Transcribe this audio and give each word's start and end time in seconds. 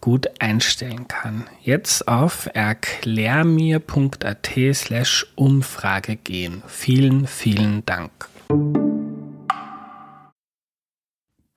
gut 0.00 0.28
einstellen 0.40 1.08
kann. 1.08 1.46
Jetzt 1.62 2.08
auf 2.08 2.48
erklärmir.at 2.52 4.50
slash 4.72 5.26
Umfrage 5.36 6.16
gehen. 6.16 6.62
Vielen, 6.66 7.26
vielen 7.26 7.84
Dank. 7.86 8.28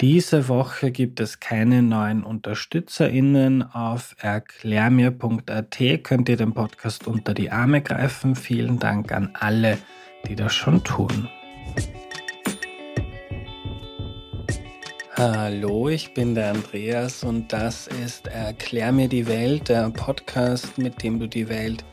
Diese 0.02 0.50
Woche 0.50 0.92
gibt 0.92 1.22
es 1.22 1.40
keine 1.40 1.82
neuen 1.82 2.24
UnterstützerInnen. 2.24 3.64
Auf 3.64 4.16
erklärmir.at 4.20 5.78
könnt 6.04 6.28
ihr 6.28 6.36
den 6.36 6.54
Podcast 6.54 7.08
unter 7.08 7.34
die 7.34 7.52
Arme 7.52 7.82
greifen. 7.82 8.36
Vielen 8.36 8.80
Dank 8.80 9.14
an 9.14 9.30
alle, 9.40 9.78
die 10.28 10.36
das 10.36 10.54
schon 10.54 10.84
tun. 10.84 11.30
Hallo, 15.16 15.90
ich 15.90 16.16
bin 16.16 16.34
der 16.34 16.50
Andreas 16.50 17.24
und 17.24 17.54
das 17.54 17.86
ist 17.86 18.26
Erklär 18.26 18.92
mir 18.92 19.08
die 19.08 19.28
Welt, 19.28 19.70
der 19.70 19.92
Podcast, 19.92 20.80
mit 20.80 21.04
dem 21.04 21.20
du 21.20 21.28
die 21.28 21.50
Welt 21.50 21.86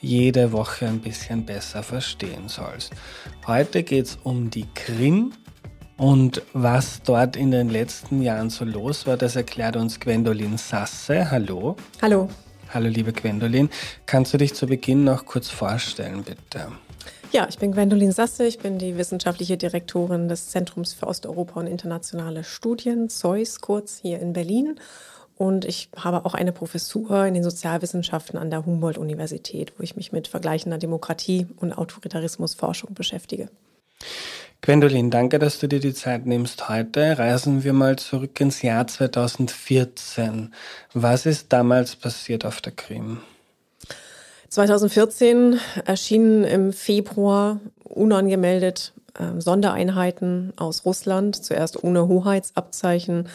jede 0.00 0.50
Woche 0.50 0.86
ein 0.86 1.00
bisschen 1.00 1.44
besser 1.44 1.82
verstehen 1.82 2.48
sollst. 2.48 2.94
Heute 3.46 3.82
geht 3.82 4.06
es 4.06 4.18
um 4.22 4.48
die 4.48 4.66
Krim 4.74 5.34
und 5.98 6.40
was 6.54 7.02
dort 7.02 7.36
in 7.36 7.50
den 7.50 7.68
letzten 7.68 8.22
Jahren 8.22 8.48
so 8.48 8.64
los 8.64 9.06
war, 9.06 9.18
das 9.18 9.36
erklärt 9.36 9.76
uns 9.76 10.00
Gwendolin 10.00 10.56
Sasse. 10.56 11.30
Hallo. 11.30 11.76
Hallo. 12.00 12.30
Hallo, 12.72 12.88
liebe 12.88 13.12
Gwendolin. 13.12 13.68
Kannst 14.06 14.32
du 14.32 14.38
dich 14.38 14.54
zu 14.54 14.66
Beginn 14.66 15.04
noch 15.04 15.26
kurz 15.26 15.50
vorstellen, 15.50 16.22
bitte? 16.22 16.68
Ja, 17.32 17.46
ich 17.48 17.58
bin 17.58 17.72
Gwendolin 17.72 18.12
Sasse, 18.12 18.46
ich 18.46 18.60
bin 18.60 18.78
die 18.78 18.96
wissenschaftliche 18.96 19.56
Direktorin 19.56 20.28
des 20.28 20.50
Zentrums 20.50 20.92
für 20.92 21.06
Osteuropa 21.06 21.60
und 21.60 21.66
internationale 21.66 22.44
Studien, 22.44 23.08
ZEUS 23.08 23.60
kurz, 23.60 23.98
hier 24.00 24.20
in 24.20 24.32
Berlin. 24.32 24.78
Und 25.36 25.64
ich 25.64 25.88
habe 25.96 26.24
auch 26.24 26.34
eine 26.34 26.52
Professur 26.52 27.26
in 27.26 27.34
den 27.34 27.42
Sozialwissenschaften 27.42 28.38
an 28.38 28.50
der 28.50 28.64
Humboldt-Universität, 28.64 29.72
wo 29.76 29.82
ich 29.82 29.96
mich 29.96 30.12
mit 30.12 30.28
vergleichender 30.28 30.78
Demokratie 30.78 31.48
und 31.56 31.72
Autoritarismusforschung 31.72 32.94
beschäftige. 32.94 33.48
Gwendolin, 34.62 35.10
danke, 35.10 35.38
dass 35.38 35.58
du 35.58 35.66
dir 35.66 35.80
die 35.80 35.92
Zeit 35.92 36.24
nimmst 36.24 36.68
heute. 36.68 37.18
Reisen 37.18 37.64
wir 37.64 37.72
mal 37.72 37.96
zurück 37.96 38.40
ins 38.40 38.62
Jahr 38.62 38.86
2014. 38.86 40.54
Was 40.94 41.26
ist 41.26 41.52
damals 41.52 41.96
passiert 41.96 42.46
auf 42.46 42.60
der 42.60 42.72
Krim? 42.72 43.18
2014 44.54 45.58
erschienen 45.84 46.44
im 46.44 46.72
Februar 46.72 47.58
unangemeldet 47.82 48.92
äh, 49.18 49.40
Sondereinheiten 49.40 50.52
aus 50.54 50.84
Russland, 50.84 51.34
zuerst 51.44 51.82
ohne 51.82 52.06
Hoheitsabzeichen 52.06 53.28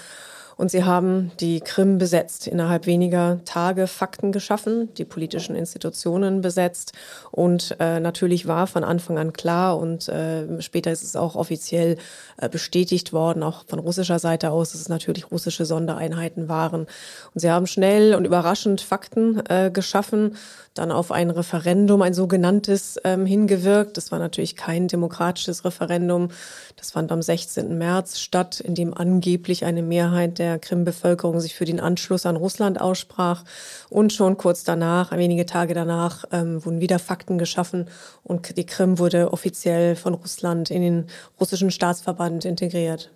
und 0.60 0.70
sie 0.70 0.84
haben 0.84 1.32
die 1.40 1.62
Krim 1.62 2.00
besetzt, 2.00 2.46
innerhalb 2.46 2.86
weniger 2.86 3.40
Tage 3.46 3.88
Fakten 3.88 4.34
geschaffen, 4.34 4.94
die 4.96 5.06
politischen 5.06 5.56
Institutionen 5.56 6.42
besetzt. 6.42 6.92
Und 7.32 7.78
äh, 7.80 8.02
natürlich 8.02 8.46
war 8.46 8.68
von 8.68 8.84
Anfang 8.84 9.18
an 9.18 9.32
klar 9.32 9.78
und 9.78 10.10
äh, 10.10 10.62
später 10.62 10.92
ist 10.92 11.02
es 11.02 11.16
auch 11.16 11.38
offiziell 11.38 11.96
äh, 12.36 12.50
bestätigt 12.50 13.14
worden, 13.14 13.42
auch 13.42 13.64
von 13.68 13.80
russischer 13.80 14.20
Seite 14.20 14.52
aus, 14.52 14.74
dass 14.74 14.82
es 14.82 14.90
natürlich 14.90 15.32
russische 15.32 15.64
Sondereinheiten 15.64 16.50
waren. 16.50 16.82
Und 16.82 17.40
sie 17.40 17.50
haben 17.50 17.66
schnell 17.66 18.14
und 18.14 18.26
überraschend 18.26 18.82
Fakten 18.82 19.42
äh, 19.48 19.72
geschaffen, 19.72 20.36
dann 20.74 20.92
auf 20.92 21.14
ein 21.14 21.30
Referendum, 21.30 22.02
ein 22.02 22.14
sogenanntes, 22.14 23.00
ähm, 23.06 23.26
hingewirkt. 23.26 23.96
Das 23.96 24.12
war 24.12 24.20
natürlich 24.20 24.58
kein 24.58 24.90
demokratisches 24.90 25.64
Referendum. 25.64 26.30
Das 26.76 26.92
fand 26.92 27.14
am 27.14 27.22
16. 27.22 27.78
März 27.78 28.20
statt, 28.20 28.60
in 28.60 28.76
dem 28.76 28.94
angeblich 28.94 29.64
eine 29.64 29.84
Mehrheit 29.84 30.38
der 30.38 30.49
Krim-Bevölkerung 30.58 31.40
sich 31.40 31.54
für 31.54 31.66
den 31.66 31.80
Anschluss 31.80 32.26
an 32.26 32.38
Russland 32.38 32.82
aussprach. 32.82 33.44
Und 33.90 34.14
schon 34.14 34.38
kurz 34.38 34.64
danach, 34.64 35.12
wenige 35.12 35.46
Tage 35.46 35.74
danach, 35.74 36.26
ähm, 36.32 36.66
wurden 36.66 36.82
wieder 36.82 36.98
Fakten 36.98 37.38
geschaffen 37.38 37.88
und 38.24 38.58
die 38.58 38.66
Krim 38.66 38.98
wurde 38.98 39.32
offiziell 39.34 39.96
von 39.96 40.14
Russland 40.14 40.72
in 40.72 40.82
den 40.82 41.08
russischen 41.40 41.70
Staatsverband 41.70 42.46
integriert. 42.46 43.12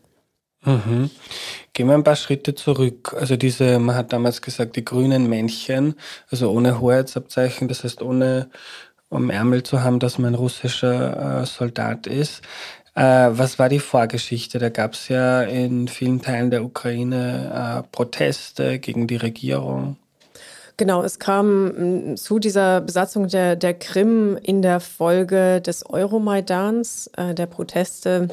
Mhm. 0.65 1.09
Gehen 1.73 1.87
wir 1.87 1.93
ein 1.93 2.03
paar 2.03 2.15
Schritte 2.15 2.55
zurück. 2.55 3.15
Also 3.19 3.35
diese, 3.35 3.79
man 3.79 3.95
hat 3.95 4.13
damals 4.13 4.41
gesagt, 4.41 4.75
die 4.75 4.85
grünen 4.85 5.27
Männchen, 5.27 5.95
also 6.29 6.51
ohne 6.51 6.79
Hoheitsabzeichen, 6.79 7.67
das 7.67 7.83
heißt 7.83 8.01
ohne 8.01 8.49
um 9.09 9.29
Ärmel 9.29 9.63
zu 9.63 9.83
haben, 9.83 9.99
dass 9.99 10.17
man 10.17 10.33
russischer 10.33 11.41
äh, 11.41 11.45
Soldat 11.45 12.07
ist. 12.07 12.41
Äh, 12.95 13.01
was 13.31 13.57
war 13.59 13.69
die 13.69 13.79
Vorgeschichte? 13.79 14.59
Da 14.59 14.69
gab 14.69 14.93
es 14.93 15.07
ja 15.07 15.41
in 15.41 15.87
vielen 15.87 16.21
Teilen 16.21 16.51
der 16.51 16.63
Ukraine 16.63 17.83
äh, 17.83 17.87
Proteste 17.91 18.79
gegen 18.79 19.07
die 19.07 19.15
Regierung. 19.15 19.97
Genau, 20.77 21.03
es 21.03 21.19
kam 21.19 22.11
mm, 22.11 22.17
zu 22.17 22.39
dieser 22.39 22.81
Besatzung 22.81 23.27
der, 23.27 23.55
der 23.55 23.73
Krim 23.73 24.37
in 24.41 24.61
der 24.61 24.79
Folge 24.79 25.61
des 25.61 25.85
Euromaidans, 25.87 27.09
äh, 27.17 27.33
der 27.33 27.45
Proteste 27.47 28.27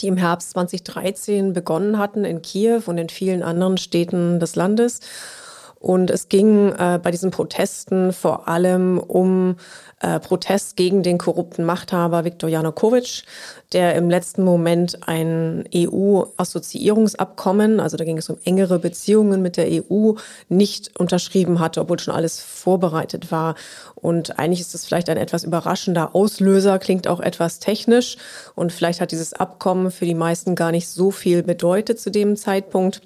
die 0.00 0.06
im 0.06 0.16
Herbst 0.16 0.50
2013 0.50 1.52
begonnen 1.52 1.98
hatten 1.98 2.24
in 2.24 2.42
Kiew 2.42 2.82
und 2.86 2.98
in 2.98 3.08
vielen 3.08 3.42
anderen 3.42 3.76
Städten 3.76 4.38
des 4.38 4.54
Landes. 4.56 5.00
Und 5.80 6.10
es 6.10 6.28
ging 6.28 6.72
äh, 6.72 7.00
bei 7.02 7.10
diesen 7.10 7.30
Protesten 7.30 8.12
vor 8.12 8.48
allem 8.48 8.98
um 8.98 9.56
äh, 10.00 10.20
Protest 10.20 10.76
gegen 10.76 11.02
den 11.02 11.16
korrupten 11.16 11.64
Machthaber 11.64 12.26
Viktor 12.26 12.50
Janukowitsch, 12.50 13.22
der 13.72 13.94
im 13.94 14.10
letzten 14.10 14.44
Moment 14.44 15.08
ein 15.08 15.64
EU-Assoziierungsabkommen, 15.74 17.80
also 17.80 17.96
da 17.96 18.04
ging 18.04 18.18
es 18.18 18.28
um 18.28 18.36
engere 18.44 18.78
Beziehungen 18.78 19.40
mit 19.40 19.56
der 19.56 19.68
EU, 19.70 20.12
nicht 20.50 21.00
unterschrieben 21.00 21.60
hatte, 21.60 21.80
obwohl 21.80 21.98
schon 21.98 22.14
alles 22.14 22.40
vorbereitet 22.40 23.32
war. 23.32 23.54
Und 23.94 24.38
eigentlich 24.38 24.60
ist 24.60 24.74
das 24.74 24.84
vielleicht 24.84 25.08
ein 25.08 25.16
etwas 25.16 25.44
überraschender 25.44 26.14
Auslöser, 26.14 26.78
klingt 26.78 27.08
auch 27.08 27.20
etwas 27.20 27.58
technisch. 27.58 28.18
Und 28.54 28.70
vielleicht 28.70 29.00
hat 29.00 29.12
dieses 29.12 29.32
Abkommen 29.32 29.90
für 29.90 30.04
die 30.04 30.14
meisten 30.14 30.56
gar 30.56 30.72
nicht 30.72 30.88
so 30.88 31.10
viel 31.10 31.42
bedeutet 31.42 31.98
zu 32.00 32.10
dem 32.10 32.36
Zeitpunkt. 32.36 33.00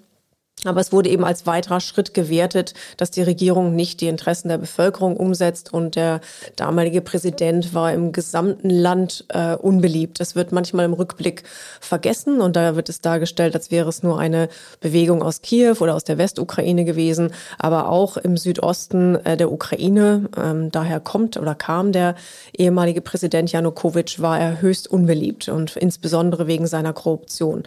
Aber 0.65 0.81
es 0.81 0.93
wurde 0.93 1.11
eben 1.11 1.25
als 1.25 1.47
weiterer 1.47 1.81
Schritt 1.81 2.15
gewertet, 2.15 2.75
dass 2.97 3.11
die 3.11 3.23
Regierung 3.23 3.75
nicht 3.75 4.01
die 4.01 4.09
Interessen 4.09 4.49
der 4.49 4.59
Bevölkerung 4.59 5.17
umsetzt 5.17 5.73
und 5.73 5.97
der 5.97 6.21
damalige 6.57 7.01
Präsident 7.01 7.75
war 7.75 7.93
im 7.93 8.13
gesamten 8.13 8.71
Land 8.71 9.25
äh, 9.29 9.55
unbeliebt. 9.55 10.21
Das 10.21 10.35
wird 10.35 10.53
manchmal 10.53 10.87
im 10.87 10.93
Rückblick 10.93 11.45
vergessen 11.81 12.41
und 12.41 12.57
da 12.57 12.77
wird 12.77 12.89
es 12.89 13.01
dargestellt, 13.01 13.55
als 13.55 13.71
wäre 13.71 13.89
es 13.89 14.03
nur 14.03 14.19
eine 14.19 14.49
Bewegung 14.81 15.23
aus 15.23 15.43
Kiew 15.43 15.77
oder 15.81 15.95
aus 15.95 16.05
der 16.05 16.19
Westukraine 16.19 16.85
gewesen, 16.85 17.33
aber 17.59 17.89
auch 17.89 18.17
im 18.17 18.37
Südosten 18.37 19.17
äh, 19.25 19.37
der 19.37 19.53
Ukraine. 19.53 20.29
Ähm, 20.37 20.71
daher 20.71 21.01
kommt 21.01 21.37
oder 21.37 21.55
kam 21.55 21.93
der 21.93 22.15
ehemalige 22.57 23.01
Präsident 23.01 23.53
Janukowitsch, 23.53 24.21
war 24.21 24.41
er 24.41 24.61
höchst 24.61 24.91
unbeliebt 24.91 25.49
und 25.49 25.77
insbesondere 25.77 26.47
wegen 26.47 26.67
seiner 26.67 26.93
Korruption. 26.93 27.65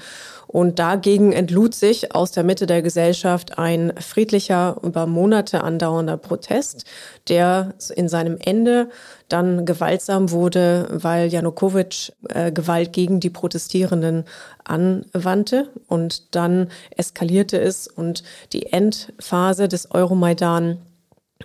Und 0.47 0.79
dagegen 0.79 1.33
entlud 1.33 1.75
sich 1.75 2.15
aus 2.15 2.31
der 2.31 2.43
Mitte 2.43 2.65
der 2.65 2.81
Gesellschaft 2.81 3.57
ein 3.57 3.93
friedlicher, 3.99 4.77
über 4.81 5.05
Monate 5.05 5.63
andauernder 5.63 6.17
Protest, 6.17 6.85
der 7.27 7.73
in 7.95 8.07
seinem 8.07 8.37
Ende 8.39 8.89
dann 9.27 9.65
gewaltsam 9.65 10.31
wurde, 10.31 10.87
weil 10.89 11.27
Janukowitsch 11.27 12.11
äh, 12.29 12.51
Gewalt 12.51 12.93
gegen 12.93 13.19
die 13.19 13.29
Protestierenden 13.29 14.23
anwandte. 14.63 15.69
Und 15.87 16.35
dann 16.35 16.69
eskalierte 16.95 17.59
es. 17.59 17.87
Und 17.87 18.23
die 18.53 18.71
Endphase 18.71 19.67
des 19.67 19.91
Euromaidan 19.91 20.77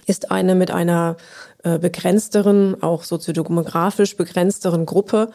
ist 0.06 0.30
eine 0.30 0.54
mit 0.54 0.70
einer 0.70 1.16
äh, 1.64 1.78
begrenzteren, 1.78 2.82
auch 2.82 3.04
soziodemografisch 3.04 4.16
begrenzteren 4.16 4.86
Gruppe 4.86 5.30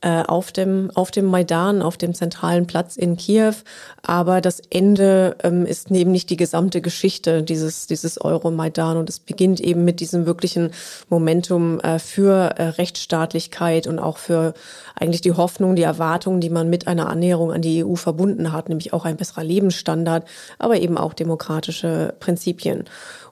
auf 0.00 0.52
dem, 0.52 0.92
auf 0.94 1.10
dem 1.10 1.24
Maidan, 1.24 1.82
auf 1.82 1.96
dem 1.96 2.14
zentralen 2.14 2.68
Platz 2.68 2.96
in 2.96 3.16
Kiew. 3.16 3.54
Aber 4.02 4.40
das 4.40 4.60
Ende 4.70 5.36
ähm, 5.42 5.66
ist 5.66 5.90
eben 5.90 6.12
nicht 6.12 6.30
die 6.30 6.36
gesamte 6.36 6.80
Geschichte 6.80 7.42
dieses, 7.42 7.88
dieses 7.88 8.20
Euro-Maidan. 8.20 8.96
Und 8.96 9.10
es 9.10 9.18
beginnt 9.18 9.60
eben 9.60 9.84
mit 9.84 9.98
diesem 9.98 10.24
wirklichen 10.24 10.70
Momentum 11.08 11.80
äh, 11.80 11.98
für 11.98 12.54
äh, 12.56 12.62
Rechtsstaatlichkeit 12.68 13.88
und 13.88 13.98
auch 13.98 14.18
für 14.18 14.54
eigentlich 14.94 15.20
die 15.20 15.32
Hoffnung, 15.32 15.74
die 15.74 15.82
Erwartungen, 15.82 16.40
die 16.40 16.50
man 16.50 16.70
mit 16.70 16.86
einer 16.86 17.08
Annäherung 17.08 17.52
an 17.52 17.62
die 17.62 17.84
EU 17.84 17.94
verbunden 17.96 18.52
hat, 18.52 18.68
nämlich 18.68 18.92
auch 18.92 19.04
ein 19.04 19.16
besserer 19.16 19.44
Lebensstandard, 19.44 20.24
aber 20.58 20.78
eben 20.78 20.96
auch 20.96 21.12
demokratische 21.12 22.14
Prinzipien. 22.20 22.84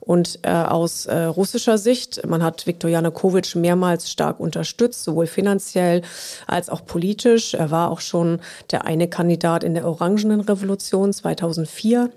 Und 0.07 0.39
äh, 0.43 0.51
aus 0.51 1.07
äh, 1.07 1.25
russischer 1.25 1.79
Sicht, 1.79 2.25
man 2.25 2.41
hat 2.41 2.69
Viktor 2.69 2.89
Janukowitsch 2.89 3.57
mehrmals 3.57 4.09
stark 4.09 4.39
unterstützt, 4.39 5.03
sowohl 5.03 5.27
finanziell 5.27 6.03
als 6.47 6.69
auch 6.69 6.87
politisch. 6.87 7.55
Er 7.55 7.73
war 7.73 7.91
auch 7.91 8.01
schon 8.01 8.39
der 8.71 8.85
eine 8.85 9.09
Kandidat 9.09 9.65
in 9.65 9.75
der 9.75 9.85
Orangenen 9.85 10.41
Revolution 10.41 11.13
2004. 11.13 12.11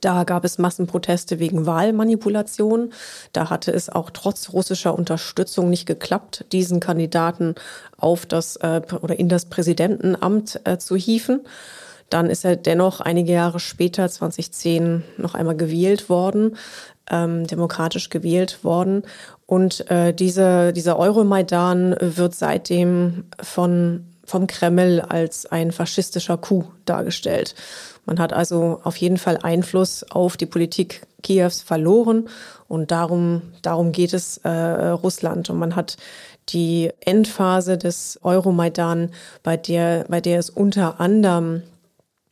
Da 0.00 0.24
gab 0.24 0.46
es 0.46 0.56
Massenproteste 0.56 1.38
wegen 1.38 1.66
Wahlmanipulation. 1.66 2.94
Da 3.34 3.50
hatte 3.50 3.70
es 3.70 3.90
auch 3.90 4.08
trotz 4.08 4.54
russischer 4.54 4.94
Unterstützung 4.94 5.68
nicht 5.68 5.84
geklappt, 5.84 6.46
diesen 6.52 6.80
Kandidaten 6.80 7.54
auf 7.98 8.24
das 8.24 8.56
äh, 8.56 8.80
oder 9.02 9.18
in 9.18 9.28
das 9.28 9.44
Präsidentenamt 9.44 10.58
äh, 10.64 10.78
zu 10.78 10.96
hieven. 10.96 11.40
Dann 12.10 12.30
ist 12.30 12.44
er 12.44 12.56
dennoch 12.56 13.00
einige 13.00 13.32
Jahre 13.32 13.60
später, 13.60 14.08
2010, 14.08 15.02
noch 15.16 15.34
einmal 15.34 15.56
gewählt 15.56 16.08
worden 16.08 16.56
ähm, 17.10 17.46
demokratisch 17.46 18.08
gewählt 18.10 18.64
worden. 18.64 19.02
Und 19.46 19.90
äh, 19.90 20.12
diese, 20.12 20.72
dieser 20.72 20.98
Euromaidan 20.98 21.96
wird 22.00 22.34
seitdem 22.34 23.24
von, 23.42 24.06
vom 24.24 24.46
Kreml 24.46 25.00
als 25.00 25.46
ein 25.46 25.72
faschistischer 25.72 26.38
Coup 26.38 26.64
dargestellt. 26.84 27.54
Man 28.06 28.18
hat 28.18 28.32
also 28.32 28.80
auf 28.84 28.96
jeden 28.96 29.18
Fall 29.18 29.38
Einfluss 29.42 30.04
auf 30.10 30.36
die 30.36 30.46
Politik 30.46 31.06
Kiews 31.22 31.62
verloren 31.62 32.28
und 32.68 32.90
darum, 32.90 33.42
darum 33.62 33.92
geht 33.92 34.12
es 34.12 34.38
äh, 34.38 34.48
Russland. 34.48 35.50
Und 35.50 35.58
man 35.58 35.74
hat 35.74 35.96
die 36.50 36.90
Endphase 37.00 37.78
des 37.78 38.20
Euromaidan, 38.22 39.10
bei 39.42 39.56
der, 39.56 40.04
bei 40.08 40.20
der 40.20 40.38
es 40.38 40.50
unter 40.50 41.00
anderem 41.00 41.62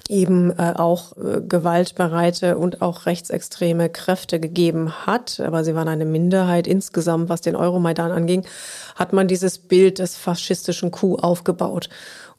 eben 0.09 0.51
äh, 0.59 0.75
auch 0.77 1.17
äh, 1.17 1.41
gewaltbereite 1.41 2.59
und 2.59 2.83
auch 2.83 3.07
rechtsextreme 3.07 3.89
Kräfte 3.89 4.41
gegeben 4.41 5.07
hat, 5.07 5.41
aber 5.41 5.65
sie 5.65 5.75
waren 5.75 5.89
eine 5.89 6.05
Minderheit 6.05 6.67
insgesamt, 6.67 7.29
was 7.29 7.41
den 7.41 7.57
Euromaidan 7.57 8.11
anging, 8.11 8.45
hat 8.95 9.13
man 9.13 9.29
dieses 9.29 9.59
Bild 9.59 9.99
des 9.99 10.17
faschistischen 10.17 10.91
Coup 10.91 11.23
aufgebaut. 11.23 11.89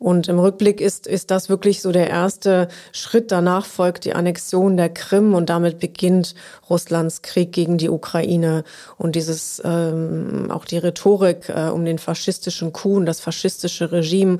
Und 0.03 0.27
im 0.27 0.37
Rückblick 0.37 0.81
ist, 0.81 1.07
ist 1.07 1.31
das 1.31 1.47
wirklich 1.47 1.81
so 1.81 1.93
der 1.93 2.09
erste 2.09 2.67
Schritt. 2.91 3.31
Danach 3.31 3.65
folgt 3.65 4.03
die 4.03 4.13
Annexion 4.13 4.75
der 4.75 4.89
Krim 4.89 5.33
und 5.33 5.49
damit 5.49 5.79
beginnt 5.79 6.35
Russlands 6.69 7.21
Krieg 7.21 7.53
gegen 7.53 7.77
die 7.77 7.89
Ukraine. 7.89 8.65
Und 8.97 9.15
dieses, 9.15 9.61
ähm, 9.63 10.51
auch 10.51 10.65
die 10.65 10.77
Rhetorik 10.77 11.47
äh, 11.47 11.69
um 11.69 11.85
den 11.85 11.99
faschistischen 11.99 12.73
Coup 12.73 12.97
und 12.97 13.05
das 13.05 13.21
faschistische 13.21 13.93
Regime, 13.93 14.39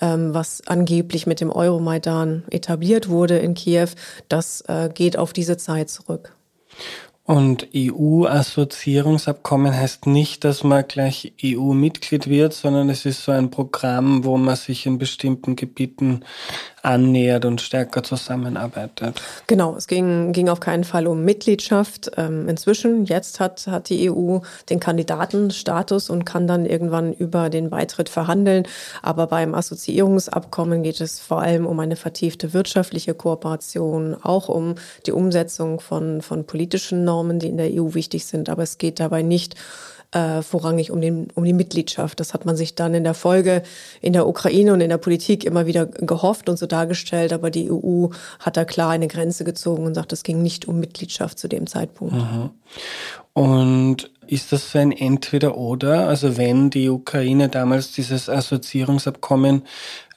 ähm, 0.00 0.34
was 0.34 0.66
angeblich 0.66 1.28
mit 1.28 1.40
dem 1.40 1.52
Euromaidan 1.52 2.42
etabliert 2.50 3.08
wurde 3.08 3.38
in 3.38 3.54
Kiew, 3.54 3.90
das 4.28 4.62
äh, 4.62 4.90
geht 4.92 5.16
auf 5.16 5.32
diese 5.32 5.56
Zeit 5.56 5.90
zurück. 5.90 6.34
Und 7.26 7.68
EU-Assoziierungsabkommen 7.74 9.74
heißt 9.74 10.06
nicht, 10.06 10.44
dass 10.44 10.62
man 10.62 10.86
gleich 10.86 11.32
EU-Mitglied 11.42 12.28
wird, 12.28 12.52
sondern 12.52 12.90
es 12.90 13.06
ist 13.06 13.24
so 13.24 13.32
ein 13.32 13.50
Programm, 13.50 14.24
wo 14.24 14.36
man 14.36 14.56
sich 14.56 14.84
in 14.84 14.98
bestimmten 14.98 15.56
Gebieten 15.56 16.22
annähert 16.84 17.44
und 17.44 17.60
stärker 17.60 18.02
zusammenarbeitet. 18.02 19.20
Genau, 19.46 19.74
es 19.76 19.86
ging, 19.86 20.32
ging 20.32 20.48
auf 20.48 20.60
keinen 20.60 20.84
Fall 20.84 21.06
um 21.06 21.24
Mitgliedschaft. 21.24 22.10
Ähm, 22.16 22.48
inzwischen, 22.48 23.06
jetzt 23.06 23.40
hat, 23.40 23.66
hat 23.66 23.88
die 23.88 24.10
EU 24.10 24.38
den 24.68 24.80
Kandidatenstatus 24.80 26.10
und 26.10 26.24
kann 26.24 26.46
dann 26.46 26.66
irgendwann 26.66 27.12
über 27.12 27.48
den 27.48 27.70
Beitritt 27.70 28.08
verhandeln. 28.08 28.66
Aber 29.02 29.26
beim 29.26 29.54
Assoziierungsabkommen 29.54 30.82
geht 30.82 31.00
es 31.00 31.20
vor 31.20 31.40
allem 31.40 31.66
um 31.66 31.80
eine 31.80 31.96
vertiefte 31.96 32.52
wirtschaftliche 32.52 33.14
Kooperation, 33.14 34.16
auch 34.22 34.48
um 34.48 34.74
die 35.06 35.12
Umsetzung 35.12 35.80
von, 35.80 36.20
von 36.20 36.44
politischen 36.44 37.04
Normen, 37.04 37.38
die 37.38 37.48
in 37.48 37.56
der 37.56 37.70
EU 37.72 37.94
wichtig 37.94 38.26
sind. 38.26 38.48
Aber 38.50 38.62
es 38.62 38.78
geht 38.78 39.00
dabei 39.00 39.22
nicht 39.22 39.54
äh, 40.14 40.42
vorrangig 40.42 40.90
um, 40.90 41.00
den, 41.00 41.28
um 41.34 41.44
die 41.44 41.52
Mitgliedschaft. 41.52 42.20
Das 42.20 42.32
hat 42.32 42.46
man 42.46 42.56
sich 42.56 42.74
dann 42.74 42.94
in 42.94 43.04
der 43.04 43.14
Folge 43.14 43.62
in 44.00 44.12
der 44.12 44.26
Ukraine 44.26 44.72
und 44.72 44.80
in 44.80 44.88
der 44.88 44.98
Politik 44.98 45.44
immer 45.44 45.66
wieder 45.66 45.86
gehofft 45.86 46.48
und 46.48 46.56
so 46.56 46.66
dargestellt, 46.66 47.32
aber 47.32 47.50
die 47.50 47.70
EU 47.70 48.08
hat 48.38 48.56
da 48.56 48.64
klar 48.64 48.90
eine 48.90 49.08
Grenze 49.08 49.44
gezogen 49.44 49.84
und 49.84 49.94
sagt, 49.94 50.12
es 50.12 50.22
ging 50.22 50.40
nicht 50.42 50.66
um 50.66 50.78
Mitgliedschaft 50.78 51.38
zu 51.38 51.48
dem 51.48 51.66
Zeitpunkt. 51.66 52.14
Mhm. 52.14 52.50
Und 53.32 54.10
ist 54.26 54.52
das 54.52 54.70
so 54.70 54.78
ein 54.78 54.92
Entweder-Oder? 54.92 56.06
Also 56.08 56.36
wenn 56.36 56.70
die 56.70 56.88
Ukraine 56.88 57.48
damals 57.48 57.92
dieses 57.92 58.28
Assoziierungsabkommen 58.28 59.62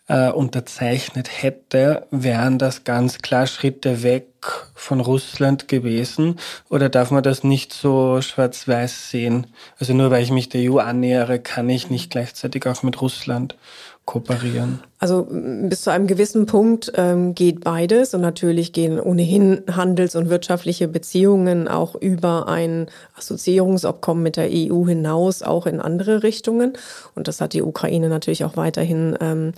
äh, 0.07 0.29
unterzeichnet 0.29 1.29
hätte, 1.41 2.07
wären 2.11 2.57
das 2.57 2.83
ganz 2.83 3.19
klar 3.19 3.45
Schritte 3.45 4.03
weg 4.03 4.27
von 4.73 4.99
Russland 4.99 5.67
gewesen? 5.67 6.39
Oder 6.69 6.89
darf 6.89 7.11
man 7.11 7.23
das 7.23 7.43
nicht 7.43 7.73
so 7.73 8.21
schwarz-weiß 8.21 9.11
sehen? 9.11 9.47
Also 9.79 9.93
nur 9.93 10.09
weil 10.11 10.23
ich 10.23 10.31
mich 10.31 10.49
der 10.49 10.71
EU 10.71 10.79
annähere, 10.79 11.39
kann 11.39 11.69
ich 11.69 11.89
nicht 11.89 12.09
gleichzeitig 12.09 12.65
auch 12.67 12.83
mit 12.83 13.01
Russland 13.01 13.57
kooperieren? 14.05 14.81
Also 14.99 15.27
bis 15.29 15.81
zu 15.81 15.91
einem 15.91 16.07
gewissen 16.07 16.47
Punkt 16.47 16.91
ähm, 16.95 17.35
geht 17.35 17.63
beides 17.63 18.15
und 18.15 18.21
natürlich 18.21 18.73
gehen 18.73 18.99
ohnehin 18.99 19.61
Handels- 19.71 20.15
und 20.15 20.29
wirtschaftliche 20.29 20.87
Beziehungen 20.87 21.67
auch 21.67 21.93
über 21.93 22.47
ein 22.47 22.87
Assoziierungsabkommen 23.15 24.23
mit 24.23 24.37
der 24.37 24.49
EU 24.51 24.87
hinaus 24.87 25.43
auch 25.43 25.67
in 25.67 25.79
andere 25.79 26.23
Richtungen 26.23 26.73
und 27.13 27.27
das 27.27 27.41
hat 27.41 27.53
die 27.53 27.61
Ukraine 27.61 28.09
natürlich 28.09 28.43
auch 28.43 28.57
weiterhin 28.57 29.17
ähm, 29.21 29.53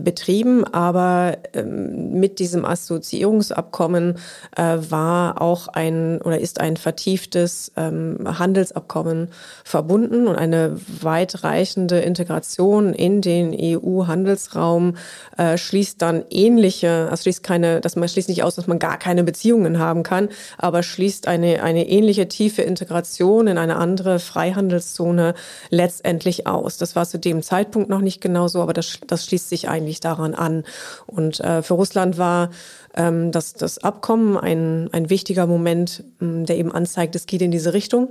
betrieben. 0.00 0.64
Aber 0.64 1.38
ähm, 1.52 2.18
mit 2.20 2.38
diesem 2.38 2.64
Assoziierungsabkommen 2.64 4.18
äh, 4.56 4.76
war 4.90 5.40
auch 5.40 5.68
ein 5.68 6.20
oder 6.22 6.38
ist 6.38 6.60
ein 6.60 6.76
vertieftes 6.76 7.72
ähm, 7.76 8.18
Handelsabkommen 8.24 9.28
verbunden 9.64 10.26
und 10.26 10.36
eine 10.36 10.76
weitreichende 11.00 12.00
Integration 12.00 12.92
in 12.92 13.20
den 13.20 13.56
EU-Handelsraum 13.58 14.83
Individuum 14.84 14.96
äh, 15.36 15.56
schließt 15.56 16.00
dann 16.02 16.24
ähnliche, 16.30 17.08
also 17.10 17.22
schließt 17.22 17.42
keine, 17.42 17.80
dass 17.80 17.96
man 17.96 18.08
schließt 18.08 18.28
nicht 18.28 18.42
aus, 18.42 18.54
dass 18.54 18.66
man 18.66 18.78
gar 18.78 18.98
keine 18.98 19.24
Beziehungen 19.24 19.78
haben 19.78 20.02
kann, 20.02 20.28
aber 20.58 20.82
schließt 20.82 21.26
eine, 21.28 21.62
eine 21.62 21.88
ähnliche 21.88 22.28
tiefe 22.28 22.62
Integration 22.62 23.46
in 23.46 23.58
eine 23.58 23.76
andere 23.76 24.18
Freihandelszone 24.18 25.34
letztendlich 25.70 26.46
aus. 26.46 26.76
Das 26.78 26.96
war 26.96 27.06
zu 27.06 27.18
dem 27.18 27.42
Zeitpunkt 27.42 27.88
noch 27.88 28.00
nicht 28.00 28.20
genau 28.20 28.48
so, 28.48 28.60
aber 28.60 28.72
das, 28.72 28.98
das 29.06 29.24
schließt 29.26 29.48
sich 29.48 29.68
eigentlich 29.68 30.00
daran 30.00 30.34
an. 30.34 30.64
Und 31.06 31.40
äh, 31.40 31.62
für 31.62 31.74
Russland 31.74 32.18
war 32.18 32.50
ähm, 32.94 33.32
das, 33.32 33.54
das 33.54 33.78
Abkommen 33.78 34.36
ein, 34.36 34.88
ein 34.92 35.10
wichtiger 35.10 35.46
Moment, 35.46 36.04
ähm, 36.20 36.46
der 36.46 36.56
eben 36.56 36.72
anzeigt, 36.72 37.16
es 37.16 37.26
geht 37.26 37.42
in 37.42 37.50
diese 37.50 37.72
Richtung. 37.72 38.08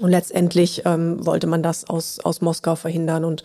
Und 0.00 0.10
letztendlich 0.10 0.82
ähm, 0.84 1.24
wollte 1.24 1.46
man 1.46 1.62
das 1.62 1.88
aus, 1.88 2.18
aus 2.20 2.40
Moskau 2.40 2.74
verhindern 2.76 3.24
und 3.24 3.42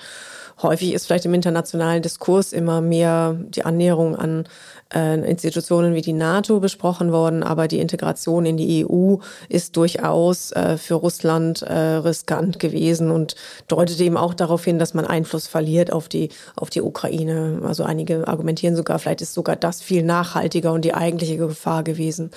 Häufig 0.60 0.94
ist 0.94 1.06
vielleicht 1.06 1.26
im 1.26 1.36
internationalen 1.36 2.02
Diskurs 2.02 2.52
immer 2.52 2.82
mehr 2.82 3.36
die 3.40 3.64
Annäherung 3.64 4.16
an 4.16 4.46
äh, 4.92 5.20
Institutionen 5.30 5.94
wie 5.94 6.02
die 6.02 6.14
NATO 6.14 6.60
besprochen 6.60 7.12
worden, 7.12 7.44
aber 7.44 7.68
die 7.68 7.80
Integration 7.80 8.44
in 8.44 8.58
die 8.58 8.84
EU 8.84 9.18
ist 9.50 9.78
durchaus 9.78 10.52
äh, 10.54 10.78
für 10.78 10.96
Russland 10.96 11.62
äh, 11.62 11.78
riskant 11.78 12.58
gewesen 12.58 13.12
und 13.12 13.36
deutet 13.68 14.00
eben 14.00 14.18
auch 14.18 14.34
darauf 14.34 14.66
hin, 14.66 14.80
dass 14.80 14.96
man 14.96 15.06
Einfluss 15.06 15.46
verliert 15.46 15.94
auf 15.94 16.10
die, 16.10 16.30
auf 16.56 16.72
die 16.72 16.82
Ukraine. 16.82 17.62
Also 17.64 17.84
einige 17.84 18.28
argumentieren 18.28 18.76
sogar, 18.76 18.98
vielleicht 18.98 19.22
ist 19.22 19.36
sogar 19.36 19.58
das 19.58 19.84
viel 19.84 20.02
nachhaltiger 20.02 20.74
und 20.74 20.84
die 20.84 20.96
eigentliche 20.96 21.38
Gefahr 21.38 21.84
gewesen. 21.84 22.32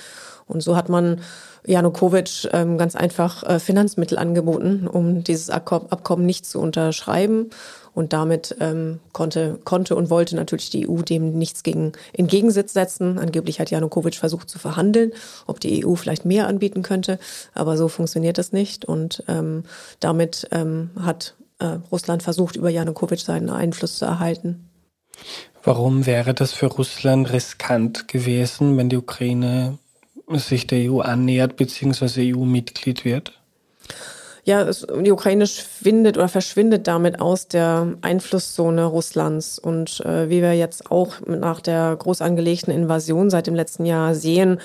Und 0.51 0.61
so 0.61 0.75
hat 0.75 0.89
man 0.89 1.21
Janukowitsch 1.65 2.47
ähm, 2.51 2.77
ganz 2.77 2.95
einfach 2.95 3.43
äh, 3.43 3.59
Finanzmittel 3.59 4.17
angeboten, 4.17 4.87
um 4.87 5.23
dieses 5.23 5.49
Abkommen 5.49 6.25
nicht 6.25 6.45
zu 6.45 6.59
unterschreiben. 6.59 7.49
Und 7.93 8.13
damit 8.13 8.55
ähm, 8.61 8.99
konnte, 9.11 9.59
konnte 9.65 9.95
und 9.95 10.09
wollte 10.09 10.35
natürlich 10.35 10.69
die 10.69 10.89
EU 10.89 11.01
dem 11.01 11.37
nichts 11.37 11.61
gegen 11.61 11.91
Entgegensitz 12.13 12.73
setzen. 12.73 13.19
Angeblich 13.19 13.59
hat 13.59 13.69
Janukowitsch 13.69 14.17
versucht 14.17 14.49
zu 14.49 14.59
verhandeln, 14.59 15.11
ob 15.45 15.59
die 15.59 15.85
EU 15.85 15.95
vielleicht 15.95 16.23
mehr 16.23 16.47
anbieten 16.47 16.83
könnte. 16.83 17.19
Aber 17.53 17.75
so 17.75 17.89
funktioniert 17.89 18.37
das 18.37 18.53
nicht. 18.53 18.85
Und 18.85 19.23
ähm, 19.27 19.63
damit 19.99 20.47
ähm, 20.51 20.91
hat 20.99 21.35
äh, 21.59 21.79
Russland 21.91 22.23
versucht, 22.23 22.55
über 22.55 22.69
Janukowitsch 22.69 23.25
seinen 23.25 23.49
Einfluss 23.49 23.97
zu 23.97 24.05
erhalten. 24.05 24.69
Warum 25.63 26.05
wäre 26.05 26.33
das 26.33 26.53
für 26.53 26.67
Russland 26.67 27.31
riskant 27.31 28.07
gewesen, 28.07 28.77
wenn 28.77 28.89
die 28.89 28.97
Ukraine 28.97 29.77
sich 30.39 30.67
der 30.67 30.91
EU 30.91 30.99
annähert 30.99 31.55
bzw. 31.55 32.33
EU-Mitglied 32.33 33.05
wird? 33.05 33.33
Ja, 34.43 34.65
die 34.65 35.11
Ukraine 35.11 35.45
schwindet 35.45 36.17
oder 36.17 36.27
verschwindet 36.27 36.87
damit 36.87 37.21
aus 37.21 37.47
der 37.47 37.93
Einflusszone 38.01 38.85
Russlands. 38.85 39.59
Und 39.59 40.01
äh, 40.03 40.29
wie 40.29 40.41
wir 40.41 40.53
jetzt 40.53 40.89
auch 40.89 41.15
nach 41.27 41.61
der 41.61 41.95
groß 41.95 42.21
angelegten 42.21 42.73
Invasion 42.73 43.29
seit 43.29 43.45
dem 43.45 43.53
letzten 43.53 43.85
Jahr 43.85 44.15
sehen, 44.15 44.59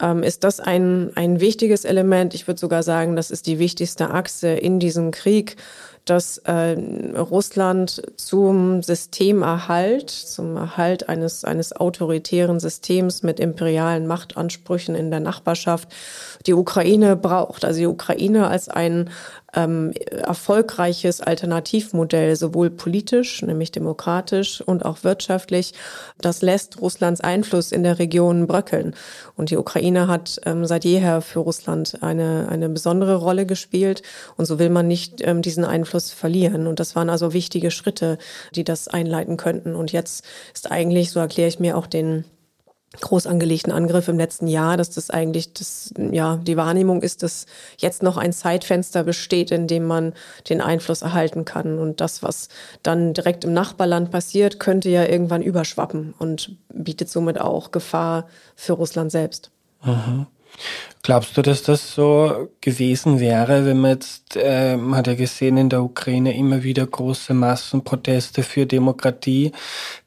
ähm, 0.00 0.24
ist 0.24 0.42
das 0.42 0.58
ein, 0.58 1.12
ein 1.14 1.38
wichtiges 1.38 1.84
Element. 1.84 2.34
Ich 2.34 2.48
würde 2.48 2.58
sogar 2.58 2.82
sagen, 2.82 3.14
das 3.14 3.30
ist 3.30 3.46
die 3.46 3.60
wichtigste 3.60 4.10
Achse 4.10 4.48
in 4.48 4.80
diesem 4.80 5.12
Krieg 5.12 5.56
dass 6.04 6.38
äh, 6.38 6.76
Russland 7.16 8.02
zum 8.16 8.82
Systemerhalt, 8.82 10.10
zum 10.10 10.56
Erhalt 10.56 11.08
eines, 11.08 11.44
eines 11.44 11.74
autoritären 11.74 12.58
Systems 12.58 13.22
mit 13.22 13.38
imperialen 13.38 14.06
Machtansprüchen 14.06 14.94
in 14.94 15.10
der 15.10 15.20
Nachbarschaft 15.20 15.88
die 16.46 16.54
Ukraine 16.54 17.14
braucht. 17.14 17.64
Also 17.64 17.80
die 17.80 17.86
Ukraine 17.86 18.48
als 18.48 18.68
ein 18.68 19.10
ähm, 19.54 19.92
erfolgreiches 20.10 21.20
Alternativmodell, 21.20 22.36
sowohl 22.36 22.70
politisch, 22.70 23.42
nämlich 23.42 23.70
demokratisch 23.70 24.60
und 24.60 24.84
auch 24.84 25.04
wirtschaftlich. 25.04 25.74
Das 26.20 26.42
lässt 26.42 26.80
Russlands 26.80 27.20
Einfluss 27.20 27.72
in 27.72 27.82
der 27.82 27.98
Region 27.98 28.46
bröckeln. 28.46 28.94
Und 29.36 29.50
die 29.50 29.56
Ukraine 29.56 30.08
hat 30.08 30.40
ähm, 30.44 30.64
seit 30.64 30.84
jeher 30.84 31.20
für 31.20 31.40
Russland 31.40 31.98
eine, 32.02 32.48
eine 32.48 32.68
besondere 32.68 33.16
Rolle 33.16 33.46
gespielt. 33.46 34.02
Und 34.36 34.46
so 34.46 34.58
will 34.58 34.70
man 34.70 34.88
nicht 34.88 35.20
ähm, 35.26 35.42
diesen 35.42 35.64
Einfluss 35.64 36.12
verlieren. 36.12 36.66
Und 36.66 36.80
das 36.80 36.96
waren 36.96 37.10
also 37.10 37.32
wichtige 37.32 37.70
Schritte, 37.70 38.18
die 38.54 38.64
das 38.64 38.88
einleiten 38.88 39.36
könnten. 39.36 39.74
Und 39.74 39.92
jetzt 39.92 40.24
ist 40.54 40.70
eigentlich, 40.70 41.10
so 41.10 41.20
erkläre 41.20 41.48
ich 41.48 41.60
mir 41.60 41.76
auch 41.76 41.86
den 41.86 42.24
groß 43.00 43.26
angelegten 43.26 43.72
Angriff 43.72 44.08
im 44.08 44.18
letzten 44.18 44.46
Jahr, 44.46 44.76
dass 44.76 44.90
das 44.90 45.10
eigentlich 45.10 45.52
das, 45.52 45.92
ja, 45.96 46.36
die 46.36 46.56
Wahrnehmung 46.56 47.02
ist, 47.02 47.22
dass 47.22 47.46
jetzt 47.78 48.02
noch 48.02 48.16
ein 48.16 48.32
Zeitfenster 48.32 49.02
besteht, 49.02 49.50
in 49.50 49.66
dem 49.66 49.84
man 49.84 50.12
den 50.48 50.60
Einfluss 50.60 51.02
erhalten 51.02 51.44
kann. 51.44 51.78
Und 51.78 52.00
das, 52.00 52.22
was 52.22 52.48
dann 52.82 53.14
direkt 53.14 53.44
im 53.44 53.52
Nachbarland 53.52 54.10
passiert, 54.10 54.60
könnte 54.60 54.90
ja 54.90 55.06
irgendwann 55.06 55.42
überschwappen 55.42 56.14
und 56.18 56.56
bietet 56.68 57.08
somit 57.08 57.40
auch 57.40 57.70
Gefahr 57.70 58.28
für 58.54 58.74
Russland 58.74 59.10
selbst. 59.10 59.50
Mhm. 59.84 60.26
Glaubst 61.04 61.36
du, 61.36 61.42
dass 61.42 61.64
das 61.64 61.96
so 61.96 62.48
gewesen 62.60 63.18
wäre, 63.18 63.66
wenn 63.66 63.80
man 63.80 63.90
jetzt, 63.90 64.36
äh, 64.36 64.76
man 64.76 64.98
hat 64.98 65.08
ja 65.08 65.14
gesehen 65.14 65.56
in 65.56 65.68
der 65.68 65.82
Ukraine 65.82 66.36
immer 66.36 66.62
wieder 66.62 66.86
große 66.86 67.34
Massenproteste 67.34 68.44
für 68.44 68.66
Demokratie, 68.66 69.50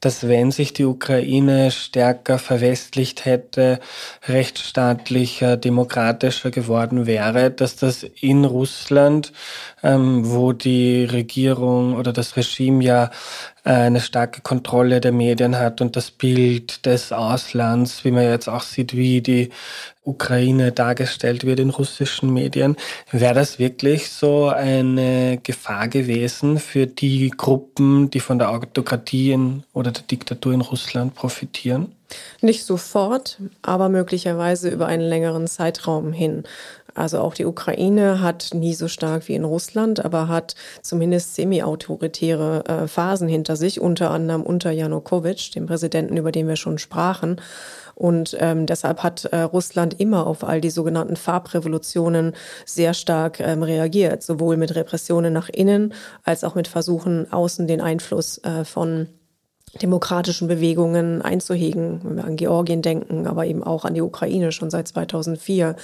dass 0.00 0.26
wenn 0.26 0.52
sich 0.52 0.72
die 0.72 0.86
Ukraine 0.86 1.70
stärker 1.70 2.38
verwestlicht 2.38 3.26
hätte, 3.26 3.78
rechtsstaatlicher, 4.26 5.58
demokratischer 5.58 6.50
geworden 6.50 7.04
wäre, 7.04 7.50
dass 7.50 7.76
das 7.76 8.02
in 8.02 8.46
Russland, 8.46 9.34
ähm, 9.82 10.22
wo 10.30 10.54
die 10.54 11.04
Regierung 11.04 11.94
oder 11.94 12.14
das 12.14 12.38
Regime 12.38 12.82
ja 12.82 13.10
äh, 13.64 13.70
eine 13.70 14.00
starke 14.00 14.40
Kontrolle 14.40 15.02
der 15.02 15.12
Medien 15.12 15.58
hat 15.58 15.82
und 15.82 15.96
das 15.96 16.10
Bild 16.10 16.86
des 16.86 17.12
Auslands, 17.12 18.02
wie 18.04 18.12
man 18.12 18.22
jetzt 18.22 18.48
auch 18.48 18.62
sieht, 18.62 18.96
wie 18.96 19.20
die 19.20 19.50
Ukraine 20.06 20.72
dargestellt 20.72 21.44
wird 21.44 21.60
in 21.60 21.70
russischen 21.70 22.32
Medien. 22.32 22.76
Wäre 23.10 23.34
das 23.34 23.58
wirklich 23.58 24.10
so 24.10 24.48
eine 24.48 25.38
Gefahr 25.42 25.88
gewesen 25.88 26.58
für 26.58 26.86
die 26.86 27.30
Gruppen, 27.30 28.10
die 28.10 28.20
von 28.20 28.38
der 28.38 28.50
Autokratie 28.50 29.32
in, 29.32 29.64
oder 29.72 29.90
der 29.90 30.04
Diktatur 30.04 30.52
in 30.52 30.60
Russland 30.60 31.14
profitieren? 31.14 31.92
Nicht 32.40 32.64
sofort, 32.64 33.38
aber 33.62 33.88
möglicherweise 33.88 34.68
über 34.68 34.86
einen 34.86 35.02
längeren 35.02 35.48
Zeitraum 35.48 36.12
hin. 36.12 36.44
Also 36.96 37.18
auch 37.18 37.34
die 37.34 37.44
Ukraine 37.44 38.22
hat 38.22 38.50
nie 38.54 38.72
so 38.72 38.88
stark 38.88 39.28
wie 39.28 39.34
in 39.34 39.44
Russland, 39.44 40.02
aber 40.04 40.28
hat 40.28 40.54
zumindest 40.80 41.34
semi-autoritäre 41.34 42.64
äh, 42.66 42.88
Phasen 42.88 43.28
hinter 43.28 43.56
sich, 43.56 43.80
unter 43.80 44.10
anderem 44.10 44.42
unter 44.42 44.70
Janukowitsch, 44.70 45.54
dem 45.54 45.66
Präsidenten, 45.66 46.16
über 46.16 46.32
den 46.32 46.48
wir 46.48 46.56
schon 46.56 46.78
sprachen. 46.78 47.40
Und 47.96 48.36
ähm, 48.40 48.66
deshalb 48.66 49.02
hat 49.02 49.24
äh, 49.24 49.40
Russland 49.40 49.98
immer 49.98 50.26
auf 50.26 50.44
all 50.44 50.60
die 50.60 50.68
sogenannten 50.68 51.16
Farbrevolutionen 51.16 52.34
sehr 52.66 52.92
stark 52.92 53.40
ähm, 53.40 53.62
reagiert, 53.62 54.22
sowohl 54.22 54.58
mit 54.58 54.74
Repressionen 54.74 55.32
nach 55.32 55.48
innen 55.48 55.94
als 56.22 56.44
auch 56.44 56.54
mit 56.54 56.68
Versuchen, 56.68 57.32
außen 57.32 57.66
den 57.66 57.80
Einfluss 57.80 58.36
äh, 58.44 58.66
von 58.66 59.08
demokratischen 59.82 60.48
Bewegungen 60.48 61.22
einzuhegen, 61.22 62.00
wenn 62.02 62.16
wir 62.16 62.24
an 62.24 62.36
Georgien 62.36 62.82
denken, 62.82 63.26
aber 63.26 63.46
eben 63.46 63.62
auch 63.62 63.84
an 63.84 63.94
die 63.94 64.02
Ukraine 64.02 64.52
schon 64.52 64.70
seit 64.70 64.88
2004. 64.88 65.76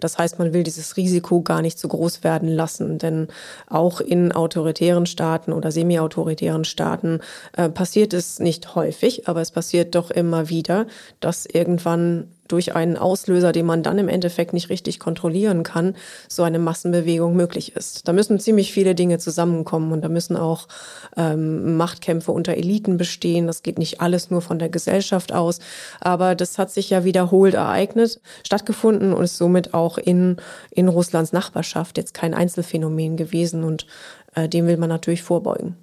Das 0.00 0.18
heißt, 0.18 0.38
man 0.38 0.52
will 0.52 0.62
dieses 0.62 0.96
Risiko 0.96 1.42
gar 1.42 1.62
nicht 1.62 1.78
zu 1.78 1.88
groß 1.88 2.24
werden 2.24 2.48
lassen, 2.48 2.98
denn 2.98 3.28
auch 3.68 4.00
in 4.00 4.32
autoritären 4.32 5.06
Staaten 5.06 5.52
oder 5.52 5.70
semi-autoritären 5.70 6.64
Staaten 6.64 7.20
äh, 7.56 7.68
passiert 7.68 8.12
es 8.12 8.38
nicht 8.38 8.74
häufig, 8.74 9.28
aber 9.28 9.40
es 9.40 9.50
passiert 9.50 9.94
doch 9.94 10.10
immer 10.10 10.48
wieder, 10.48 10.86
dass 11.20 11.46
irgendwann 11.46 12.28
durch 12.48 12.74
einen 12.74 12.96
Auslöser, 12.96 13.52
den 13.52 13.66
man 13.66 13.82
dann 13.82 13.98
im 13.98 14.08
Endeffekt 14.08 14.52
nicht 14.52 14.70
richtig 14.70 14.98
kontrollieren 14.98 15.62
kann, 15.62 15.94
so 16.28 16.42
eine 16.42 16.58
Massenbewegung 16.58 17.36
möglich 17.36 17.76
ist. 17.76 18.06
Da 18.08 18.12
müssen 18.12 18.38
ziemlich 18.38 18.72
viele 18.72 18.94
Dinge 18.94 19.18
zusammenkommen 19.18 19.92
und 19.92 20.02
da 20.02 20.08
müssen 20.08 20.36
auch 20.36 20.68
ähm, 21.16 21.76
Machtkämpfe 21.76 22.32
unter 22.32 22.54
Eliten 22.54 22.96
bestehen. 22.96 23.46
Das 23.46 23.62
geht 23.62 23.78
nicht 23.78 24.00
alles 24.00 24.30
nur 24.30 24.42
von 24.42 24.58
der 24.58 24.68
Gesellschaft 24.68 25.32
aus, 25.32 25.60
aber 26.00 26.34
das 26.34 26.58
hat 26.58 26.70
sich 26.70 26.90
ja 26.90 27.04
wiederholt 27.04 27.54
ereignet, 27.54 28.20
stattgefunden 28.44 29.12
und 29.12 29.24
ist 29.24 29.36
somit 29.36 29.74
auch 29.74 29.98
in, 29.98 30.36
in 30.70 30.88
Russlands 30.88 31.32
Nachbarschaft 31.32 31.98
jetzt 31.98 32.14
kein 32.14 32.34
Einzelfänomen 32.34 33.16
gewesen 33.16 33.64
und 33.64 33.86
äh, 34.34 34.48
dem 34.48 34.66
will 34.66 34.76
man 34.76 34.88
natürlich 34.88 35.22
vorbeugen. 35.22 35.76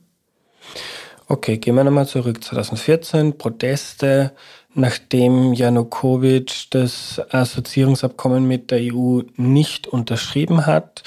Okay, 1.28 1.58
gehen 1.58 1.76
wir 1.76 1.84
nochmal 1.84 2.08
zurück. 2.08 2.44
2014, 2.44 3.38
Proteste, 3.38 4.34
nachdem 4.76 5.54
Janukowitsch 5.54 6.68
das 6.72 7.22
Assoziierungsabkommen 7.30 8.48
mit 8.48 8.72
der 8.72 8.80
EU 8.94 9.22
nicht 9.36 9.88
unterschrieben 9.88 10.66
hat, 10.66 11.04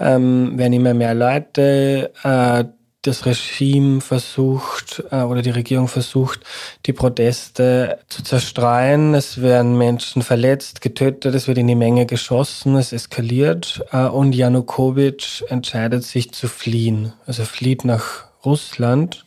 ähm, 0.00 0.58
werden 0.58 0.72
immer 0.72 0.94
mehr 0.94 1.14
Leute, 1.14 2.12
äh, 2.22 2.64
das 3.02 3.26
Regime 3.26 4.00
versucht 4.00 5.02
äh, 5.10 5.22
oder 5.22 5.42
die 5.42 5.50
Regierung 5.50 5.88
versucht, 5.88 6.40
die 6.86 6.92
Proteste 6.92 7.98
zu 8.08 8.22
zerstreuen. 8.22 9.14
Es 9.14 9.42
werden 9.42 9.76
Menschen 9.76 10.22
verletzt, 10.22 10.80
getötet, 10.80 11.34
es 11.34 11.48
wird 11.48 11.58
in 11.58 11.66
die 11.66 11.74
Menge 11.74 12.06
geschossen, 12.06 12.76
es 12.76 12.92
eskaliert 12.92 13.84
äh, 13.92 14.06
und 14.06 14.34
Janukowitsch 14.34 15.42
entscheidet 15.48 16.04
sich 16.04 16.32
zu 16.32 16.46
fliehen. 16.46 17.12
Also 17.26 17.44
flieht 17.44 17.84
nach 17.84 18.26
Russland. 18.44 19.26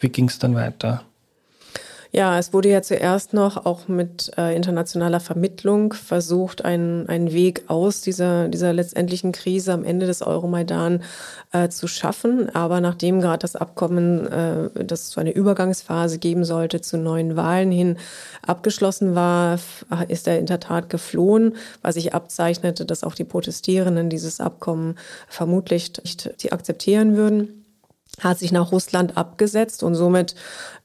Wie 0.00 0.08
ging 0.08 0.26
es 0.26 0.40
dann 0.40 0.56
weiter? 0.56 1.04
Ja, 2.14 2.38
es 2.38 2.52
wurde 2.52 2.68
ja 2.68 2.82
zuerst 2.82 3.32
noch 3.32 3.64
auch 3.64 3.88
mit 3.88 4.32
äh, 4.36 4.54
internationaler 4.54 5.18
Vermittlung 5.18 5.94
versucht, 5.94 6.62
einen, 6.62 7.08
einen 7.08 7.32
Weg 7.32 7.64
aus 7.68 8.02
dieser, 8.02 8.48
dieser 8.48 8.74
letztendlichen 8.74 9.32
Krise 9.32 9.72
am 9.72 9.82
Ende 9.82 10.04
des 10.04 10.20
Euromaidan 10.20 11.02
äh, 11.52 11.70
zu 11.70 11.88
schaffen. 11.88 12.54
Aber 12.54 12.82
nachdem 12.82 13.22
gerade 13.22 13.38
das 13.38 13.56
Abkommen, 13.56 14.26
äh, 14.26 14.84
das 14.84 15.10
so 15.10 15.22
eine 15.22 15.30
Übergangsphase 15.30 16.18
geben 16.18 16.44
sollte, 16.44 16.82
zu 16.82 16.98
neuen 16.98 17.34
Wahlen 17.34 17.72
hin 17.72 17.96
abgeschlossen 18.46 19.14
war, 19.14 19.58
ist 20.08 20.28
er 20.28 20.38
in 20.38 20.44
der 20.44 20.60
Tat 20.60 20.90
geflohen, 20.90 21.56
weil 21.80 21.94
sich 21.94 22.12
abzeichnete, 22.12 22.84
dass 22.84 23.04
auch 23.04 23.14
die 23.14 23.24
Protestierenden 23.24 24.10
dieses 24.10 24.38
Abkommen 24.38 24.96
vermutlich 25.28 25.92
nicht 26.04 26.52
akzeptieren 26.52 27.16
würden 27.16 27.61
hat 28.20 28.38
sich 28.38 28.52
nach 28.52 28.72
Russland 28.72 29.16
abgesetzt 29.16 29.82
und 29.82 29.94
somit 29.94 30.34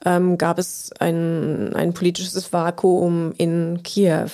ähm, 0.06 0.38
gab 0.38 0.60
es 0.60 0.92
ein, 1.00 1.76
ein 1.76 1.94
politisches 1.94 2.52
Vakuum 2.54 3.34
in 3.38 3.84
Kiew. 3.84 4.30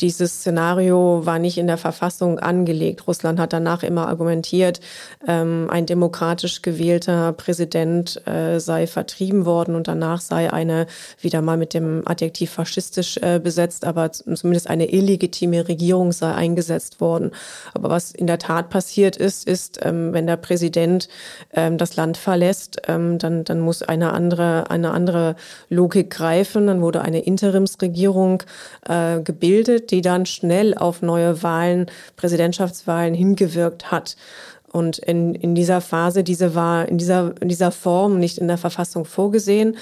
Dieses 0.00 0.40
Szenario 0.40 1.26
war 1.26 1.38
nicht 1.38 1.58
in 1.58 1.66
der 1.66 1.76
Verfassung 1.76 2.38
angelegt. 2.38 3.06
Russland 3.06 3.38
hat 3.38 3.52
danach 3.52 3.82
immer 3.82 4.08
argumentiert, 4.08 4.80
ähm, 5.28 5.68
ein 5.70 5.84
demokratisch 5.84 6.62
gewählter 6.62 7.32
Präsident 7.32 8.26
äh, 8.26 8.58
sei 8.60 8.86
vertrieben 8.86 9.44
worden 9.44 9.74
und 9.74 9.88
danach 9.88 10.20
sei 10.20 10.50
eine, 10.52 10.86
wieder 11.20 11.42
mal 11.42 11.58
mit 11.58 11.74
dem 11.74 12.02
Adjektiv 12.06 12.50
faschistisch 12.50 13.18
äh, 13.18 13.40
besetzt, 13.42 13.84
aber 13.84 14.10
zumindest 14.12 14.70
eine 14.70 14.90
illegitime 14.90 15.68
Regierung 15.68 16.12
sei 16.12 16.32
eingesetzt 16.32 17.00
worden. 17.00 17.32
Aber 17.74 17.90
was 17.90 18.12
in 18.12 18.26
der 18.26 18.38
Tat 18.38 18.70
passiert 18.70 19.16
ist, 19.16 19.46
ist, 19.46 19.80
ähm, 19.82 20.12
wenn 20.12 20.26
der 20.26 20.36
Präsident 20.36 21.08
ähm, 21.52 21.76
das 21.76 21.96
Land 21.96 22.16
verlässt, 22.16 22.80
ähm, 22.88 23.18
dann, 23.18 23.44
dann 23.44 23.60
muss 23.60 23.82
eine 23.82 24.12
andere, 24.12 24.70
eine 24.70 24.92
andere 24.92 25.36
Logik 25.68 26.10
greifen. 26.10 26.66
Dann 26.66 26.80
wurde 26.80 27.02
eine 27.02 27.20
Interimsregierung 27.20 28.42
äh, 28.88 29.20
gebildet, 29.20 29.89
die 29.90 30.00
dann 30.00 30.26
schnell 30.26 30.74
auf 30.74 31.02
neue 31.02 31.42
Wahlen, 31.42 31.86
Präsidentschaftswahlen 32.16 33.14
hingewirkt 33.14 33.90
hat. 33.90 34.16
Und 34.72 34.98
in, 34.98 35.34
in 35.34 35.54
dieser 35.54 35.80
Phase, 35.80 36.22
diese 36.22 36.54
war 36.54 36.88
in 36.88 36.96
dieser, 36.96 37.34
in 37.40 37.48
dieser 37.48 37.72
Form 37.72 38.18
nicht 38.18 38.38
in 38.38 38.46
der 38.46 38.58
Verfassung 38.58 39.04
vorgesehen, 39.04 39.76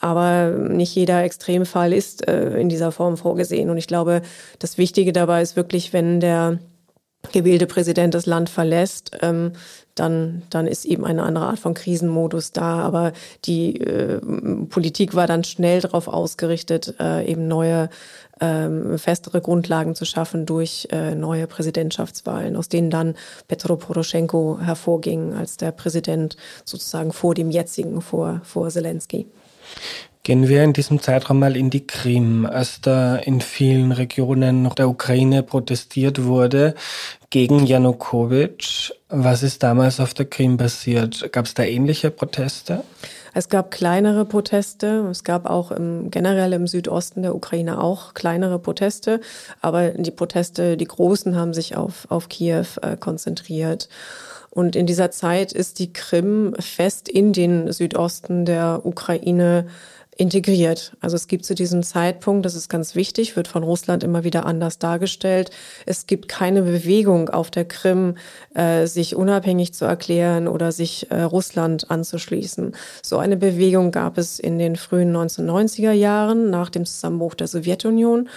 aber 0.00 0.50
nicht 0.50 0.94
jeder 0.94 1.24
Extremfall 1.24 1.92
ist 1.94 2.28
äh, 2.28 2.58
in 2.58 2.68
dieser 2.68 2.92
Form 2.92 3.16
vorgesehen. 3.16 3.70
Und 3.70 3.78
ich 3.78 3.86
glaube, 3.86 4.20
das 4.58 4.76
Wichtige 4.76 5.12
dabei 5.12 5.40
ist 5.40 5.56
wirklich, 5.56 5.94
wenn 5.94 6.20
der 6.20 6.58
gewählte 7.32 7.66
Präsident 7.66 8.12
das 8.12 8.26
Land 8.26 8.50
verlässt, 8.50 9.12
ähm, 9.22 9.52
dann, 9.94 10.42
dann 10.50 10.66
ist 10.66 10.84
eben 10.84 11.04
eine 11.04 11.22
andere 11.22 11.46
Art 11.46 11.58
von 11.58 11.74
Krisenmodus 11.74 12.52
da. 12.52 12.80
Aber 12.80 13.12
die 13.44 13.80
äh, 13.80 14.20
Politik 14.68 15.14
war 15.14 15.26
dann 15.26 15.44
schnell 15.44 15.80
darauf 15.80 16.08
ausgerichtet, 16.08 16.94
äh, 16.98 17.30
eben 17.30 17.46
neue, 17.46 17.88
ähm, 18.40 18.98
festere 18.98 19.40
Grundlagen 19.40 19.94
zu 19.94 20.04
schaffen 20.04 20.46
durch 20.46 20.88
äh, 20.90 21.14
neue 21.14 21.46
Präsidentschaftswahlen, 21.46 22.56
aus 22.56 22.68
denen 22.68 22.90
dann 22.90 23.14
Petro 23.46 23.76
Poroschenko 23.76 24.58
hervorging 24.60 25.34
als 25.34 25.56
der 25.56 25.70
Präsident 25.70 26.36
sozusagen 26.64 27.12
vor 27.12 27.34
dem 27.34 27.50
jetzigen, 27.50 28.00
vor, 28.00 28.40
vor 28.44 28.68
Zelensky. 28.70 29.26
Gehen 30.24 30.48
wir 30.48 30.64
in 30.64 30.72
diesem 30.72 31.02
Zeitraum 31.02 31.38
mal 31.38 31.54
in 31.54 31.68
die 31.68 31.86
Krim, 31.86 32.46
als 32.46 32.80
da 32.80 33.16
in 33.16 33.42
vielen 33.42 33.92
Regionen 33.92 34.70
der 34.74 34.88
Ukraine 34.88 35.42
protestiert 35.42 36.24
wurde 36.24 36.74
gegen 37.34 37.66
Janukowitsch. 37.66 38.92
Was 39.08 39.42
ist 39.42 39.64
damals 39.64 39.98
auf 39.98 40.14
der 40.14 40.24
Krim 40.24 40.56
passiert? 40.56 41.32
Gab 41.32 41.46
es 41.46 41.54
da 41.54 41.64
ähnliche 41.64 42.12
Proteste? 42.12 42.84
Es 43.32 43.48
gab 43.48 43.72
kleinere 43.72 44.24
Proteste. 44.24 45.08
Es 45.10 45.24
gab 45.24 45.50
auch 45.50 45.72
im, 45.72 46.12
generell 46.12 46.52
im 46.52 46.68
Südosten 46.68 47.22
der 47.22 47.34
Ukraine 47.34 47.82
auch 47.82 48.14
kleinere 48.14 48.60
Proteste. 48.60 49.20
Aber 49.60 49.88
die 49.88 50.12
Proteste, 50.12 50.76
die 50.76 50.84
großen, 50.84 51.34
haben 51.34 51.54
sich 51.54 51.76
auf, 51.76 52.06
auf 52.08 52.28
Kiew 52.28 52.66
äh, 52.82 52.96
konzentriert. 52.96 53.88
Und 54.50 54.76
in 54.76 54.86
dieser 54.86 55.10
Zeit 55.10 55.52
ist 55.52 55.80
die 55.80 55.92
Krim 55.92 56.54
fest 56.60 57.08
in 57.08 57.32
den 57.32 57.72
Südosten 57.72 58.44
der 58.44 58.82
Ukraine 58.84 59.66
integriert. 60.16 60.96
Also 61.00 61.16
es 61.16 61.26
gibt 61.26 61.44
zu 61.44 61.54
diesem 61.54 61.82
Zeitpunkt, 61.82 62.46
das 62.46 62.54
ist 62.54 62.68
ganz 62.68 62.94
wichtig, 62.94 63.36
wird 63.36 63.48
von 63.48 63.62
Russland 63.62 64.04
immer 64.04 64.22
wieder 64.24 64.46
anders 64.46 64.78
dargestellt. 64.78 65.50
Es 65.86 66.06
gibt 66.06 66.28
keine 66.28 66.62
Bewegung 66.62 67.28
auf 67.28 67.50
der 67.50 67.64
Krim, 67.64 68.16
äh, 68.54 68.86
sich 68.86 69.16
unabhängig 69.16 69.74
zu 69.74 69.84
erklären 69.84 70.46
oder 70.46 70.72
sich 70.72 71.10
äh, 71.10 71.22
Russland 71.22 71.90
anzuschließen. 71.90 72.76
So 73.02 73.18
eine 73.18 73.36
Bewegung 73.36 73.90
gab 73.90 74.16
es 74.18 74.38
in 74.38 74.58
den 74.58 74.76
frühen 74.76 75.14
1990er 75.14 75.92
Jahren 75.92 76.50
nach 76.50 76.70
dem 76.70 76.84
Zusammenbruch 76.84 77.34
der 77.34 77.48
Sowjetunion. 77.48 78.28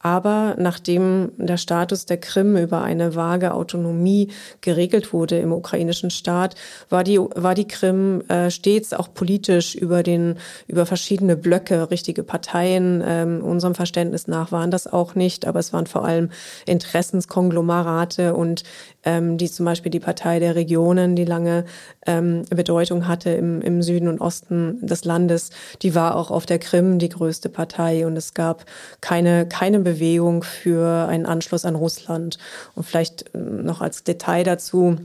Aber 0.00 0.54
nachdem 0.58 1.32
der 1.36 1.56
Status 1.56 2.06
der 2.06 2.18
Krim 2.18 2.56
über 2.56 2.82
eine 2.82 3.14
vage 3.16 3.54
Autonomie 3.54 4.28
geregelt 4.60 5.12
wurde 5.12 5.38
im 5.38 5.52
ukrainischen 5.52 6.10
Staat, 6.10 6.54
war 6.90 7.02
die, 7.02 7.18
war 7.18 7.54
die 7.54 7.66
Krim 7.66 8.20
äh, 8.28 8.50
stets 8.50 8.92
auch 8.92 9.12
politisch 9.14 9.74
über 9.74 10.02
den, 10.02 10.36
über 10.68 10.84
verschiedene 10.84 11.36
Blöcke, 11.36 11.90
richtige 11.90 12.22
Parteien, 12.22 13.02
ähm, 13.06 13.42
unserem 13.42 13.74
Verständnis 13.74 14.28
nach 14.28 14.52
waren 14.52 14.70
das 14.70 14.86
auch 14.86 15.14
nicht, 15.14 15.46
aber 15.46 15.60
es 15.60 15.72
waren 15.72 15.86
vor 15.86 16.04
allem 16.04 16.30
Interessenskonglomerate 16.66 18.34
und 18.34 18.64
ähm, 19.04 19.38
die 19.38 19.50
zum 19.50 19.64
Beispiel 19.64 19.90
die 19.90 20.00
Partei 20.00 20.40
der 20.40 20.56
Regionen, 20.56 21.16
die 21.16 21.24
lange 21.24 21.64
ähm, 22.06 22.42
Bedeutung 22.50 23.08
hatte 23.08 23.30
im, 23.30 23.62
im 23.62 23.82
Süden 23.82 24.08
und 24.08 24.20
Osten 24.20 24.84
des 24.86 25.04
Landes, 25.04 25.50
die 25.82 25.94
war 25.94 26.16
auch 26.16 26.30
auf 26.30 26.44
der 26.44 26.58
Krim 26.58 26.98
die 26.98 27.08
größte 27.08 27.48
Partei 27.48 28.06
und 28.06 28.16
es 28.16 28.34
gab 28.34 28.66
keine, 29.00 29.46
keine 29.48 29.85
Bewegung 29.86 30.42
für 30.42 31.06
einen 31.06 31.26
Anschluss 31.26 31.64
an 31.64 31.76
Russland. 31.76 32.38
Und 32.74 32.84
vielleicht 32.84 33.34
äh, 33.34 33.38
noch 33.38 33.80
als 33.80 34.02
Detail 34.02 34.42
dazu, 34.42 34.96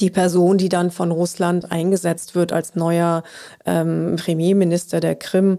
die 0.00 0.10
Person, 0.10 0.56
die 0.58 0.68
dann 0.68 0.90
von 0.90 1.10
Russland 1.10 1.70
eingesetzt 1.70 2.34
wird 2.34 2.52
als 2.52 2.74
neuer 2.74 3.22
ähm, 3.66 4.16
Premierminister 4.16 5.00
der 5.00 5.14
Krim, 5.14 5.58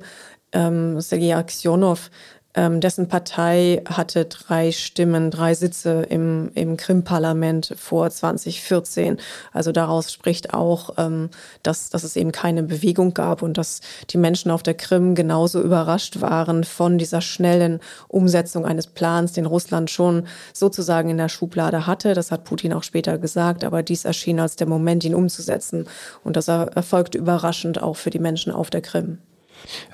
ähm, 0.51 0.99
Sergei 0.99 1.35
Aksionov, 1.35 2.09
ähm, 2.55 2.81
dessen 2.81 3.07
Partei 3.07 3.83
hatte 3.85 4.25
drei 4.25 4.71
Stimmen, 4.71 5.29
drei 5.29 5.53
Sitze 5.53 6.01
im, 6.09 6.51
im 6.55 6.77
Krim-Parlament 6.77 7.75
vor 7.77 8.09
2014. 8.09 9.17
Also 9.53 9.71
daraus 9.71 10.11
spricht 10.11 10.53
auch, 10.53 10.95
ähm, 10.97 11.29
dass, 11.61 11.89
dass 11.91 12.03
es 12.03 12.15
eben 12.15 12.31
keine 12.31 12.63
Bewegung 12.63 13.13
gab 13.13 13.43
und 13.43 13.57
dass 13.57 13.81
die 14.09 14.17
Menschen 14.17 14.49
auf 14.49 14.63
der 14.63 14.73
Krim 14.73 15.13
genauso 15.13 15.61
überrascht 15.61 16.21
waren 16.21 16.63
von 16.63 16.97
dieser 16.97 17.21
schnellen 17.21 17.79
Umsetzung 18.07 18.65
eines 18.65 18.87
Plans, 18.87 19.33
den 19.33 19.45
Russland 19.45 19.91
schon 19.91 20.25
sozusagen 20.51 21.11
in 21.11 21.17
der 21.17 21.29
Schublade 21.29 21.85
hatte. 21.85 22.15
Das 22.15 22.31
hat 22.31 22.45
Putin 22.45 22.73
auch 22.73 22.83
später 22.83 23.19
gesagt, 23.19 23.63
aber 23.63 23.83
dies 23.83 24.05
erschien 24.05 24.39
als 24.39 24.55
der 24.55 24.67
Moment, 24.67 25.03
ihn 25.03 25.15
umzusetzen. 25.15 25.85
Und 26.23 26.35
das 26.35 26.47
erfolgte 26.47 27.19
überraschend 27.19 27.81
auch 27.81 27.95
für 27.95 28.09
die 28.09 28.19
Menschen 28.19 28.51
auf 28.51 28.71
der 28.71 28.81
Krim. 28.81 29.19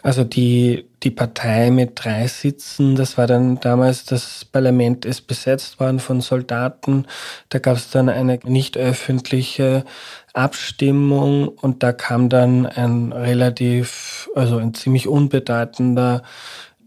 Also 0.02 0.24
die, 0.24 0.86
die 1.04 1.12
Partei 1.12 1.72
mit 1.72 1.92
drei 1.96 2.28
Sitzen, 2.28 2.96
das 2.96 3.18
war 3.18 3.28
dann 3.28 3.60
damals, 3.60 4.06
das 4.06 4.46
Parlament 4.46 5.06
ist 5.06 5.28
besetzt 5.28 5.80
worden 5.80 6.00
von 6.00 6.22
Soldaten. 6.22 7.06
Da 7.50 7.60
gab 7.60 7.78
es 7.78 7.90
dann 7.90 8.10
eine 8.10 8.40
nicht 8.44 8.78
öffentliche 8.78 9.86
Abstimmung 10.34 11.48
und 11.48 11.84
da 11.84 11.94
kam 11.94 12.30
dann 12.30 12.66
ein 12.66 13.12
relativ, 13.12 14.30
also 14.36 14.58
ein 14.58 14.74
ziemlich 14.74 15.08
unbedeutender 15.08 16.24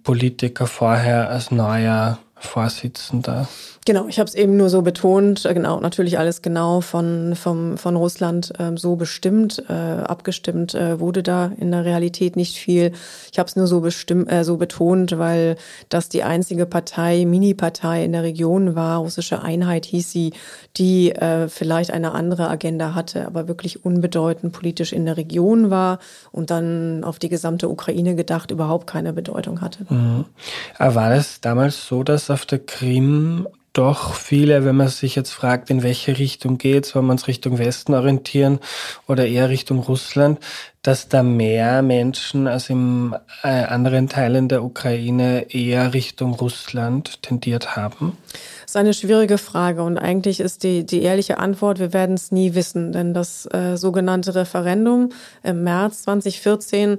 Politiker 0.02 0.66
vorher 0.66 1.30
als 1.30 1.50
neuer 1.50 2.18
Vorsitzender. 2.36 3.48
Genau, 3.88 4.06
ich 4.06 4.18
habe 4.18 4.28
es 4.28 4.34
eben 4.34 4.58
nur 4.58 4.68
so 4.68 4.82
betont, 4.82 5.46
äh, 5.46 5.54
genau, 5.54 5.80
natürlich 5.80 6.18
alles 6.18 6.42
genau 6.42 6.82
von, 6.82 7.34
vom, 7.34 7.78
von 7.78 7.96
Russland 7.96 8.52
ähm, 8.58 8.76
so 8.76 8.96
bestimmt, 8.96 9.64
äh, 9.66 9.72
abgestimmt 9.72 10.74
äh, 10.74 11.00
wurde 11.00 11.22
da 11.22 11.52
in 11.56 11.70
der 11.70 11.86
Realität 11.86 12.36
nicht 12.36 12.58
viel. 12.58 12.92
Ich 13.32 13.38
habe 13.38 13.48
es 13.48 13.56
nur 13.56 13.66
so 13.66 13.80
bestimmt, 13.80 14.30
äh, 14.30 14.44
so 14.44 14.58
betont, 14.58 15.16
weil 15.16 15.56
das 15.88 16.10
die 16.10 16.22
einzige 16.22 16.66
Partei, 16.66 17.24
Mini-Partei 17.24 18.04
in 18.04 18.12
der 18.12 18.24
Region 18.24 18.74
war, 18.74 18.98
russische 18.98 19.40
Einheit 19.40 19.86
hieß 19.86 20.12
sie, 20.12 20.34
die 20.76 21.12
äh, 21.12 21.48
vielleicht 21.48 21.90
eine 21.90 22.12
andere 22.12 22.50
Agenda 22.50 22.94
hatte, 22.94 23.26
aber 23.26 23.48
wirklich 23.48 23.86
unbedeutend 23.86 24.52
politisch 24.52 24.92
in 24.92 25.06
der 25.06 25.16
Region 25.16 25.70
war 25.70 25.98
und 26.30 26.50
dann 26.50 27.04
auf 27.04 27.18
die 27.18 27.30
gesamte 27.30 27.70
Ukraine 27.70 28.16
gedacht 28.16 28.50
überhaupt 28.50 28.86
keine 28.86 29.14
Bedeutung 29.14 29.62
hatte. 29.62 29.86
Mhm. 29.88 30.26
War 30.78 31.12
es 31.12 31.40
damals 31.40 31.86
so, 31.86 32.02
dass 32.02 32.30
auf 32.30 32.44
der 32.44 32.58
Krim 32.58 33.48
doch 33.78 34.14
viele, 34.14 34.64
wenn 34.64 34.74
man 34.74 34.88
sich 34.88 35.14
jetzt 35.14 35.30
fragt, 35.30 35.70
in 35.70 35.84
welche 35.84 36.18
Richtung 36.18 36.58
geht 36.58 36.84
soll 36.84 37.02
man 37.02 37.16
es 37.16 37.28
Richtung 37.28 37.58
Westen 37.58 37.94
orientieren 37.94 38.58
oder 39.06 39.24
eher 39.24 39.50
Richtung 39.50 39.78
Russland, 39.78 40.40
dass 40.82 41.08
da 41.08 41.22
mehr 41.22 41.82
Menschen 41.82 42.48
als 42.48 42.70
in 42.70 43.14
äh, 43.44 43.48
anderen 43.48 44.08
Teilen 44.08 44.48
der 44.48 44.64
Ukraine 44.64 45.46
eher 45.50 45.94
Richtung 45.94 46.34
Russland 46.34 47.22
tendiert 47.22 47.76
haben? 47.76 48.16
Das 48.62 48.72
ist 48.72 48.76
eine 48.76 48.94
schwierige 48.94 49.38
Frage 49.38 49.82
und 49.82 49.96
eigentlich 49.96 50.40
ist 50.40 50.64
die, 50.64 50.84
die 50.84 51.02
ehrliche 51.02 51.38
Antwort, 51.38 51.78
wir 51.78 51.92
werden 51.92 52.16
es 52.16 52.32
nie 52.32 52.54
wissen, 52.54 52.92
denn 52.92 53.14
das 53.14 53.46
äh, 53.52 53.76
sogenannte 53.76 54.34
Referendum 54.34 55.10
im 55.42 55.62
März 55.62 56.02
2014, 56.02 56.96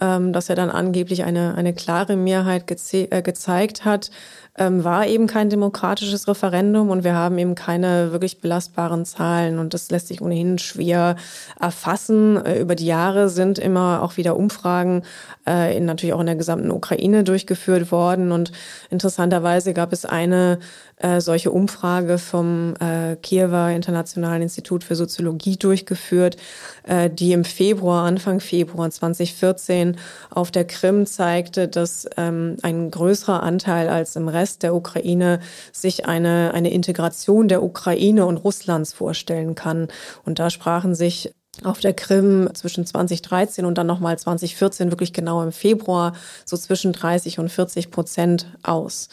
ähm, 0.00 0.32
das 0.32 0.48
ja 0.48 0.54
dann 0.54 0.70
angeblich 0.70 1.24
eine, 1.24 1.54
eine 1.54 1.74
klare 1.74 2.16
Mehrheit 2.16 2.64
äh, 2.92 3.22
gezeigt 3.22 3.84
hat, 3.84 4.10
ähm, 4.58 4.84
war 4.84 5.06
eben 5.06 5.26
kein 5.26 5.48
demokratisches 5.48 6.28
Referendum 6.28 6.90
und 6.90 7.04
wir 7.04 7.14
haben 7.14 7.38
eben 7.38 7.54
keine 7.54 8.12
wirklich 8.12 8.40
belastbaren 8.40 9.06
Zahlen 9.06 9.58
und 9.58 9.72
das 9.72 9.90
lässt 9.90 10.08
sich 10.08 10.20
ohnehin 10.20 10.58
schwer 10.58 11.16
erfassen. 11.58 12.36
Äh, 12.44 12.60
über 12.60 12.74
die 12.74 12.86
Jahre 12.86 13.30
sind 13.30 13.58
immer 13.58 14.02
auch 14.02 14.18
wieder 14.18 14.36
Umfragen 14.36 15.04
äh, 15.46 15.76
in, 15.76 15.86
natürlich 15.86 16.12
auch 16.12 16.20
in 16.20 16.26
der 16.26 16.36
gesamten 16.36 16.70
Ukraine 16.70 17.24
durchgeführt 17.24 17.90
worden 17.90 18.30
und 18.30 18.52
interessanterweise 18.90 19.72
gab 19.72 19.92
es 19.92 20.04
eine 20.04 20.58
äh, 21.02 21.20
solche 21.20 21.50
Umfrage 21.50 22.18
vom 22.18 22.74
äh, 22.80 23.16
Kiewer 23.16 23.70
Internationalen 23.70 24.42
Institut 24.42 24.84
für 24.84 24.96
Soziologie 24.96 25.56
durchgeführt, 25.56 26.36
äh, 26.84 27.10
die 27.10 27.32
im 27.32 27.44
Februar, 27.44 28.04
Anfang 28.04 28.40
Februar 28.40 28.90
2014 28.90 29.96
auf 30.30 30.50
der 30.50 30.64
Krim 30.64 31.06
zeigte, 31.06 31.68
dass 31.68 32.08
ähm, 32.16 32.56
ein 32.62 32.90
größerer 32.90 33.42
Anteil 33.42 33.88
als 33.88 34.16
im 34.16 34.28
Rest 34.28 34.62
der 34.62 34.74
Ukraine 34.74 35.40
sich 35.72 36.06
eine, 36.06 36.52
eine 36.54 36.72
Integration 36.72 37.48
der 37.48 37.62
Ukraine 37.62 38.26
und 38.26 38.38
Russlands 38.38 38.92
vorstellen 38.92 39.54
kann. 39.54 39.88
Und 40.24 40.38
da 40.38 40.50
sprachen 40.50 40.94
sich 40.94 41.34
auf 41.64 41.80
der 41.80 41.92
Krim 41.92 42.48
zwischen 42.54 42.86
2013 42.86 43.66
und 43.66 43.76
dann 43.76 43.86
nochmal 43.86 44.18
2014, 44.18 44.90
wirklich 44.90 45.12
genau 45.12 45.42
im 45.42 45.52
Februar, 45.52 46.14
so 46.46 46.56
zwischen 46.56 46.92
30 46.92 47.38
und 47.38 47.50
40 47.50 47.90
Prozent 47.90 48.46
aus. 48.62 49.08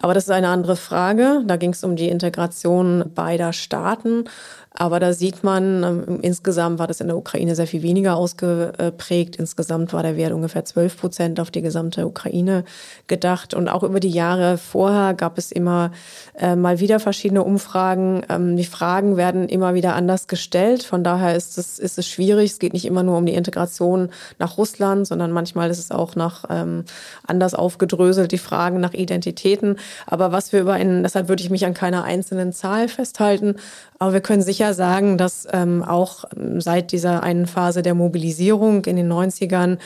Aber 0.00 0.14
das 0.14 0.24
ist 0.24 0.30
eine 0.30 0.48
andere 0.48 0.76
Frage. 0.76 1.42
Da 1.46 1.56
ging 1.56 1.72
es 1.72 1.82
um 1.82 1.96
die 1.96 2.08
Integration 2.08 3.10
beider 3.14 3.52
Staaten. 3.52 4.24
Aber 4.72 5.00
da 5.00 5.12
sieht 5.12 5.42
man, 5.42 5.82
ähm, 5.82 6.18
insgesamt 6.22 6.78
war 6.78 6.86
das 6.86 7.00
in 7.00 7.08
der 7.08 7.16
Ukraine 7.16 7.56
sehr 7.56 7.66
viel 7.66 7.82
weniger 7.82 8.16
ausgeprägt. 8.16 9.36
Insgesamt 9.36 9.92
war 9.92 10.02
der 10.04 10.16
Wert 10.16 10.32
ungefähr 10.32 10.64
12 10.64 10.96
Prozent 10.96 11.40
auf 11.40 11.50
die 11.50 11.60
gesamte 11.60 12.06
Ukraine 12.06 12.64
gedacht. 13.08 13.52
Und 13.52 13.68
auch 13.68 13.82
über 13.82 13.98
die 13.98 14.10
Jahre 14.10 14.58
vorher 14.58 15.14
gab 15.14 15.38
es 15.38 15.50
immer 15.50 15.90
äh, 16.38 16.54
mal 16.54 16.78
wieder 16.78 17.00
verschiedene 17.00 17.42
Umfragen. 17.42 18.22
Ähm, 18.28 18.56
die 18.56 18.64
Fragen 18.64 19.16
werden 19.16 19.48
immer 19.48 19.74
wieder 19.74 19.96
anders 19.96 20.28
gestellt. 20.28 20.84
Von 20.84 21.02
daher 21.02 21.34
ist 21.34 21.58
es, 21.58 21.80
ist 21.80 21.98
es 21.98 22.06
schwierig. 22.06 22.52
Es 22.52 22.58
geht 22.60 22.72
nicht 22.72 22.84
immer 22.84 23.02
nur 23.02 23.18
um 23.18 23.26
die 23.26 23.34
Integration 23.34 24.10
nach 24.38 24.56
Russland, 24.56 25.04
sondern 25.06 25.32
manchmal 25.32 25.68
ist 25.70 25.80
es 25.80 25.90
auch 25.90 26.14
nach 26.14 26.44
ähm, 26.48 26.84
anders 27.26 27.54
aufgedröselt, 27.54 28.30
die 28.30 28.38
Fragen 28.38 28.78
nach 28.78 28.94
Identitäten. 28.94 29.76
Aber 30.06 30.30
was 30.30 30.52
wir 30.52 30.60
über 30.60 30.74
einen, 30.74 31.02
deshalb 31.02 31.28
würde 31.28 31.42
ich 31.42 31.50
mich 31.50 31.66
an 31.66 31.74
keiner 31.74 32.04
einzelnen 32.04 32.52
Zahl 32.52 32.86
festhalten. 32.86 33.56
Aber 33.98 34.12
wir 34.12 34.20
können 34.20 34.40
sicher 34.42 34.59
sagen, 34.74 35.18
dass 35.18 35.48
ähm, 35.52 35.82
auch 35.82 36.24
seit 36.58 36.92
dieser 36.92 37.22
einen 37.22 37.46
Phase 37.46 37.82
der 37.82 37.94
Mobilisierung 37.94 38.84
in 38.84 38.96
den 38.96 39.10
90ern 39.10 39.78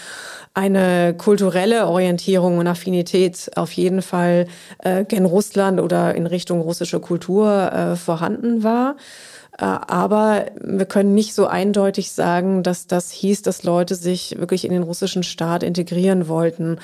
eine 0.55 1.15
kulturelle 1.15 1.87
Orientierung 1.87 2.59
und 2.59 2.67
Affinität 2.67 3.51
auf 3.57 3.73
jeden 3.73 4.03
Fall 4.03 4.47
äh, 4.79 5.05
gen 5.05 5.25
Russland 5.25 5.81
oder 5.81 6.15
in 6.15 6.27
Richtung 6.27 6.61
russische 6.61 7.01
Kultur 7.01 7.73
äh, 7.73 7.97
vorhanden 7.97 8.63
war. 8.63 8.97
Äh, 9.59 9.65
aber 9.65 10.47
wir 10.61 10.87
können 10.87 11.15
nicht 11.15 11.35
so 11.35 11.47
eindeutig 11.47 12.11
sagen, 12.11 12.63
dass 12.63 12.87
das 12.87 13.11
hieß, 13.11 13.43
dass 13.43 13.63
Leute 13.63 13.95
sich 13.95 14.37
wirklich 14.39 14.65
in 14.65 14.73
den 14.73 14.83
russischen 14.83 15.23
Staat 15.23 15.63
integrieren 15.63 16.27
wollten. 16.29 16.79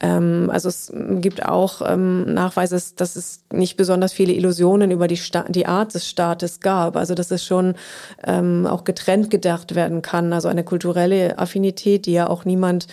Ähm, 0.00 0.50
also 0.52 0.68
es 0.68 0.92
gibt 1.20 1.44
auch 1.44 1.80
ähm, 1.88 2.32
Nachweise, 2.34 2.80
dass 2.96 3.16
es 3.16 3.44
nicht 3.52 3.76
besonders 3.76 4.12
viele 4.12 4.32
Illusionen 4.32 4.90
über 4.90 5.06
die, 5.06 5.16
Sta 5.16 5.44
die 5.48 5.66
Art 5.66 5.94
des 5.94 6.08
Staates 6.08 6.60
gab. 6.60 6.96
Also 6.96 7.14
dass 7.14 7.30
es 7.30 7.44
schon 7.44 7.74
ähm, 8.26 8.66
auch 8.66 8.82
getrennt 8.82 9.30
gedacht 9.30 9.76
werden 9.76 10.02
kann. 10.02 10.32
Also 10.32 10.48
eine 10.48 10.64
kulturelle 10.64 11.38
Affinität, 11.38 12.06
die 12.06 12.12
ja 12.12 12.28
auch 12.28 12.44
niemand 12.44 12.86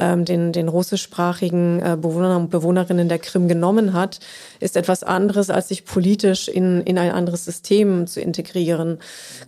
den, 0.00 0.52
den 0.52 0.68
russischsprachigen 0.68 1.80
äh, 1.80 1.96
Bewohner 2.00 2.36
und 2.36 2.50
Bewohnerinnen 2.50 3.08
der 3.08 3.18
Krim 3.18 3.48
genommen 3.48 3.94
hat, 3.94 4.20
ist 4.60 4.76
etwas 4.76 5.02
anderes, 5.02 5.50
als 5.50 5.68
sich 5.68 5.84
politisch 5.84 6.46
in, 6.46 6.82
in 6.82 6.98
ein 6.98 7.10
anderes 7.10 7.44
System 7.44 8.06
zu 8.06 8.20
integrieren 8.20 8.67
integrieren. 8.68 8.98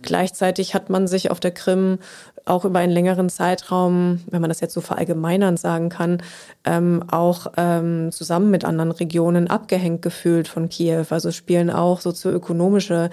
Gleichzeitig 0.01 0.73
hat 0.73 0.89
man 0.89 1.07
sich 1.07 1.31
auf 1.31 1.39
der 1.39 1.51
Krim 1.51 1.99
auch 2.45 2.65
über 2.65 2.79
einen 2.79 2.91
längeren 2.91 3.29
Zeitraum, 3.29 4.21
wenn 4.31 4.41
man 4.41 4.49
das 4.49 4.61
jetzt 4.61 4.73
so 4.73 4.81
verallgemeinern 4.81 5.57
sagen 5.57 5.89
kann, 5.89 6.23
ähm, 6.65 7.03
auch 7.09 7.51
ähm, 7.55 8.11
zusammen 8.11 8.49
mit 8.49 8.65
anderen 8.65 8.91
Regionen 8.91 9.47
abgehängt 9.47 10.01
gefühlt 10.01 10.47
von 10.47 10.67
Kiew. 10.67 11.05
Also 11.11 11.31
spielen 11.31 11.69
auch 11.69 12.01
sozioökonomische 12.01 13.11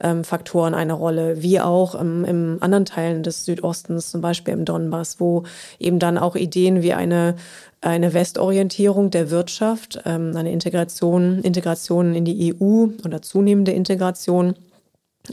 ähm, 0.00 0.22
Faktoren 0.22 0.74
eine 0.74 0.92
Rolle, 0.92 1.42
wie 1.42 1.60
auch 1.60 2.00
ähm, 2.00 2.24
im 2.24 2.58
anderen 2.60 2.84
Teilen 2.84 3.24
des 3.24 3.44
Südostens, 3.44 4.12
zum 4.12 4.20
Beispiel 4.20 4.54
im 4.54 4.64
Donbass, 4.64 5.18
wo 5.18 5.42
eben 5.80 5.98
dann 5.98 6.16
auch 6.16 6.36
Ideen 6.36 6.80
wie 6.80 6.92
eine 6.92 7.34
eine 7.80 8.12
Westorientierung 8.12 9.10
der 9.10 9.30
Wirtschaft, 9.30 10.00
ähm, 10.04 10.32
eine 10.36 10.50
Integration, 10.50 11.40
Integration 11.42 12.14
in 12.14 12.24
die 12.24 12.54
EU 12.54 12.88
oder 13.04 13.22
zunehmende 13.22 13.72
Integration 13.72 14.54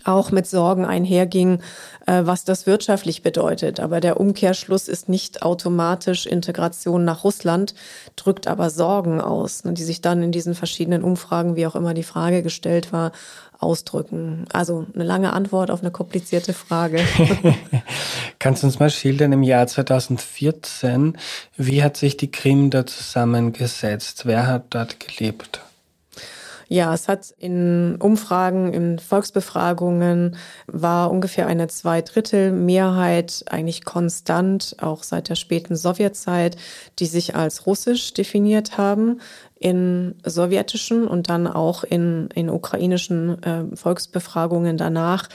auch 0.04 0.32
mit 0.32 0.48
Sorgen 0.48 0.86
einherging, 0.86 1.60
äh, 2.06 2.22
was 2.24 2.44
das 2.44 2.68
wirtschaftlich 2.68 3.24
bedeutet. 3.24 3.80
Aber 3.80 4.00
der 4.00 4.20
Umkehrschluss 4.20 4.88
ist 4.88 5.10
nicht 5.10 5.42
automatisch 5.42 6.26
Integration 6.26 7.06
nach 7.06 7.24
Russland, 7.24 7.74
drückt 8.16 8.48
aber 8.48 8.70
Sorgen 8.70 9.22
aus, 9.22 9.64
ne, 9.64 9.74
die 9.74 9.84
sich 9.84 10.02
dann 10.02 10.22
in 10.22 10.32
diesen 10.32 10.56
verschiedenen 10.56 11.04
Umfragen, 11.04 11.56
wie 11.56 11.68
auch 11.68 11.76
immer 11.76 11.94
die 11.94 12.04
Frage 12.04 12.44
gestellt 12.44 12.92
war, 12.92 13.12
ausdrücken. 13.60 14.46
Also 14.52 14.86
eine 14.94 15.04
lange 15.04 15.34
Antwort 15.34 15.72
auf 15.72 15.82
eine 15.82 15.92
komplizierte 15.92 16.54
Frage. 16.54 17.00
Kannst 18.40 18.64
du 18.64 18.68
uns 18.68 18.80
mal 18.80 18.90
schildern, 18.90 19.32
im 19.32 19.44
Jahr 19.44 19.68
2014, 19.68 21.18
wie 21.58 21.84
hat 21.84 21.98
sich 21.98 22.18
die 22.18 22.32
Krim 22.32 22.70
da 22.70 22.86
zusammengesetzt? 22.86 24.26
Wer 24.26 24.48
hat 24.48 24.66
dort 24.72 25.00
gelebt? 25.00 25.65
Ja, 26.68 26.94
es 26.94 27.08
hat 27.08 27.34
in 27.38 27.98
Umfragen, 28.00 28.74
in 28.74 29.00
Volksbefragungen 29.00 30.36
war 30.68 31.12
ungefähr 31.12 31.48
eine 31.48 31.68
Zweidrittel-Mehrheit 31.68 33.46
eigentlich 33.50 33.86
konstant, 33.86 34.76
auch 34.80 35.04
seit 35.04 35.30
der 35.30 35.36
späten 35.36 35.76
Sowjetzeit, 35.76 36.58
die 37.00 37.06
sich 37.06 37.36
als 37.36 37.68
russisch 37.68 38.14
definiert 38.14 38.78
haben 38.78 39.22
in 39.60 40.16
sowjetischen 40.26 41.08
und 41.08 41.30
dann 41.30 41.48
auch 41.48 41.84
in, 41.84 42.30
in 42.34 42.50
ukrainischen 42.50 43.42
äh, 43.44 43.76
Volksbefragungen 43.76 44.78
danach 44.78 45.30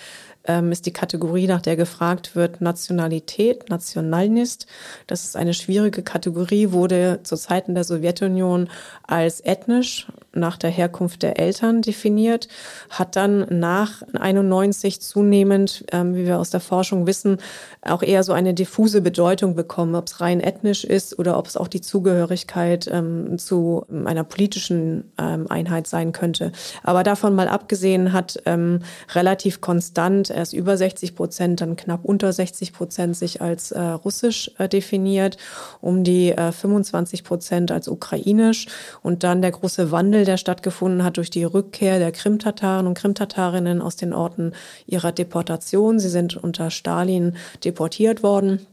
ähm, 0.45 0.73
ist 0.73 0.87
die 0.87 0.93
Kategorie, 0.93 1.47
nach 1.47 1.61
der 1.61 1.77
gefragt 1.77 2.35
wird, 2.35 2.61
Nationalität, 2.61 3.69
Nationalnist. 3.69 4.66
Das 5.07 5.25
ist 5.25 5.37
eine 5.37 5.55
schwierige 5.55 6.03
Kategorie, 6.03 6.73
wurde 6.73 7.21
zu 7.23 7.37
Zeiten 7.37 7.75
der 7.75 7.85
Sowjetunion 7.85 8.69
als 9.07 9.45
ethnisch 9.45 10.07
nach 10.33 10.57
der 10.57 10.71
Herkunft 10.71 11.23
der 11.23 11.38
Eltern 11.38 11.83
definiert, 11.83 12.49
hat 12.88 13.16
dann 13.16 13.47
nach 13.51 14.03
91 14.19 15.01
zunehmend, 15.01 15.85
ähm, 15.93 16.14
wie 16.14 16.27
wir 16.27 16.38
aus 16.38 16.51
der 16.51 16.61
Forschung 16.61 17.07
wissen, 17.07 17.38
auch 17.83 18.03
eher 18.03 18.23
so 18.23 18.33
eine 18.33 18.55
diffuse 18.55 19.01
Bedeutung 19.01 19.55
bekommen, 19.55 19.95
ob 19.95 20.07
es 20.07 20.21
rein 20.21 20.40
ethnisch 20.40 20.85
ist 20.85 21.19
oder 21.19 21.38
ob 21.38 21.47
es 21.47 21.57
auch 21.57 21.69
die 21.69 21.81
Zugehörigkeit 21.81 22.88
ähm, 22.93 23.38
zu 23.38 23.87
einer 24.05 24.25
politischen 24.25 25.11
ähm, 25.19 25.47
Einheit 25.49 25.87
sein 25.87 26.12
könnte. 26.12 26.53
Aber 26.83 27.03
davon 27.03 27.35
mal 27.35 27.49
abgesehen 27.49 28.12
hat 28.12 28.43
ähm, 28.47 28.81
relativ 29.14 29.61
konstant 29.61 30.31
erst 30.31 30.53
über 30.53 30.77
60 30.77 31.14
Prozent, 31.14 31.61
dann 31.61 31.77
knapp 31.77 32.05
unter 32.05 32.33
60 32.33 32.73
Prozent 32.73 33.16
sich 33.16 33.40
als 33.40 33.73
äh, 33.73 33.81
russisch 33.81 34.51
äh, 34.59 34.69
definiert, 34.69 35.37
um 35.81 36.05
die 36.05 36.31
äh, 36.31 36.53
25 36.53 37.25
Prozent 37.25 37.73
als 37.73 37.88
ukrainisch 37.88 38.66
und 39.03 39.25
dann 39.25 39.43
der 39.43 39.51
große 39.51 39.90
Wandel, 39.90 40.19
der 40.24 40.37
stattgefunden 40.37 41.04
hat 41.04 41.16
durch 41.16 41.30
die 41.30 41.44
Rückkehr 41.44 41.98
der 41.98 42.12
Krimtataren 42.12 42.87
und 42.87 42.94
Krimtatarinnen 42.94 43.83
aus 43.83 43.96
den 43.96 44.12
Orten 44.12 44.52
ihrer 44.87 45.12
Deportation. 45.12 45.98
Sie 45.98 46.09
sind 46.09 46.37
unter 46.37 46.70
Stalin 46.70 47.37
deportiert 47.64 48.22
worden 48.22 48.66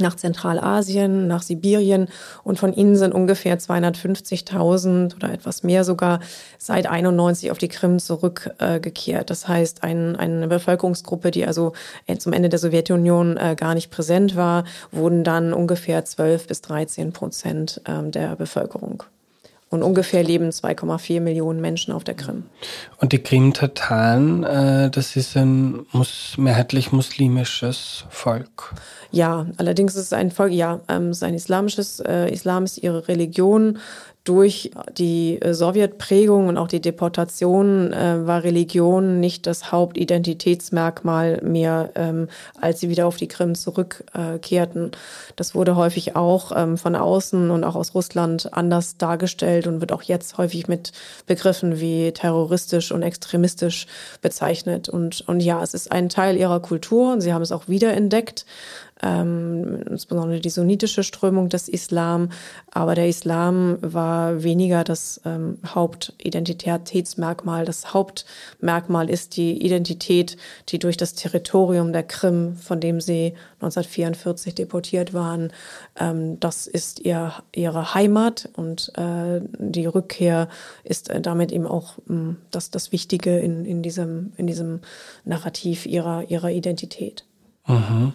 nach 0.00 0.16
Zentralasien, 0.16 1.28
nach 1.28 1.42
Sibirien 1.42 2.08
und 2.42 2.58
von 2.58 2.72
ihnen 2.72 2.96
sind 2.96 3.14
ungefähr 3.14 3.58
250.000 3.58 5.14
oder 5.14 5.32
etwas 5.32 5.62
mehr 5.62 5.84
sogar 5.84 6.18
seit 6.58 6.88
91 6.88 7.52
auf 7.52 7.58
die 7.58 7.68
Krim 7.68 8.00
zurückgekehrt. 8.00 9.30
das 9.30 9.46
heißt, 9.46 9.84
ein, 9.84 10.16
eine 10.16 10.48
Bevölkerungsgruppe, 10.48 11.30
die 11.30 11.46
also 11.46 11.74
zum 12.18 12.32
Ende 12.32 12.48
der 12.48 12.58
Sowjetunion 12.58 13.36
äh, 13.36 13.54
gar 13.56 13.74
nicht 13.74 13.90
präsent 13.90 14.34
war, 14.34 14.64
wurden 14.90 15.22
dann 15.22 15.52
ungefähr 15.52 16.04
12 16.04 16.48
bis 16.48 16.60
13 16.62 17.12
Prozent 17.12 17.80
ähm, 17.86 18.10
der 18.10 18.34
Bevölkerung. 18.34 19.04
Und 19.74 19.82
ungefähr 19.82 20.22
leben 20.22 20.50
2,4 20.50 21.20
Millionen 21.20 21.60
Menschen 21.60 21.92
auf 21.92 22.04
der 22.04 22.14
Krim. 22.14 22.44
Und 22.98 23.10
die 23.10 23.18
Krim-Tataren, 23.18 24.44
äh, 24.44 24.88
das 24.88 25.16
ist 25.16 25.36
ein 25.36 25.84
mus 25.90 26.36
mehrheitlich 26.38 26.92
muslimisches 26.92 28.04
Volk. 28.08 28.72
Ja, 29.10 29.46
allerdings 29.56 29.96
ist 29.96 30.02
es 30.04 30.12
ein 30.12 30.30
Volk, 30.30 30.52
ja, 30.52 30.78
ähm, 30.88 31.08
es 31.08 31.16
ist 31.16 31.22
ein 31.24 31.34
islamisches, 31.34 31.98
äh, 31.98 32.32
Islam 32.32 32.62
ist 32.62 32.78
ihre 32.78 33.08
Religion 33.08 33.78
durch 34.24 34.70
die 34.96 35.40
äh, 35.42 35.52
Sowjetprägung 35.52 36.48
und 36.48 36.56
auch 36.56 36.66
die 36.68 36.80
Deportation 36.80 37.92
äh, 37.92 38.26
war 38.26 38.42
Religion 38.42 39.20
nicht 39.20 39.46
das 39.46 39.70
Hauptidentitätsmerkmal 39.70 41.42
mehr, 41.42 41.90
ähm, 41.94 42.28
als 42.58 42.80
sie 42.80 42.88
wieder 42.88 43.06
auf 43.06 43.18
die 43.18 43.28
Krim 43.28 43.54
zurückkehrten. 43.54 44.86
Äh, 44.86 44.96
das 45.36 45.54
wurde 45.54 45.76
häufig 45.76 46.16
auch 46.16 46.52
ähm, 46.56 46.78
von 46.78 46.96
außen 46.96 47.50
und 47.50 47.64
auch 47.64 47.74
aus 47.76 47.94
Russland 47.94 48.50
anders 48.54 48.96
dargestellt 48.96 49.66
und 49.66 49.80
wird 49.80 49.92
auch 49.92 50.02
jetzt 50.02 50.38
häufig 50.38 50.68
mit 50.68 50.92
Begriffen 51.26 51.78
wie 51.78 52.12
terroristisch 52.12 52.92
und 52.92 53.02
extremistisch 53.02 53.86
bezeichnet. 54.22 54.88
Und, 54.88 55.20
und 55.28 55.40
ja, 55.40 55.62
es 55.62 55.74
ist 55.74 55.92
ein 55.92 56.08
Teil 56.08 56.38
ihrer 56.38 56.60
Kultur 56.60 57.12
und 57.12 57.20
sie 57.20 57.34
haben 57.34 57.42
es 57.42 57.52
auch 57.52 57.68
wiederentdeckt 57.68 58.46
ähm, 59.04 59.82
insbesondere 59.90 60.40
die 60.40 60.50
sunnitische 60.50 61.02
Strömung 61.02 61.50
des 61.50 61.68
Islam. 61.68 62.30
Aber 62.70 62.94
der 62.94 63.08
Islam 63.08 63.76
war 63.80 64.42
weniger 64.42 64.82
das 64.82 65.20
ähm, 65.24 65.58
Hauptidentitätsmerkmal. 65.66 67.66
Das 67.66 67.92
Hauptmerkmal 67.92 69.10
ist 69.10 69.36
die 69.36 69.64
Identität, 69.64 70.36
die 70.70 70.78
durch 70.78 70.96
das 70.96 71.14
Territorium 71.14 71.92
der 71.92 72.04
Krim, 72.04 72.56
von 72.56 72.80
dem 72.80 73.00
sie 73.00 73.34
1944 73.56 74.54
deportiert 74.54 75.12
waren, 75.12 75.52
ähm, 75.98 76.40
das 76.40 76.66
ist 76.66 77.00
ihr, 77.00 77.34
ihre 77.54 77.94
Heimat 77.94 78.48
und 78.56 78.92
äh, 78.96 79.40
die 79.58 79.86
Rückkehr 79.86 80.48
ist 80.82 81.10
äh, 81.10 81.20
damit 81.20 81.52
eben 81.52 81.66
auch 81.66 81.98
ähm, 82.08 82.38
das, 82.50 82.70
das 82.70 82.92
Wichtige 82.92 83.38
in, 83.38 83.64
in, 83.64 83.82
diesem, 83.82 84.32
in 84.36 84.46
diesem 84.46 84.80
Narrativ 85.24 85.86
ihrer, 85.86 86.30
ihrer 86.30 86.50
Identität. 86.50 87.24
Mhm. 87.66 88.14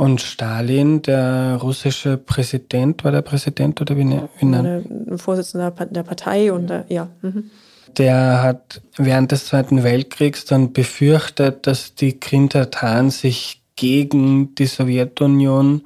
Und 0.00 0.20
Stalin, 0.20 1.02
der 1.02 1.58
russische 1.60 2.18
Präsident, 2.18 3.02
war 3.02 3.10
der 3.10 3.22
Präsident 3.22 3.80
oder 3.80 3.96
wie, 3.96 4.04
ne, 4.04 4.28
wie 4.38 4.44
nennt? 4.44 4.86
Der 4.88 5.18
Vorsitzende 5.18 5.72
der 5.90 6.04
Partei 6.04 6.52
und 6.52 6.70
der, 6.70 6.84
ja. 6.88 7.08
Mhm. 7.20 7.50
der 7.96 8.40
hat 8.40 8.80
während 8.96 9.32
des 9.32 9.46
Zweiten 9.46 9.82
Weltkriegs 9.82 10.44
dann 10.44 10.72
befürchtet, 10.72 11.66
dass 11.66 11.96
die 11.96 12.20
Krim-Tataren 12.20 13.10
sich 13.10 13.60
gegen 13.74 14.54
die 14.54 14.66
Sowjetunion 14.66 15.82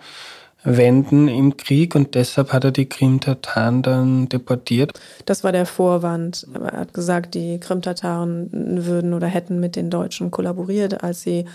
wenden 0.62 1.28
im 1.28 1.56
Krieg 1.56 1.94
und 1.94 2.14
deshalb 2.14 2.52
hat 2.52 2.64
er 2.64 2.70
die 2.70 2.90
Krim-Tataren 2.90 3.80
dann 3.80 4.28
deportiert. 4.28 4.92
Das 5.24 5.42
war 5.42 5.52
der 5.52 5.64
Vorwand. 5.64 6.46
Er 6.54 6.80
hat 6.80 6.92
gesagt, 6.92 7.34
die 7.34 7.58
Krim-Tataren 7.58 8.84
würden 8.84 9.14
oder 9.14 9.26
hätten 9.26 9.58
mit 9.58 9.74
den 9.74 9.88
Deutschen 9.88 10.30
kollaboriert, 10.30 11.02
als 11.02 11.22
sie 11.22 11.46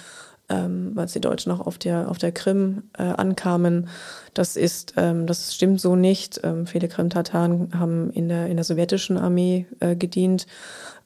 ähm, 0.50 0.94
als 0.96 1.14
die 1.14 1.22
Deutschen 1.22 1.52
auch 1.52 1.66
auf 1.66 1.78
der, 1.78 2.10
auf 2.10 2.18
der 2.18 2.32
Krim 2.32 2.84
äh, 2.98 3.04
ankamen. 3.04 3.90
Das 4.34 4.56
ist, 4.56 4.94
ähm, 4.98 5.28
das 5.28 5.54
stimmt 5.54 5.82
so 5.82 5.96
nicht. 5.96 6.40
Ähm, 6.44 6.68
viele 6.68 6.88
Krim-Tataren 6.88 7.72
haben 7.78 8.12
in 8.12 8.30
der, 8.30 8.48
in 8.48 8.58
der 8.58 8.64
sowjetischen 8.64 9.18
Armee 9.18 9.66
äh, 9.80 9.96
gedient. 9.96 10.48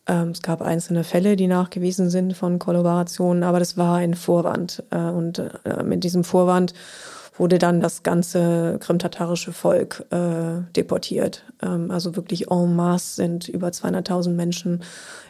Ähm, 0.08 0.30
es 0.30 0.42
gab 0.42 0.62
einzelne 0.62 1.04
Fälle, 1.04 1.36
die 1.36 1.48
nachgewiesen 1.48 2.10
sind 2.10 2.36
von 2.36 2.60
Kollaborationen, 2.60 3.44
aber 3.44 3.60
das 3.60 3.78
war 3.78 3.98
ein 3.98 4.16
Vorwand. 4.16 4.84
Äh, 4.90 4.98
und 4.98 5.40
äh, 5.40 5.84
mit 5.84 6.04
diesem 6.04 6.24
Vorwand 6.24 6.74
wurde 7.34 7.58
dann 7.58 7.82
das 7.82 8.04
ganze 8.04 8.78
krimtatarische 8.80 9.54
Volk 9.54 10.06
äh, 10.12 10.62
deportiert. 10.76 11.44
Ähm, 11.62 11.90
also 11.92 12.16
wirklich 12.16 12.52
en 12.52 12.76
masse 12.76 13.16
sind 13.16 13.48
über 13.48 13.70
200.000 13.70 14.32
Menschen 14.32 14.84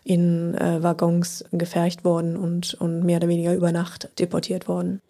in 0.04 0.56
äh, 0.56 0.82
Waggons 0.82 1.46
gefercht 1.52 2.04
worden 2.04 2.36
und, 2.36 2.74
und 2.76 3.04
mehr 3.04 3.18
oder 3.18 3.28
weniger 3.28 3.54
über 3.54 3.72
Nacht 3.72 4.10
deportiert 4.20 4.68
worden. 4.68 5.02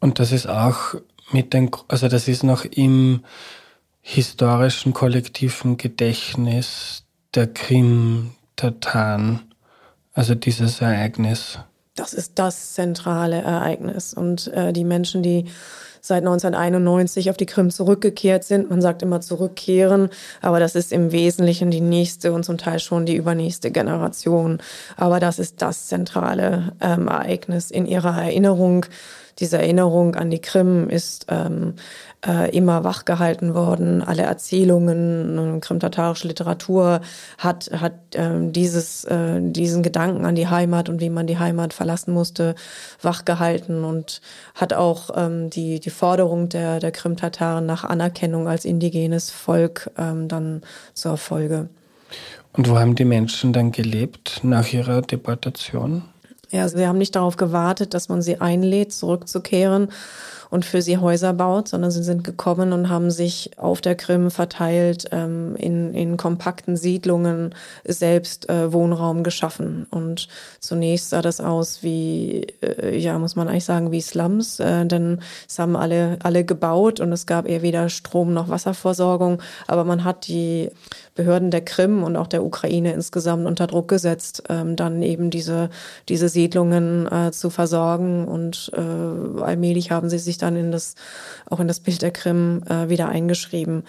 Und 0.00 0.18
das 0.18 0.32
ist 0.32 0.46
auch 0.48 0.94
mit 1.32 1.52
den, 1.52 1.70
also 1.88 2.08
das 2.08 2.28
ist 2.28 2.42
noch 2.42 2.64
im 2.64 3.24
historischen 4.02 4.92
kollektiven 4.92 5.76
Gedächtnis 5.76 7.04
der 7.34 7.46
Krim-Tataren, 7.46 9.40
also 10.12 10.34
dieses 10.34 10.80
Ereignis. 10.80 11.58
Das 11.94 12.14
ist 12.14 12.38
das 12.38 12.74
zentrale 12.74 13.42
Ereignis. 13.42 14.14
Und 14.14 14.48
äh, 14.48 14.72
die 14.72 14.84
Menschen, 14.84 15.22
die 15.22 15.46
seit 16.00 16.22
1991 16.22 17.30
auf 17.30 17.36
die 17.36 17.46
Krim 17.46 17.70
zurückgekehrt 17.70 18.44
sind. 18.44 18.70
Man 18.70 18.80
sagt 18.80 19.02
immer 19.02 19.20
zurückkehren, 19.20 20.10
aber 20.40 20.60
das 20.60 20.74
ist 20.74 20.92
im 20.92 21.12
Wesentlichen 21.12 21.70
die 21.70 21.80
nächste 21.80 22.32
und 22.32 22.44
zum 22.44 22.58
Teil 22.58 22.80
schon 22.80 23.06
die 23.06 23.16
übernächste 23.16 23.70
Generation. 23.70 24.58
Aber 24.96 25.20
das 25.20 25.38
ist 25.38 25.62
das 25.62 25.86
zentrale 25.86 26.72
ähm, 26.80 27.08
Ereignis 27.08 27.70
in 27.70 27.86
ihrer 27.86 28.22
Erinnerung. 28.22 28.86
Diese 29.38 29.58
Erinnerung 29.58 30.16
an 30.16 30.30
die 30.30 30.40
Krim 30.40 30.88
ist 30.88 31.26
ähm, 31.28 31.74
äh, 32.26 32.54
immer 32.54 32.84
wachgehalten 32.84 33.54
worden. 33.54 34.02
Alle 34.02 34.22
Erzählungen, 34.22 35.56
äh, 35.56 35.60
krimtatarische 35.60 36.28
Literatur 36.28 37.00
hat, 37.38 37.70
hat 37.72 37.94
ähm, 38.14 38.52
dieses, 38.52 39.04
äh, 39.04 39.40
diesen 39.40 39.82
Gedanken 39.82 40.26
an 40.26 40.34
die 40.34 40.48
Heimat 40.48 40.88
und 40.88 41.00
wie 41.00 41.10
man 41.10 41.26
die 41.26 41.38
Heimat 41.38 41.72
verlassen 41.72 42.12
musste, 42.12 42.54
wachgehalten 43.00 43.84
und 43.84 44.20
hat 44.54 44.72
auch 44.74 45.10
ähm, 45.16 45.50
die, 45.50 45.80
die 45.80 45.90
Forderung 45.90 46.48
der, 46.48 46.80
der 46.80 46.92
Krimtataren 46.92 47.64
nach 47.64 47.84
Anerkennung 47.84 48.48
als 48.48 48.64
indigenes 48.64 49.30
Volk 49.30 49.90
ähm, 49.96 50.28
dann 50.28 50.62
zur 50.94 51.16
Folge. 51.16 51.68
Und 52.52 52.68
wo 52.68 52.78
haben 52.78 52.96
die 52.96 53.04
Menschen 53.04 53.52
dann 53.52 53.72
gelebt 53.72 54.40
nach 54.42 54.72
ihrer 54.72 55.02
Deportation? 55.02 56.02
Ja, 56.50 56.68
sie 56.68 56.86
haben 56.86 56.98
nicht 56.98 57.14
darauf 57.14 57.36
gewartet, 57.36 57.94
dass 57.94 58.08
man 58.08 58.22
sie 58.22 58.40
einlädt, 58.40 58.92
zurückzukehren, 58.92 59.90
und 60.50 60.64
für 60.64 60.82
sie 60.82 60.98
Häuser 60.98 61.32
baut, 61.32 61.68
sondern 61.68 61.90
sie 61.90 62.02
sind 62.02 62.24
gekommen 62.24 62.72
und 62.72 62.88
haben 62.88 63.10
sich 63.10 63.52
auf 63.56 63.80
der 63.80 63.94
Krim 63.94 64.30
verteilt, 64.30 65.06
ähm, 65.12 65.54
in, 65.56 65.94
in 65.94 66.16
kompakten 66.16 66.76
Siedlungen 66.76 67.54
selbst 67.84 68.48
äh, 68.50 68.72
Wohnraum 68.72 69.22
geschaffen. 69.22 69.86
Und 69.90 70.28
zunächst 70.58 71.10
sah 71.10 71.22
das 71.22 71.40
aus 71.40 71.82
wie, 71.82 72.46
äh, 72.62 72.98
ja, 72.98 73.18
muss 73.18 73.36
man 73.36 73.48
eigentlich 73.48 73.64
sagen, 73.64 73.92
wie 73.92 74.00
Slums, 74.00 74.60
äh, 74.60 74.84
denn 74.86 75.20
es 75.48 75.58
haben 75.58 75.76
alle, 75.76 76.18
alle 76.22 76.44
gebaut 76.44 77.00
und 77.00 77.12
es 77.12 77.26
gab 77.26 77.48
eher 77.48 77.62
weder 77.62 77.88
Strom 77.88 78.34
noch 78.34 78.48
Wasserversorgung, 78.48 79.40
aber 79.66 79.84
man 79.84 80.04
hat 80.04 80.26
die 80.26 80.70
Behörden 81.14 81.50
der 81.50 81.60
Krim 81.60 82.02
und 82.02 82.16
auch 82.16 82.26
der 82.26 82.44
Ukraine 82.44 82.92
insgesamt 82.92 83.46
unter 83.46 83.66
Druck 83.66 83.88
gesetzt, 83.88 84.44
ähm, 84.48 84.74
dann 84.74 85.02
eben 85.02 85.30
diese, 85.30 85.68
diese 86.08 86.28
Siedlungen 86.28 87.06
äh, 87.10 87.30
zu 87.30 87.50
versorgen 87.50 88.26
und 88.26 88.70
äh, 88.74 89.42
allmählich 89.42 89.90
haben 89.90 90.08
sie 90.08 90.18
sich 90.18 90.38
dann 90.42 90.56
in 90.56 90.72
das, 90.72 90.94
auch 91.48 91.60
in 91.60 91.68
das 91.68 91.80
Bild 91.80 92.02
der 92.02 92.10
Krim 92.10 92.62
äh, 92.68 92.88
wieder 92.88 93.08
eingeschrieben. 93.08 93.84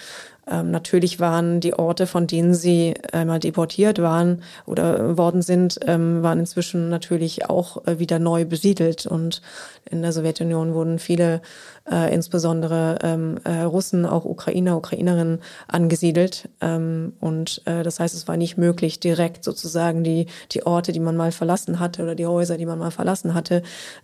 Ähm, 0.49 0.71
natürlich 0.71 1.19
waren 1.19 1.59
die 1.59 1.75
Orte, 1.75 2.07
von 2.07 2.27
denen 2.27 2.53
sie 2.53 2.95
einmal 3.11 3.39
deportiert 3.39 4.01
waren 4.01 4.41
oder 4.65 5.17
worden 5.17 5.41
sind, 5.41 5.79
ähm, 5.85 6.23
waren 6.23 6.39
inzwischen 6.39 6.89
natürlich 6.89 7.49
auch 7.49 7.85
äh, 7.85 7.99
wieder 7.99 8.19
neu 8.19 8.45
besiedelt. 8.45 9.05
Und 9.05 9.41
in 9.89 10.01
der 10.01 10.11
Sowjetunion 10.11 10.73
wurden 10.73 10.99
viele, 10.99 11.41
äh, 11.89 12.13
insbesondere 12.13 12.99
ähm, 13.01 13.37
äh, 13.43 13.61
Russen, 13.61 14.05
auch 14.05 14.25
Ukrainer, 14.25 14.77
Ukrainerinnen 14.77 15.39
angesiedelt. 15.67 16.49
Ähm, 16.61 17.13
und 17.19 17.61
äh, 17.65 17.83
das 17.83 17.99
heißt, 17.99 18.15
es 18.15 18.27
war 18.27 18.37
nicht 18.37 18.57
möglich, 18.57 18.99
direkt 18.99 19.43
sozusagen 19.43 20.03
die, 20.03 20.27
die 20.51 20.65
Orte, 20.65 20.91
die 20.91 20.99
man 20.99 21.17
mal 21.17 21.31
verlassen 21.31 21.79
hatte 21.79 22.03
oder 22.03 22.15
die 22.15 22.25
Häuser, 22.25 22.57
die 22.57 22.65
man 22.65 22.79
mal 22.79 22.91
verlassen 22.91 23.33
hatte, 23.33 23.63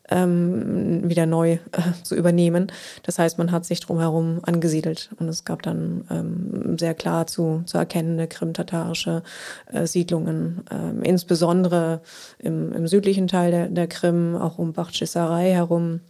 ähm, 0.10 1.08
wieder 1.08 1.26
neu 1.26 1.54
äh, 1.54 1.60
zu 2.04 2.16
übernehmen. 2.16 2.72
Das 3.04 3.20
heißt, 3.20 3.38
man 3.38 3.52
hat 3.52 3.66
sich 3.66 3.80
drumherum 3.80 4.40
angesiedelt 4.42 5.10
und 5.20 5.30
es 5.30 5.46
gab 5.46 5.62
dann 5.62 6.06
ähm, 6.10 6.78
sehr 6.78 6.94
klar 6.94 7.28
zu, 7.28 7.64
zu 7.66 7.78
erkennende 7.78 8.28
krimtatarische 8.28 9.24
äh, 9.72 9.86
Siedlungen, 9.86 10.64
ähm, 10.72 11.04
insbesondere 11.04 12.02
im, 12.40 12.74
im 12.74 12.88
südlichen 12.88 13.28
Teil 13.28 13.52
der, 13.52 13.70
der 13.70 13.88
Krim, 13.88 14.36
auch 14.36 14.58
um 14.58 14.74
Bachtschisarei 14.74 15.52
herum. 15.52 16.02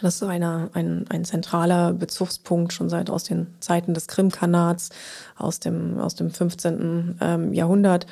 Das 0.00 0.16
ist 0.16 0.22
eine, 0.22 0.70
ein, 0.74 1.06
ein 1.08 1.24
zentraler 1.24 1.92
Bezugspunkt 1.94 2.72
schon 2.72 2.90
seit 2.90 3.08
aus 3.08 3.24
den 3.24 3.54
Zeiten 3.60 3.94
des 3.94 4.08
Krimkanats, 4.08 4.90
aus 5.36 5.58
dem, 5.58 5.98
aus 5.98 6.14
dem 6.14 6.30
15. 6.30 7.18
Ähm, 7.20 7.52
Jahrhundert, 7.54 8.06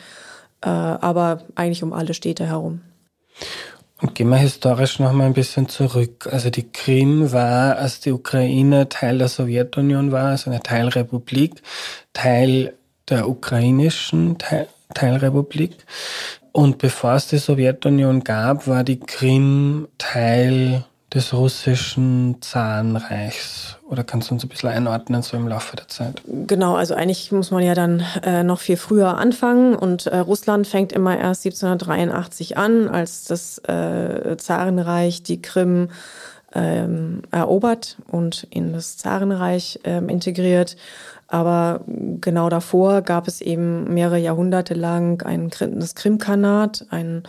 äh, 0.63 0.69
aber 0.69 1.43
eigentlich 1.55 1.83
um 1.83 1.93
alle 1.93 2.15
Städte 2.15 2.47
herum. 2.47 2.81
Und 4.01 4.15
gehen 4.15 4.29
wir 4.29 4.37
historisch 4.37 4.99
noch 4.99 5.13
mal 5.13 5.27
ein 5.27 5.35
bisschen 5.35 5.69
zurück. 5.69 6.29
Also 6.31 6.51
die 6.51 6.71
Krim 6.71 7.33
war, 7.33 7.77
als 7.77 8.01
die 8.01 8.13
Ukraine 8.13 8.89
Teil 8.89 9.19
der 9.19 9.29
Sowjetunion 9.29 10.11
war, 10.11 10.31
also 10.31 10.51
eine 10.51 10.61
Teilrepublik, 10.61 11.63
Teil 12.13 12.75
der 13.09 13.29
ukrainischen 13.29 14.39
Teil 14.39 14.69
Teilrepublik. 14.95 15.77
Und 16.53 16.79
bevor 16.79 17.15
es 17.15 17.27
die 17.29 17.39
Sowjetunion 17.39 18.23
gab, 18.23 18.69
war 18.69 18.85
die 18.85 19.01
Krim 19.01 19.89
Teil 19.99 20.85
des 21.15 21.33
russischen 21.33 22.37
Zarenreichs? 22.41 23.79
Oder 23.89 24.03
kannst 24.03 24.31
du 24.31 24.35
uns 24.35 24.45
ein 24.45 24.49
bisschen 24.49 24.71
einordnen, 24.71 25.23
so 25.23 25.37
im 25.37 25.47
Laufe 25.47 25.77
der 25.77 25.89
Zeit? 25.89 26.23
Genau, 26.27 26.75
also 26.75 26.95
eigentlich 26.95 27.31
muss 27.31 27.51
man 27.51 27.63
ja 27.63 27.75
dann 27.75 28.03
äh, 28.23 28.43
noch 28.43 28.61
viel 28.61 28.77
früher 28.77 29.17
anfangen. 29.17 29.77
Und 29.77 30.07
äh, 30.07 30.19
Russland 30.19 30.67
fängt 30.67 30.93
immer 30.93 31.17
erst 31.17 31.47
1783 31.47 32.57
an, 32.57 32.89
als 32.89 33.25
das 33.25 33.59
äh, 33.59 34.37
Zarenreich 34.37 35.23
die 35.23 35.41
Krim 35.41 35.89
ähm, 36.55 37.23
erobert 37.31 37.97
und 38.11 38.47
in 38.51 38.73
das 38.73 38.97
Zarenreich 38.97 39.81
ähm, 39.85 40.09
integriert. 40.09 40.77
Aber 41.29 41.81
genau 41.87 42.49
davor 42.49 43.03
gab 43.03 43.29
es 43.29 43.41
eben 43.41 43.93
mehrere 43.93 44.19
Jahrhunderte 44.19 44.75
lang 44.75 45.23
ein, 45.23 45.51
das 45.51 45.95
Krimkanat, 45.95 46.87
ein, 46.91 47.23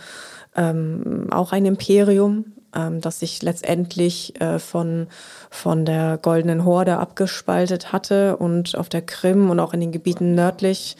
ähm, 0.54 1.28
auch 1.30 1.52
ein 1.52 1.64
Imperium, 1.64 2.55
ähm, 2.76 3.00
das 3.00 3.20
sich 3.20 3.42
letztendlich 3.42 4.40
äh, 4.40 4.58
von, 4.58 5.08
von 5.50 5.84
der 5.84 6.18
Goldenen 6.20 6.64
Horde 6.64 6.98
abgespaltet 6.98 7.92
hatte 7.92 8.36
und 8.36 8.76
auf 8.76 8.88
der 8.88 9.02
Krim 9.02 9.50
und 9.50 9.58
auch 9.58 9.74
in 9.74 9.80
den 9.80 9.92
Gebieten 9.92 10.34
nördlich 10.34 10.96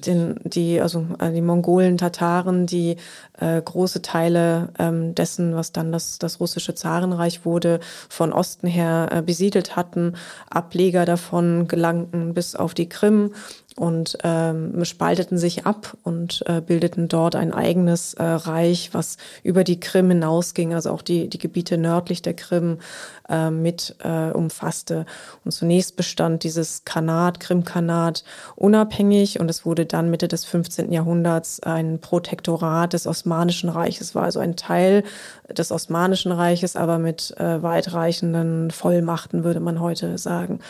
den, 0.00 0.36
die, 0.44 0.80
also 0.80 1.06
äh, 1.18 1.30
die 1.30 1.42
Mongolen, 1.42 1.98
Tataren, 1.98 2.66
die 2.66 2.96
äh, 3.38 3.60
große 3.60 4.02
Teile 4.02 4.70
ähm, 4.78 5.14
dessen, 5.14 5.54
was 5.54 5.72
dann 5.72 5.92
das, 5.92 6.18
das 6.18 6.40
russische 6.40 6.74
Zarenreich 6.74 7.44
wurde, 7.44 7.80
von 8.08 8.32
Osten 8.32 8.66
her 8.66 9.08
äh, 9.10 9.22
besiedelt 9.22 9.76
hatten. 9.76 10.14
Ableger 10.48 11.04
davon 11.04 11.68
gelangten 11.68 12.34
bis 12.34 12.56
auf 12.56 12.74
die 12.74 12.88
Krim 12.88 13.32
und 13.80 14.18
ähm, 14.24 14.84
spalteten 14.84 15.38
sich 15.38 15.64
ab 15.64 15.96
und 16.02 16.44
äh, 16.44 16.60
bildeten 16.60 17.08
dort 17.08 17.34
ein 17.34 17.54
eigenes 17.54 18.12
äh, 18.12 18.22
Reich, 18.22 18.90
was 18.92 19.16
über 19.42 19.64
die 19.64 19.80
Krim 19.80 20.10
hinausging, 20.10 20.74
also 20.74 20.90
auch 20.90 21.00
die, 21.00 21.30
die 21.30 21.38
Gebiete 21.38 21.78
nördlich 21.78 22.20
der 22.20 22.34
Krim 22.34 22.76
äh, 23.30 23.50
mit 23.50 23.96
äh, 24.04 24.32
umfasste. 24.32 25.06
Und 25.46 25.52
zunächst 25.52 25.96
bestand 25.96 26.44
dieses 26.44 26.84
Kanat, 26.84 27.40
Krimkanat, 27.40 28.22
unabhängig 28.54 29.40
und 29.40 29.48
es 29.48 29.64
wurde 29.64 29.86
dann 29.86 30.10
Mitte 30.10 30.28
des 30.28 30.44
15. 30.44 30.92
Jahrhunderts 30.92 31.60
ein 31.60 32.02
Protektorat 32.02 32.92
des 32.92 33.06
Osmanischen 33.06 33.70
Reiches 33.70 34.14
war, 34.14 34.24
also 34.24 34.40
ein 34.40 34.56
Teil 34.56 35.04
des 35.50 35.72
Osmanischen 35.72 36.32
Reiches, 36.32 36.76
aber 36.76 36.98
mit 36.98 37.34
äh, 37.38 37.62
weitreichenden 37.62 38.72
Vollmachten, 38.72 39.42
würde 39.42 39.60
man 39.60 39.80
heute 39.80 40.18
sagen. 40.18 40.60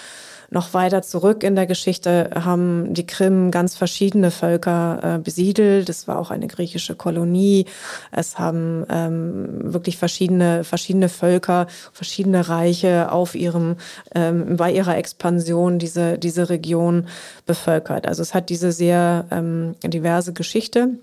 Noch 0.53 0.75
weiter 0.75 1.03
zurück 1.03 1.45
in 1.45 1.55
der 1.55 1.67
Geschichte 1.67 2.31
haben 2.35 2.93
die 2.93 3.07
Krim 3.07 3.53
ganz 3.53 3.77
verschiedene 3.77 4.33
Völker 4.33 5.17
äh, 5.17 5.19
besiedelt. 5.19 5.89
Es 5.89 6.09
war 6.09 6.19
auch 6.19 6.33
eine 6.33 6.49
griechische 6.49 6.97
Kolonie. 6.97 7.67
Es 8.11 8.37
haben 8.39 8.85
ähm, 8.91 9.73
wirklich 9.73 9.97
verschiedene, 9.97 10.65
verschiedene 10.65 11.09
Völker, 11.09 11.69
verschiedene 11.93 12.49
Reiche 12.49 13.13
auf 13.13 13.37
ihrem, 13.37 13.77
ähm, 14.13 14.57
bei 14.57 14.73
ihrer 14.73 14.97
Expansion 14.97 15.79
diese, 15.79 16.19
diese 16.19 16.49
Region 16.49 17.07
bevölkert. 17.47 18.09
Also 18.09 18.23
es 18.23 18.35
hat 18.35 18.51
diese 18.51 18.73
sehr 18.73 19.27
ähm, 19.31 19.77
diverse 19.85 20.33
Geschichte. 20.33 20.99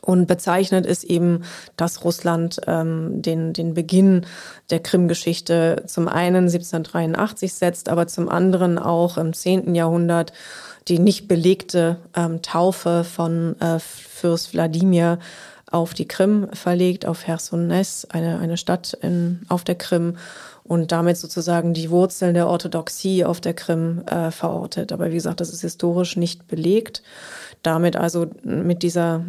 Und 0.00 0.26
bezeichnet 0.26 0.86
ist 0.86 1.04
eben, 1.04 1.44
dass 1.76 2.04
Russland 2.04 2.60
ähm, 2.66 3.22
den, 3.22 3.52
den 3.52 3.74
Beginn 3.74 4.26
der 4.70 4.80
Krim-Geschichte 4.80 5.84
zum 5.86 6.08
einen 6.08 6.46
1783 6.46 7.54
setzt, 7.54 7.88
aber 7.88 8.08
zum 8.08 8.28
anderen 8.28 8.78
auch 8.78 9.16
im 9.18 9.32
10. 9.32 9.74
Jahrhundert 9.74 10.32
die 10.88 10.98
nicht 10.98 11.28
belegte 11.28 11.98
ähm, 12.14 12.42
Taufe 12.42 13.04
von 13.04 13.54
äh, 13.60 13.78
Fürst 13.78 14.52
Wladimir 14.52 15.18
auf 15.70 15.94
die 15.94 16.06
Krim 16.06 16.48
verlegt, 16.52 17.06
auf 17.06 17.24
Chersones, 17.24 18.06
eine, 18.10 18.38
eine 18.38 18.56
Stadt 18.56 18.92
in, 19.00 19.42
auf 19.48 19.64
der 19.64 19.76
Krim 19.76 20.16
und 20.64 20.92
damit 20.92 21.16
sozusagen 21.16 21.72
die 21.72 21.90
Wurzeln 21.90 22.34
der 22.34 22.46
Orthodoxie 22.46 23.24
auf 23.24 23.40
der 23.40 23.54
Krim 23.54 24.02
äh, 24.06 24.30
verortet. 24.30 24.92
Aber 24.92 25.10
wie 25.10 25.14
gesagt, 25.14 25.40
das 25.40 25.50
ist 25.50 25.62
historisch 25.62 26.16
nicht 26.16 26.46
belegt. 26.46 27.02
Damit 27.62 27.96
also 27.96 28.26
mit 28.42 28.82
dieser 28.82 29.24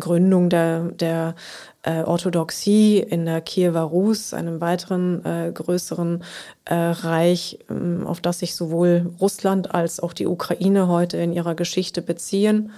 Gründung 0.00 0.50
der, 0.50 0.84
der 0.90 1.34
äh, 1.82 2.02
Orthodoxie 2.02 2.98
in 2.98 3.26
der 3.26 3.40
Kiewer 3.40 3.80
Rus, 3.80 4.34
einem 4.34 4.60
weiteren 4.60 5.24
äh, 5.24 5.52
größeren 5.52 6.22
äh, 6.64 6.74
Reich, 6.74 7.58
äh, 7.68 8.04
auf 8.04 8.20
das 8.20 8.40
sich 8.40 8.54
sowohl 8.54 9.10
Russland 9.20 9.74
als 9.74 10.00
auch 10.00 10.12
die 10.12 10.26
Ukraine 10.26 10.88
heute 10.88 11.18
in 11.18 11.32
ihrer 11.32 11.54
Geschichte 11.54 12.02
beziehen. 12.02 12.72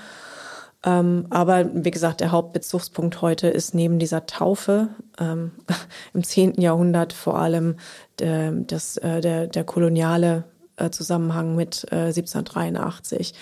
Ähm, 0.84 1.26
aber 1.30 1.66
wie 1.72 1.90
gesagt, 1.90 2.20
der 2.20 2.32
Hauptbezugspunkt 2.32 3.22
heute 3.22 3.48
ist 3.48 3.74
neben 3.74 3.98
dieser 3.98 4.26
Taufe 4.26 4.88
ähm, 5.18 5.52
im 6.14 6.22
10. 6.22 6.60
Jahrhundert 6.60 7.12
vor 7.12 7.38
allem 7.38 7.76
der, 8.18 8.52
das, 8.52 8.96
äh, 8.98 9.20
der, 9.20 9.46
der 9.46 9.64
koloniale 9.64 10.44
äh, 10.76 10.90
Zusammenhang 10.90 11.56
mit 11.56 11.86
1783. 11.90 13.34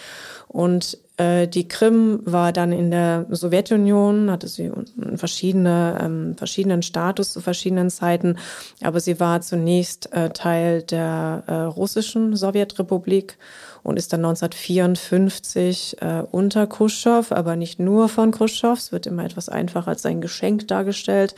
Und 0.48 0.94
äh, 0.94 1.03
die 1.20 1.68
Krim 1.68 2.20
war 2.24 2.52
dann 2.52 2.72
in 2.72 2.90
der 2.90 3.26
Sowjetunion, 3.30 4.32
hatte 4.32 4.48
sie 4.48 4.72
verschiedene, 5.14 5.98
ähm, 6.02 6.36
verschiedenen 6.36 6.82
Status 6.82 7.32
zu 7.32 7.40
verschiedenen 7.40 7.88
Zeiten, 7.88 8.36
aber 8.82 8.98
sie 8.98 9.20
war 9.20 9.40
zunächst 9.40 10.12
äh, 10.12 10.30
Teil 10.30 10.82
der 10.82 11.44
äh, 11.46 11.52
russischen 11.52 12.34
Sowjetrepublik 12.34 13.38
und 13.84 13.98
ist 13.98 14.12
dann 14.12 14.24
1954 14.24 15.98
äh, 16.00 16.22
unter 16.32 16.66
Khrushchev, 16.66 17.32
aber 17.32 17.54
nicht 17.54 17.78
nur 17.78 18.08
von 18.08 18.32
Khrushchev, 18.32 18.78
es 18.78 18.90
wird 18.90 19.06
immer 19.06 19.24
etwas 19.24 19.48
einfacher 19.48 19.88
als 19.88 20.04
ein 20.06 20.20
Geschenk 20.20 20.66
dargestellt, 20.66 21.34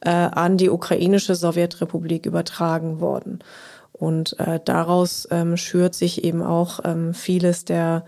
äh, 0.00 0.10
an 0.10 0.58
die 0.58 0.70
ukrainische 0.70 1.34
Sowjetrepublik 1.34 2.26
übertragen 2.26 3.00
worden. 3.00 3.40
Und 3.92 4.38
äh, 4.38 4.60
daraus 4.64 5.26
ähm, 5.32 5.56
schürt 5.56 5.94
sich 5.94 6.22
eben 6.22 6.40
auch 6.40 6.78
ähm, 6.84 7.14
vieles 7.14 7.64
der, 7.64 8.04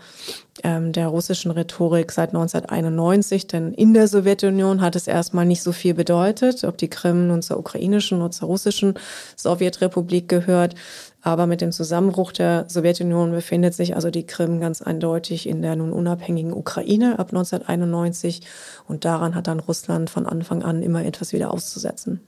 ähm, 0.63 0.93
der 0.93 1.09
russischen 1.09 1.51
Rhetorik 1.51 2.13
seit 2.13 2.29
1991. 2.29 3.47
Denn 3.47 3.73
in 3.73 3.93
der 3.93 4.07
Sowjetunion 4.07 4.79
hat 4.79 4.95
es 4.95 5.07
erstmal 5.07 5.45
nicht 5.45 5.61
so 5.61 5.73
viel 5.73 5.93
bedeutet, 5.93 6.63
ob 6.63 6.77
die 6.77 6.89
Krim 6.89 7.27
nun 7.27 7.41
zur 7.41 7.59
ukrainischen 7.59 8.21
oder 8.21 8.31
zur 8.31 8.47
russischen 8.47 8.93
Sowjetrepublik 9.35 10.29
gehört. 10.29 10.75
Aber 11.21 11.45
mit 11.45 11.59
dem 11.59 11.73
Zusammenbruch 11.73 12.31
der 12.31 12.65
Sowjetunion 12.69 13.31
befindet 13.31 13.73
sich 13.73 13.93
also 13.93 14.09
die 14.09 14.25
Krim 14.25 14.61
ganz 14.61 14.81
eindeutig 14.81 15.47
in 15.47 15.61
der 15.61 15.75
nun 15.75 15.91
unabhängigen 15.91 16.53
Ukraine 16.53 17.19
ab 17.19 17.31
1991. 17.31 18.43
Und 18.87 19.03
daran 19.03 19.35
hat 19.35 19.47
dann 19.47 19.59
Russland 19.59 20.09
von 20.09 20.25
Anfang 20.25 20.63
an 20.63 20.83
immer 20.83 21.03
etwas 21.03 21.33
wieder 21.33 21.53
auszusetzen. 21.53 22.21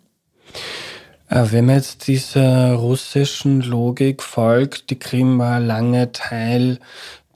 Äh, 1.29 1.45
wenn 1.51 1.65
man 1.65 1.75
jetzt 1.75 2.07
dieser 2.07 2.73
russischen 2.73 3.61
Logik 3.61 4.21
folgt, 4.21 4.89
die 4.89 4.99
Krim 4.99 5.39
war 5.39 5.59
lange 5.59 6.11
Teil 6.11 6.79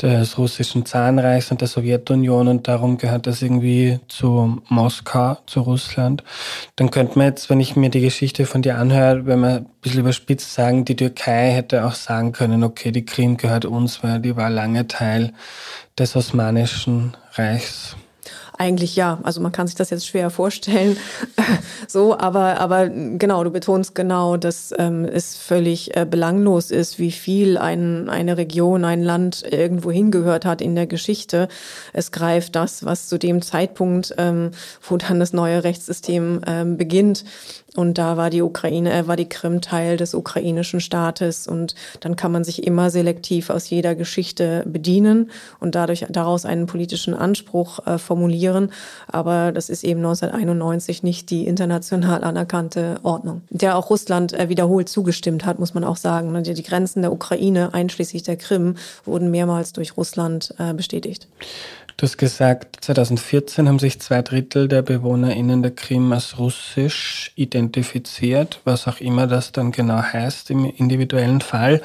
des 0.01 0.37
russischen 0.37 0.85
Zahnreichs 0.85 1.49
und 1.49 1.61
der 1.61 1.67
Sowjetunion 1.67 2.47
und 2.47 2.67
darum 2.67 2.97
gehört 2.97 3.25
das 3.25 3.41
irgendwie 3.41 3.99
zu 4.07 4.61
Moskau, 4.69 5.37
zu 5.47 5.61
Russland. 5.61 6.23
Dann 6.75 6.91
könnte 6.91 7.17
man 7.17 7.29
jetzt, 7.29 7.49
wenn 7.49 7.59
ich 7.59 7.75
mir 7.75 7.89
die 7.89 8.01
Geschichte 8.01 8.45
von 8.45 8.61
dir 8.61 8.77
anhöre, 8.77 9.25
wenn 9.25 9.39
man 9.39 9.51
ein 9.51 9.65
bisschen 9.81 10.01
überspitzt 10.01 10.53
sagen, 10.53 10.85
die 10.85 10.95
Türkei 10.95 11.51
hätte 11.51 11.85
auch 11.85 11.95
sagen 11.95 12.31
können, 12.31 12.63
okay, 12.63 12.91
die 12.91 13.05
Krim 13.05 13.37
gehört 13.37 13.65
uns, 13.65 14.03
weil 14.03 14.19
die 14.19 14.35
war 14.35 14.51
lange 14.51 14.87
Teil 14.87 15.33
des 15.97 16.15
Osmanischen 16.15 17.17
Reichs. 17.33 17.95
Eigentlich 18.59 18.95
ja. 18.95 19.19
Also 19.21 19.39
man 19.39 19.51
kann 19.51 19.67
sich 19.67 19.75
das 19.75 19.91
jetzt 19.91 20.07
schwer 20.07 20.31
vorstellen. 20.31 20.97
so, 21.87 22.17
aber, 22.17 22.59
aber 22.59 22.89
genau, 22.89 23.43
du 23.43 23.51
betonst 23.51 23.93
genau, 23.93 24.35
dass 24.35 24.73
ähm, 24.77 25.05
es 25.05 25.37
völlig 25.37 25.95
äh, 25.95 26.07
belanglos 26.09 26.71
ist, 26.71 26.97
wie 26.97 27.11
viel 27.11 27.59
ein, 27.59 28.09
eine 28.09 28.35
Region, 28.37 28.83
ein 28.83 29.03
Land 29.03 29.43
irgendwo 29.47 29.91
hingehört 29.91 30.45
hat 30.45 30.61
in 30.61 30.73
der 30.73 30.87
Geschichte. 30.87 31.49
Es 31.93 32.11
greift 32.11 32.55
das, 32.55 32.83
was 32.83 33.07
zu 33.07 33.19
dem 33.19 33.43
Zeitpunkt, 33.43 34.15
ähm, 34.17 34.49
wo 34.81 34.97
dann 34.97 35.19
das 35.19 35.33
neue 35.33 35.63
Rechtssystem 35.63 36.41
ähm, 36.47 36.77
beginnt, 36.77 37.25
und 37.77 37.99
da 37.99 38.17
war 38.17 38.31
die 38.31 38.41
Ukraine, 38.41 38.91
äh, 38.91 39.07
war 39.07 39.15
die 39.15 39.29
Krim 39.29 39.61
Teil 39.61 39.97
des 39.97 40.15
ukrainischen 40.15 40.79
Staates. 40.79 41.47
Und 41.47 41.75
dann 41.99 42.15
kann 42.15 42.31
man 42.31 42.43
sich 42.43 42.65
immer 42.65 42.89
selektiv 42.89 43.51
aus 43.51 43.69
jeder 43.69 43.93
Geschichte 43.93 44.63
bedienen 44.65 45.29
und 45.59 45.75
dadurch 45.75 46.03
daraus 46.09 46.45
einen 46.45 46.65
politischen 46.65 47.13
Anspruch 47.13 47.85
äh, 47.85 47.99
formulieren. 47.99 48.71
Aber 49.07 49.51
das 49.51 49.69
ist 49.69 49.83
eben 49.83 49.99
1991 49.99 51.03
nicht 51.03 51.29
die 51.29 51.45
international 51.45 52.23
anerkannte 52.23 52.97
Ordnung, 53.03 53.43
der 53.51 53.77
auch 53.77 53.91
Russland 53.91 54.33
äh, 54.33 54.49
wiederholt 54.49 54.89
zugestimmt 54.89 55.45
hat, 55.45 55.59
muss 55.59 55.75
man 55.75 55.83
auch 55.83 55.97
sagen. 55.97 56.35
Und 56.35 56.47
die 56.47 56.63
Grenzen 56.63 57.03
der 57.03 57.11
Ukraine, 57.11 57.75
einschließlich 57.75 58.23
der 58.23 58.37
Krim, 58.37 58.73
wurden 59.05 59.29
mehrmals 59.29 59.71
durch 59.73 59.95
Russland 59.97 60.51
äh, 60.57 60.73
bestätigt. 60.73 61.27
Du 61.99 62.03
hast 62.03 62.17
gesagt, 62.17 62.85
2014 62.85 63.67
haben 63.67 63.79
sich 63.79 63.99
zwei 63.99 64.21
Drittel 64.21 64.67
der 64.67 64.83
BewohnerInnen 64.83 65.63
der 65.63 65.71
Krim 65.71 66.13
als 66.13 66.37
russisch 66.37 67.31
identifiziert, 67.33 68.61
was 68.65 68.87
auch 68.87 68.99
immer 68.99 69.25
das 69.25 69.51
dann 69.51 69.71
genau 69.71 70.03
heißt 70.03 70.51
im 70.51 70.65
individuellen 70.65 71.41
Fall. 71.41 71.81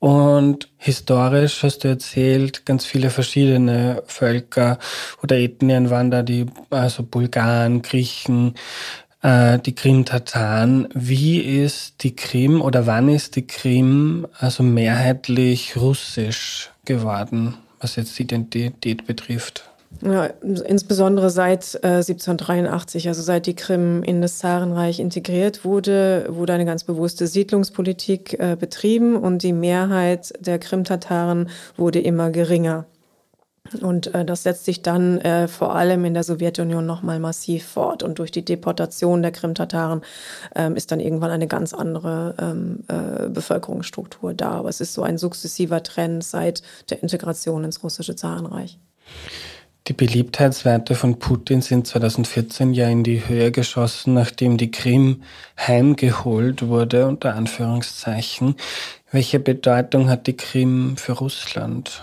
Und 0.00 0.68
historisch 0.76 1.62
hast 1.62 1.78
du 1.78 1.88
erzählt, 1.88 2.66
ganz 2.66 2.84
viele 2.84 3.08
verschiedene 3.08 4.02
Völker 4.06 4.78
oder 5.22 5.38
Ethnien 5.38 5.88
waren 5.88 6.10
da, 6.10 6.22
die, 6.22 6.44
also 6.68 7.02
Bulgaren, 7.02 7.80
Griechen, 7.80 8.52
äh, 9.22 9.58
die 9.60 9.74
Krim-Tataren. 9.74 10.88
Wie 10.92 11.40
ist 11.40 12.02
die 12.02 12.14
Krim 12.14 12.60
oder 12.60 12.86
wann 12.86 13.08
ist 13.08 13.34
die 13.36 13.46
Krim 13.46 14.26
also 14.38 14.62
mehrheitlich 14.62 15.78
russisch 15.78 16.70
geworden? 16.84 17.54
Was 17.80 17.96
jetzt 17.96 18.18
die 18.18 18.22
Identität 18.22 19.06
betrifft? 19.06 19.68
Ja, 20.02 20.26
insbesondere 20.26 21.30
seit 21.30 21.74
äh, 21.82 21.98
1783, 21.98 23.08
also 23.08 23.22
seit 23.22 23.46
die 23.46 23.56
Krim 23.56 24.02
in 24.02 24.20
das 24.20 24.38
Zarenreich 24.38 25.00
integriert 25.00 25.64
wurde, 25.64 26.26
wurde 26.28 26.52
eine 26.52 26.66
ganz 26.66 26.84
bewusste 26.84 27.26
Siedlungspolitik 27.26 28.38
äh, 28.38 28.56
betrieben 28.58 29.16
und 29.16 29.42
die 29.42 29.54
Mehrheit 29.54 30.32
der 30.40 30.58
Krim-Tataren 30.58 31.48
wurde 31.76 32.00
immer 32.00 32.30
geringer. 32.30 32.84
Und 33.80 34.14
äh, 34.14 34.24
das 34.24 34.42
setzt 34.42 34.64
sich 34.64 34.82
dann 34.82 35.18
äh, 35.18 35.48
vor 35.48 35.74
allem 35.74 36.04
in 36.04 36.14
der 36.14 36.22
Sowjetunion 36.22 36.86
nochmal 36.86 37.20
massiv 37.20 37.64
fort. 37.64 38.02
Und 38.02 38.18
durch 38.18 38.30
die 38.30 38.44
Deportation 38.44 39.22
der 39.22 39.32
Krim-Tataren 39.32 40.02
ähm, 40.54 40.76
ist 40.76 40.90
dann 40.90 41.00
irgendwann 41.00 41.30
eine 41.30 41.46
ganz 41.46 41.74
andere 41.74 42.34
ähm, 42.40 42.84
äh, 42.88 43.28
Bevölkerungsstruktur 43.28 44.34
da. 44.34 44.52
Aber 44.52 44.68
es 44.68 44.80
ist 44.80 44.94
so 44.94 45.02
ein 45.02 45.18
sukzessiver 45.18 45.82
Trend 45.82 46.24
seit 46.24 46.62
der 46.90 47.02
Integration 47.02 47.64
ins 47.64 47.82
russische 47.82 48.16
Zarenreich. 48.16 48.78
Die 49.88 49.94
Beliebtheitswerte 49.94 50.94
von 50.94 51.18
Putin 51.18 51.62
sind 51.62 51.86
2014 51.86 52.74
ja 52.74 52.88
in 52.88 53.04
die 53.04 53.26
Höhe 53.26 53.50
geschossen, 53.50 54.12
nachdem 54.12 54.58
die 54.58 54.70
Krim 54.70 55.22
heimgeholt 55.58 56.68
wurde, 56.68 57.06
unter 57.06 57.34
Anführungszeichen. 57.34 58.56
Welche 59.10 59.40
Bedeutung 59.40 60.10
hat 60.10 60.26
die 60.26 60.36
Krim 60.36 60.98
für 60.98 61.12
Russland? 61.12 62.02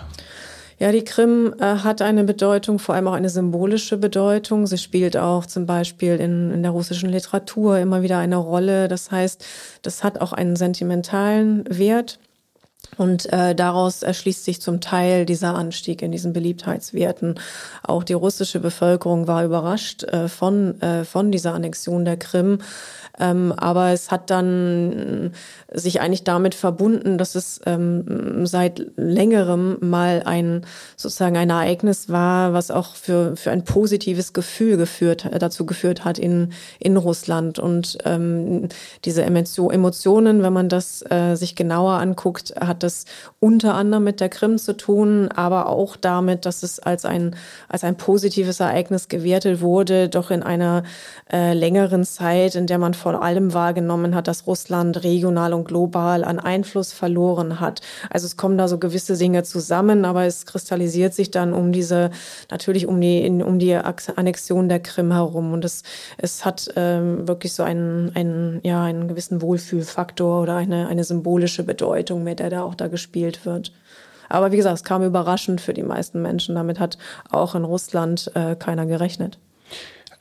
Ja, 0.78 0.92
die 0.92 1.04
Krim 1.04 1.54
äh, 1.58 1.64
hat 1.64 2.02
eine 2.02 2.24
Bedeutung, 2.24 2.78
vor 2.78 2.94
allem 2.94 3.08
auch 3.08 3.14
eine 3.14 3.30
symbolische 3.30 3.96
Bedeutung. 3.96 4.66
Sie 4.66 4.76
spielt 4.76 5.16
auch 5.16 5.46
zum 5.46 5.64
Beispiel 5.64 6.16
in, 6.16 6.50
in 6.50 6.62
der 6.62 6.72
russischen 6.72 7.08
Literatur 7.08 7.78
immer 7.78 8.02
wieder 8.02 8.18
eine 8.18 8.36
Rolle. 8.36 8.86
Das 8.88 9.10
heißt, 9.10 9.44
das 9.82 10.04
hat 10.04 10.20
auch 10.20 10.34
einen 10.34 10.54
sentimentalen 10.56 11.64
Wert. 11.70 12.18
Und 12.98 13.30
äh, 13.32 13.54
daraus 13.54 14.02
erschließt 14.02 14.44
sich 14.44 14.60
zum 14.60 14.80
Teil 14.80 15.26
dieser 15.26 15.54
Anstieg 15.54 16.02
in 16.02 16.12
diesen 16.12 16.32
Beliebtheitswerten. 16.32 17.38
Auch 17.82 18.04
die 18.04 18.12
russische 18.12 18.60
Bevölkerung 18.60 19.26
war 19.26 19.44
überrascht 19.44 20.04
äh, 20.04 20.28
von, 20.28 20.80
äh, 20.80 21.04
von 21.04 21.32
dieser 21.32 21.52
Annexion 21.54 22.04
der 22.04 22.16
Krim. 22.16 22.58
Ähm, 23.18 23.52
aber 23.56 23.90
es 23.90 24.10
hat 24.10 24.30
dann 24.30 25.32
sich 25.72 26.00
eigentlich 26.00 26.24
damit 26.24 26.54
verbunden, 26.54 27.18
dass 27.18 27.34
es 27.34 27.60
ähm, 27.66 28.46
seit 28.46 28.86
längerem 28.96 29.78
mal 29.80 30.22
ein 30.24 30.64
sozusagen 30.96 31.36
ein 31.36 31.50
Ereignis 31.50 32.08
war, 32.08 32.52
was 32.52 32.70
auch 32.70 32.94
für, 32.94 33.36
für 33.36 33.50
ein 33.50 33.64
positives 33.64 34.32
Gefühl 34.32 34.76
geführt, 34.76 35.24
äh, 35.24 35.38
dazu 35.38 35.66
geführt 35.66 36.04
hat 36.04 36.18
in, 36.18 36.52
in 36.78 36.96
Russland. 36.96 37.58
Und 37.58 37.98
ähm, 38.04 38.68
diese 39.04 39.22
Emotionen, 39.22 40.42
wenn 40.42 40.52
man 40.52 40.68
das 40.68 41.02
äh, 41.10 41.34
sich 41.34 41.56
genauer 41.56 41.94
anguckt, 41.94 42.54
hat 42.60 42.82
das 42.82 43.04
unter 43.40 43.74
anderem 43.74 44.04
mit 44.04 44.20
der 44.20 44.28
Krim 44.28 44.58
zu 44.58 44.76
tun, 44.76 45.28
aber 45.28 45.68
auch 45.68 45.96
damit, 45.96 46.46
dass 46.46 46.62
es 46.62 46.78
als 46.78 47.04
ein, 47.04 47.36
als 47.68 47.84
ein 47.84 47.96
positives 47.96 48.60
Ereignis 48.60 49.08
gewertet 49.08 49.60
wurde, 49.60 50.08
doch 50.08 50.30
in 50.30 50.42
einer 50.42 50.82
äh, 51.32 51.52
längeren 51.52 52.04
Zeit, 52.04 52.54
in 52.54 52.66
der 52.66 52.78
man 52.78 52.94
vor 53.06 53.22
allem 53.22 53.54
wahrgenommen 53.54 54.16
hat, 54.16 54.26
dass 54.26 54.48
Russland 54.48 55.04
regional 55.04 55.54
und 55.54 55.62
global 55.62 56.24
an 56.24 56.40
Einfluss 56.40 56.92
verloren 56.92 57.60
hat. 57.60 57.80
Also 58.10 58.26
es 58.26 58.36
kommen 58.36 58.58
da 58.58 58.66
so 58.66 58.78
gewisse 58.78 59.16
Dinge 59.16 59.44
zusammen, 59.44 60.04
aber 60.04 60.24
es 60.24 60.44
kristallisiert 60.44 61.14
sich 61.14 61.30
dann 61.30 61.52
um 61.52 61.70
diese, 61.70 62.10
natürlich 62.50 62.84
um 62.88 63.00
die, 63.00 63.24
um 63.28 63.60
die 63.60 63.76
Annexion 63.76 64.68
der 64.68 64.80
Krim 64.80 65.12
herum. 65.12 65.52
Und 65.52 65.64
es, 65.64 65.84
es 66.18 66.44
hat 66.44 66.68
ähm, 66.74 67.28
wirklich 67.28 67.52
so 67.52 67.62
einen, 67.62 68.10
einen, 68.16 68.58
ja, 68.64 68.82
einen 68.82 69.06
gewissen 69.06 69.40
Wohlfühlfaktor 69.40 70.42
oder 70.42 70.56
eine, 70.56 70.88
eine 70.88 71.04
symbolische 71.04 71.62
Bedeutung, 71.62 72.24
mit 72.24 72.40
der 72.40 72.50
da 72.50 72.62
auch 72.64 72.74
da 72.74 72.88
gespielt 72.88 73.46
wird. 73.46 73.70
Aber 74.28 74.50
wie 74.50 74.56
gesagt, 74.56 74.78
es 74.78 74.82
kam 74.82 75.04
überraschend 75.04 75.60
für 75.60 75.74
die 75.74 75.84
meisten 75.84 76.22
Menschen. 76.22 76.56
Damit 76.56 76.80
hat 76.80 76.98
auch 77.30 77.54
in 77.54 77.62
Russland 77.62 78.32
äh, 78.34 78.56
keiner 78.56 78.84
gerechnet. 78.84 79.38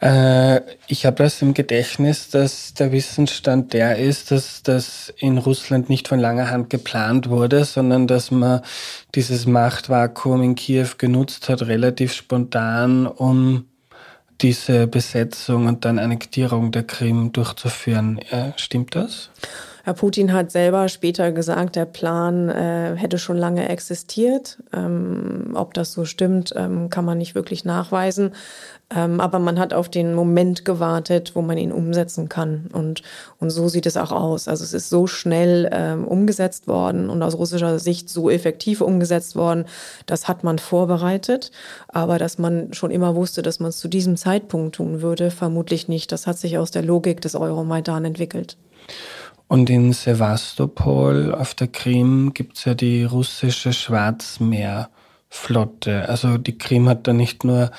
Äh, 0.06 0.62
ich 0.86 1.08
habe 1.08 1.24
das 1.24 1.42
im 1.42 1.56
Gedächtnis, 1.56 2.30
dass 2.30 2.76
der 2.76 2.92
Wissensstand 2.92 3.74
der 3.74 3.98
ist, 3.98 4.30
dass 4.30 4.62
das 4.62 5.12
in 5.18 5.40
Russland 5.40 5.90
nicht 5.90 6.08
von 6.08 6.20
langer 6.20 6.52
Hand 6.52 6.70
geplant 6.70 7.28
wurde, 7.30 7.66
sondern 7.66 8.06
dass 8.06 8.30
man 8.30 8.62
dieses 9.16 9.48
Machtvakuum 9.48 10.44
in 10.44 10.54
Kiew 10.54 10.90
genutzt 11.00 11.50
hat, 11.50 11.64
relativ 11.64 12.14
spontan, 12.14 13.08
um 13.08 13.66
diese 14.42 14.86
Besetzung 14.86 15.66
und 15.66 15.86
dann 15.86 15.98
Annektierung 15.98 16.72
der 16.72 16.84
Krim 16.84 17.32
durchzuführen. 17.32 18.20
Äh, 18.30 18.52
stimmt 18.58 18.96
das? 18.96 19.32
Herr 19.86 19.94
Putin 19.94 20.34
hat 20.34 20.50
selber 20.50 20.90
später 20.90 21.32
gesagt, 21.32 21.76
der 21.76 21.86
Plan 21.86 22.50
äh, 22.50 22.96
hätte 22.96 23.20
schon 23.20 23.38
lange 23.38 23.70
existiert. 23.70 24.58
Ähm, 24.74 25.52
ob 25.54 25.76
das 25.76 25.94
so 25.94 26.06
stimmt, 26.06 26.54
ähm, 26.56 26.90
kann 26.90 27.06
man 27.06 27.20
nicht 27.20 27.36
wirklich 27.36 27.66
nachweisen. 27.66 28.34
Ähm, 28.90 29.20
aber 29.20 29.38
man 29.38 29.60
hat 29.60 29.76
auf 29.76 29.88
den 29.88 30.16
Moment 30.16 30.66
gewartet, 30.66 31.34
wo 31.36 31.44
man 31.44 31.60
ihn 31.60 31.72
umsetzen 31.72 32.30
kann. 32.30 32.68
Und, 32.74 33.04
und 33.40 33.52
so 33.52 33.68
sieht 33.68 33.86
es 33.86 33.96
auch 33.96 34.12
aus. 34.12 34.48
Also 34.48 34.64
es 34.64 34.74
ist 34.74 34.90
so 34.90 35.06
schnell 35.06 35.70
ähm, 35.72 36.08
umgesetzt 36.08 36.68
worden 36.68 37.12
und 37.12 37.22
aus 37.22 37.38
russischer 37.38 37.78
Sicht 37.78 38.10
so 38.10 38.32
effektiv 38.32 38.82
umgesetzt 38.82 39.36
worden. 39.36 39.66
Das 40.08 40.28
hat 40.28 40.44
man 40.44 40.58
vorbereitet. 40.58 41.52
Aber 41.90 42.18
dass 42.18 42.40
man 42.40 42.74
schon 42.74 42.90
immer 42.90 43.14
wusste, 43.14 43.44
dass 43.44 43.60
man 43.60 43.70
es 43.70 43.78
zu 43.78 43.88
diesem 43.88 44.18
Zeitpunkt 44.18 44.78
tun 44.78 45.04
würde, 45.04 45.30
vermutlich 45.30 45.88
nicht. 45.88 46.12
Das 46.12 46.26
hat 46.26 46.40
sich 46.40 46.58
aus 46.58 46.72
der 46.72 46.82
Logik 46.82 47.22
des 47.22 47.36
Euromaidan 47.36 48.04
entwickelt. 48.04 48.58
Und 49.48 49.70
in 49.70 49.94
Sevastopol 49.94 51.36
auf 51.36 51.54
der 51.54 51.68
Krim 51.68 52.34
gibt 52.34 52.58
es 52.58 52.66
ja 52.66 52.74
die 52.74 53.04
russische 53.04 53.74
Schwarzmeerflotte. 53.74 56.10
Also 56.10 56.40
die 56.40 56.58
Krim 56.58 56.90
hat 56.90 57.08
da 57.08 57.14
nicht 57.14 57.44
nur 57.44 57.70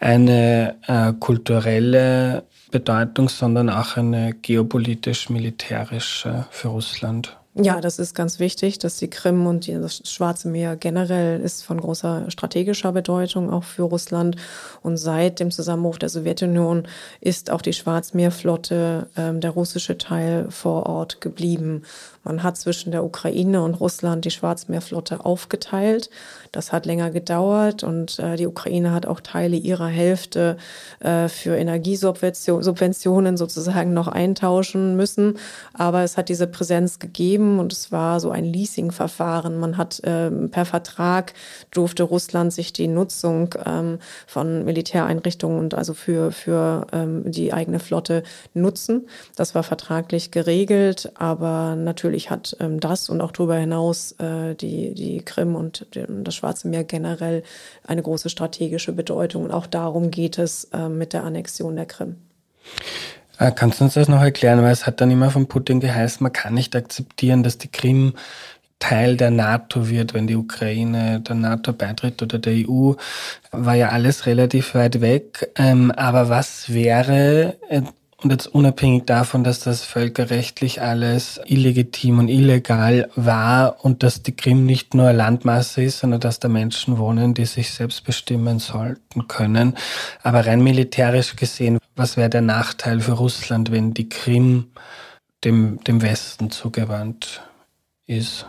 eine 0.00 0.76
äh, 0.86 1.12
kulturelle 1.12 2.44
Bedeutung, 2.70 3.28
sondern 3.28 3.68
auch 3.68 3.98
eine 3.98 4.32
geopolitisch-militärische 4.32 6.46
für 6.50 6.68
Russland. 6.68 7.36
Ja, 7.54 7.82
das 7.82 7.98
ist 7.98 8.14
ganz 8.14 8.38
wichtig, 8.38 8.78
dass 8.78 8.96
die 8.96 9.10
Krim 9.10 9.46
und 9.46 9.68
das 9.68 10.00
Schwarze 10.10 10.48
Meer 10.48 10.74
generell 10.74 11.38
ist 11.38 11.62
von 11.62 11.78
großer 11.78 12.30
strategischer 12.30 12.92
Bedeutung 12.92 13.50
auch 13.50 13.64
für 13.64 13.82
Russland. 13.82 14.36
Und 14.80 14.96
seit 14.96 15.38
dem 15.38 15.50
Zusammenbruch 15.50 15.98
der 15.98 16.08
Sowjetunion 16.08 16.88
ist 17.20 17.50
auch 17.50 17.60
die 17.60 17.74
Schwarzmeerflotte, 17.74 19.08
ähm, 19.18 19.42
der 19.42 19.50
russische 19.50 19.98
Teil, 19.98 20.46
vor 20.50 20.86
Ort 20.86 21.20
geblieben. 21.20 21.82
Man 22.24 22.42
hat 22.42 22.56
zwischen 22.56 22.92
der 22.92 23.04
Ukraine 23.04 23.62
und 23.62 23.74
Russland 23.74 24.24
die 24.24 24.30
Schwarzmeerflotte 24.30 25.24
aufgeteilt. 25.24 26.10
Das 26.52 26.72
hat 26.72 26.86
länger 26.86 27.10
gedauert 27.10 27.82
und 27.82 28.18
äh, 28.18 28.36
die 28.36 28.46
Ukraine 28.46 28.92
hat 28.92 29.06
auch 29.06 29.20
Teile 29.20 29.56
ihrer 29.56 29.88
Hälfte 29.88 30.56
äh, 31.00 31.28
für 31.28 31.56
Energiesubventionen 31.56 33.36
sozusagen 33.36 33.92
noch 33.94 34.08
eintauschen 34.08 34.96
müssen. 34.96 35.38
Aber 35.72 36.02
es 36.02 36.16
hat 36.16 36.28
diese 36.28 36.46
Präsenz 36.46 36.98
gegeben 36.98 37.58
und 37.58 37.72
es 37.72 37.90
war 37.90 38.20
so 38.20 38.30
ein 38.30 38.44
Leasing-Verfahren. 38.44 39.58
Man 39.58 39.76
hat 39.76 40.00
ähm, 40.04 40.50
per 40.50 40.66
Vertrag 40.66 41.32
durfte 41.70 42.02
Russland 42.02 42.52
sich 42.52 42.72
die 42.72 42.88
Nutzung 42.88 43.54
ähm, 43.64 43.98
von 44.26 44.64
Militäreinrichtungen 44.64 45.58
und 45.58 45.74
also 45.74 45.94
für, 45.94 46.32
für 46.32 46.86
ähm, 46.92 47.30
die 47.30 47.52
eigene 47.52 47.80
Flotte 47.80 48.22
nutzen. 48.54 49.08
Das 49.36 49.54
war 49.54 49.62
vertraglich 49.62 50.30
geregelt, 50.30 51.10
aber 51.14 51.76
natürlich 51.76 52.11
natürlich 52.12 52.30
hat 52.30 52.56
ähm, 52.60 52.78
das 52.78 53.08
und 53.08 53.20
auch 53.20 53.32
darüber 53.32 53.56
hinaus 53.56 54.12
äh, 54.18 54.54
die, 54.54 54.94
die 54.94 55.22
Krim 55.24 55.54
und 55.56 55.86
das 55.92 56.34
Schwarze 56.34 56.68
Meer 56.68 56.84
generell 56.84 57.42
eine 57.86 58.02
große 58.02 58.28
strategische 58.28 58.92
Bedeutung. 58.92 59.44
Und 59.44 59.50
auch 59.50 59.66
darum 59.66 60.10
geht 60.10 60.38
es 60.38 60.64
äh, 60.72 60.88
mit 60.88 61.14
der 61.14 61.24
Annexion 61.24 61.74
der 61.74 61.86
Krim. 61.86 62.16
Äh, 63.38 63.52
kannst 63.52 63.80
du 63.80 63.84
uns 63.84 63.94
das 63.94 64.08
noch 64.08 64.20
erklären? 64.20 64.62
Weil 64.62 64.72
es 64.72 64.86
hat 64.86 65.00
dann 65.00 65.10
immer 65.10 65.30
von 65.30 65.48
Putin 65.48 65.80
geheißen, 65.80 66.22
man 66.22 66.32
kann 66.32 66.52
nicht 66.52 66.76
akzeptieren, 66.76 67.42
dass 67.42 67.56
die 67.56 67.68
Krim 67.70 68.14
Teil 68.78 69.16
der 69.16 69.30
NATO 69.30 69.88
wird, 69.88 70.12
wenn 70.12 70.26
die 70.26 70.34
Ukraine 70.34 71.20
der 71.20 71.36
NATO 71.36 71.72
beitritt 71.72 72.20
oder 72.20 72.40
der 72.40 72.68
EU, 72.68 72.94
war 73.52 73.74
ja 73.74 73.90
alles 73.90 74.26
relativ 74.26 74.74
weit 74.74 75.00
weg. 75.00 75.50
Ähm, 75.56 75.92
aber 75.92 76.28
was 76.28 76.74
wäre 76.74 77.56
äh, 77.68 77.82
und 78.24 78.30
jetzt 78.30 78.46
unabhängig 78.46 79.04
davon, 79.06 79.44
dass 79.44 79.60
das 79.60 79.82
völkerrechtlich 79.82 80.80
alles 80.80 81.40
illegitim 81.46 82.18
und 82.18 82.28
illegal 82.28 83.10
war 83.16 83.84
und 83.84 84.02
dass 84.02 84.22
die 84.22 84.36
Krim 84.36 84.64
nicht 84.64 84.94
nur 84.94 85.12
Landmasse 85.12 85.82
ist, 85.82 85.98
sondern 85.98 86.20
dass 86.20 86.38
da 86.38 86.48
Menschen 86.48 86.98
wohnen, 86.98 87.34
die 87.34 87.46
sich 87.46 87.70
selbst 87.70 88.04
bestimmen 88.04 88.58
sollten 88.58 89.28
können. 89.28 89.76
Aber 90.22 90.46
rein 90.46 90.62
militärisch 90.62 91.36
gesehen, 91.36 91.78
was 91.96 92.16
wäre 92.16 92.30
der 92.30 92.42
Nachteil 92.42 93.00
für 93.00 93.12
Russland, 93.12 93.72
wenn 93.72 93.94
die 93.94 94.08
Krim 94.08 94.70
dem, 95.44 95.82
dem 95.84 96.02
Westen 96.02 96.50
zugewandt 96.50 97.42
ist? 98.06 98.46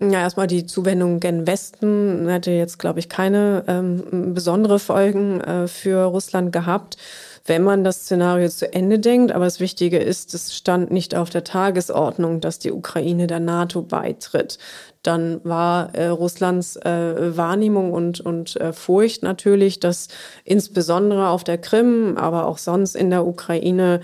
Ja, 0.00 0.20
erstmal 0.20 0.46
die 0.46 0.64
Zuwendung 0.64 1.20
gen 1.20 1.46
Westen 1.46 2.26
hätte 2.26 2.52
jetzt, 2.52 2.78
glaube 2.78 3.00
ich, 3.00 3.10
keine 3.10 3.64
ähm, 3.68 4.32
besondere 4.32 4.78
Folgen 4.78 5.42
äh, 5.42 5.68
für 5.68 6.04
Russland 6.04 6.52
gehabt 6.52 6.96
wenn 7.44 7.62
man 7.62 7.84
das 7.84 8.02
Szenario 8.02 8.48
zu 8.48 8.72
Ende 8.72 8.98
denkt. 8.98 9.32
Aber 9.32 9.44
das 9.44 9.60
Wichtige 9.60 9.98
ist, 9.98 10.34
es 10.34 10.54
stand 10.54 10.90
nicht 10.90 11.14
auf 11.14 11.30
der 11.30 11.44
Tagesordnung, 11.44 12.40
dass 12.40 12.58
die 12.58 12.72
Ukraine 12.72 13.26
der 13.26 13.40
NATO 13.40 13.82
beitritt. 13.82 14.58
Dann 15.02 15.40
war 15.44 15.94
äh, 15.94 16.08
Russlands 16.08 16.76
äh, 16.76 17.36
Wahrnehmung 17.36 17.92
und, 17.92 18.20
und 18.20 18.56
äh, 18.60 18.72
Furcht 18.72 19.22
natürlich, 19.22 19.80
dass 19.80 20.08
insbesondere 20.44 21.28
auf 21.28 21.42
der 21.42 21.58
Krim, 21.58 22.16
aber 22.18 22.46
auch 22.46 22.58
sonst 22.58 22.96
in 22.96 23.08
der 23.10 23.26
Ukraine 23.26 24.00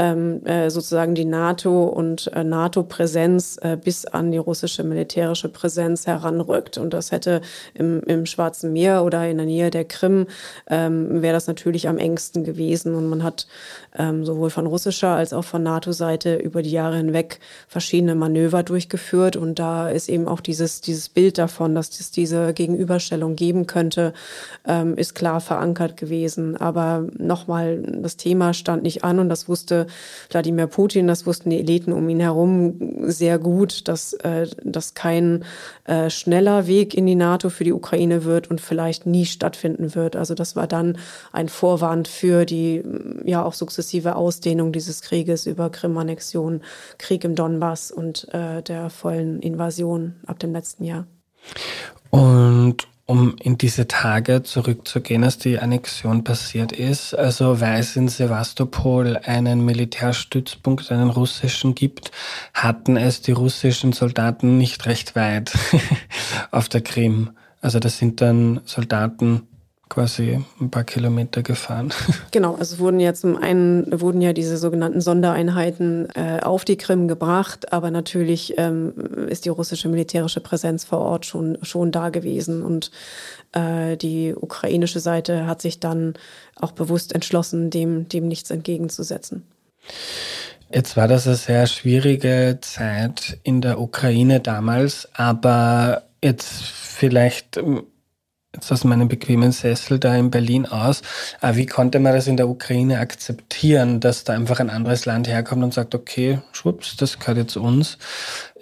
ähm, 0.00 0.44
äh, 0.46 0.70
sozusagen 0.70 1.14
die 1.14 1.26
NATO 1.26 1.84
und 1.84 2.32
äh, 2.32 2.42
NATO-Präsenz 2.42 3.58
äh, 3.60 3.76
bis 3.76 4.06
an 4.06 4.32
die 4.32 4.38
russische 4.38 4.82
militärische 4.82 5.50
Präsenz 5.50 6.06
heranrückt. 6.06 6.78
Und 6.78 6.94
das 6.94 7.12
hätte 7.12 7.42
im, 7.74 8.00
im 8.04 8.24
Schwarzen 8.24 8.72
Meer 8.72 9.04
oder 9.04 9.28
in 9.28 9.36
der 9.36 9.44
Nähe 9.44 9.68
der 9.68 9.84
Krim, 9.84 10.26
ähm, 10.68 11.20
wäre 11.20 11.34
das 11.34 11.48
natürlich 11.48 11.86
am 11.86 11.98
engsten 11.98 12.44
gewesen. 12.44 12.94
Und 12.94 13.10
man 13.10 13.22
hat 13.22 13.46
ähm, 13.94 14.24
sowohl 14.24 14.48
von 14.48 14.66
russischer 14.66 15.10
als 15.10 15.34
auch 15.34 15.44
von 15.44 15.62
NATO-Seite 15.62 16.36
über 16.36 16.62
die 16.62 16.70
Jahre 16.70 16.96
hinweg 16.96 17.38
verschiedene 17.68 18.14
Manöver 18.14 18.62
durchgeführt. 18.62 19.36
Und 19.36 19.58
da 19.58 19.90
ist 19.90 20.08
eben 20.08 20.28
auch 20.28 20.39
dieses, 20.40 20.80
dieses 20.80 21.08
Bild 21.08 21.38
davon, 21.38 21.74
dass 21.74 21.98
es 22.00 22.10
diese 22.10 22.52
Gegenüberstellung 22.52 23.36
geben 23.36 23.66
könnte, 23.66 24.12
ähm, 24.66 24.96
ist 24.96 25.14
klar 25.14 25.40
verankert 25.40 25.96
gewesen. 25.96 26.56
Aber 26.56 27.06
nochmal, 27.18 27.82
das 27.82 28.16
Thema 28.16 28.54
stand 28.54 28.82
nicht 28.82 29.04
an 29.04 29.18
und 29.18 29.28
das 29.28 29.48
wusste 29.48 29.86
Wladimir 30.30 30.66
Putin, 30.66 31.06
das 31.06 31.26
wussten 31.26 31.50
die 31.50 31.58
Eliten 31.58 31.92
um 31.92 32.08
ihn 32.08 32.20
herum 32.20 33.10
sehr 33.10 33.38
gut, 33.38 33.88
dass 33.88 34.12
äh, 34.14 34.46
das 34.62 34.94
kein 34.94 35.44
äh, 35.84 36.10
schneller 36.10 36.66
Weg 36.66 36.94
in 36.94 37.06
die 37.06 37.14
NATO 37.14 37.50
für 37.50 37.64
die 37.64 37.72
Ukraine 37.72 38.24
wird 38.24 38.50
und 38.50 38.60
vielleicht 38.60 39.06
nie 39.06 39.26
stattfinden 39.26 39.94
wird. 39.94 40.16
Also 40.16 40.34
das 40.34 40.56
war 40.56 40.66
dann 40.66 40.98
ein 41.32 41.48
Vorwand 41.48 42.08
für 42.08 42.44
die 42.44 42.82
ja 43.24 43.44
auch 43.44 43.54
sukzessive 43.54 44.16
Ausdehnung 44.16 44.72
dieses 44.72 45.02
Krieges 45.02 45.46
über 45.46 45.70
Krim-Annexion, 45.70 46.62
Krieg 46.98 47.24
im 47.24 47.34
Donbass 47.34 47.90
und 47.90 48.32
äh, 48.32 48.62
der 48.62 48.90
vollen 48.90 49.40
Invasion 49.40 50.14
ab 50.30 50.38
dem 50.38 50.52
letzten 50.52 50.84
Jahr. 50.84 51.06
Und 52.10 52.88
um 53.10 53.34
in 53.40 53.58
diese 53.58 53.88
Tage 53.88 54.44
zurückzugehen, 54.44 55.24
als 55.24 55.36
die 55.36 55.58
Annexion 55.58 56.22
passiert 56.22 56.70
ist, 56.70 57.12
also 57.12 57.60
weil 57.60 57.80
es 57.80 57.96
in 57.96 58.06
Sevastopol 58.06 59.16
einen 59.16 59.64
Militärstützpunkt, 59.64 60.92
einen 60.92 61.10
russischen 61.10 61.74
gibt, 61.74 62.12
hatten 62.54 62.96
es 62.96 63.20
die 63.20 63.32
russischen 63.32 63.92
Soldaten 63.92 64.58
nicht 64.58 64.86
recht 64.86 65.16
weit 65.16 65.52
auf 66.52 66.68
der 66.68 66.82
Krim. 66.82 67.30
Also 67.60 67.80
das 67.80 67.98
sind 67.98 68.20
dann 68.20 68.60
Soldaten 68.64 69.48
quasi 69.90 70.42
ein 70.60 70.70
paar 70.70 70.84
Kilometer 70.84 71.42
gefahren. 71.42 71.92
Genau, 72.30 72.54
also 72.54 72.78
wurden 72.78 73.00
ja 73.00 73.12
zum 73.12 73.36
einen 73.36 74.00
wurden 74.00 74.22
ja 74.22 74.32
diese 74.32 74.56
sogenannten 74.56 75.00
Sondereinheiten 75.00 76.08
äh, 76.14 76.40
auf 76.40 76.64
die 76.64 76.76
Krim 76.76 77.08
gebracht, 77.08 77.72
aber 77.72 77.90
natürlich 77.90 78.54
ähm, 78.56 78.94
ist 79.28 79.44
die 79.44 79.48
russische 79.48 79.88
militärische 79.88 80.40
Präsenz 80.40 80.84
vor 80.84 81.00
Ort 81.00 81.26
schon 81.26 81.58
schon 81.62 81.90
da 81.90 82.08
gewesen 82.10 82.62
und 82.62 82.92
äh, 83.52 83.96
die 83.96 84.34
ukrainische 84.34 85.00
Seite 85.00 85.46
hat 85.46 85.60
sich 85.60 85.80
dann 85.80 86.14
auch 86.54 86.72
bewusst 86.72 87.12
entschlossen, 87.14 87.70
dem 87.70 88.08
dem 88.08 88.28
nichts 88.28 88.50
entgegenzusetzen. 88.50 89.42
Jetzt 90.72 90.96
war 90.96 91.08
das 91.08 91.26
eine 91.26 91.34
sehr 91.34 91.66
schwierige 91.66 92.58
Zeit 92.60 93.38
in 93.42 93.60
der 93.60 93.80
Ukraine 93.80 94.38
damals, 94.38 95.08
aber 95.14 96.04
jetzt 96.22 96.62
vielleicht 96.62 97.56
ähm, 97.56 97.82
jetzt 98.54 98.72
aus 98.72 98.84
meinem 98.84 99.08
bequemen 99.08 99.52
Sessel 99.52 99.98
da 99.98 100.14
in 100.16 100.30
Berlin 100.30 100.66
aus. 100.66 101.02
Aber 101.40 101.56
wie 101.56 101.66
konnte 101.66 102.00
man 102.00 102.14
das 102.14 102.26
in 102.26 102.36
der 102.36 102.48
Ukraine 102.48 102.98
akzeptieren, 102.98 104.00
dass 104.00 104.24
da 104.24 104.32
einfach 104.32 104.60
ein 104.60 104.70
anderes 104.70 105.06
Land 105.06 105.28
herkommt 105.28 105.62
und 105.62 105.74
sagt, 105.74 105.94
okay, 105.94 106.40
schwupps, 106.52 106.96
das 106.96 107.18
gehört 107.18 107.38
jetzt 107.38 107.56
uns. 107.56 107.98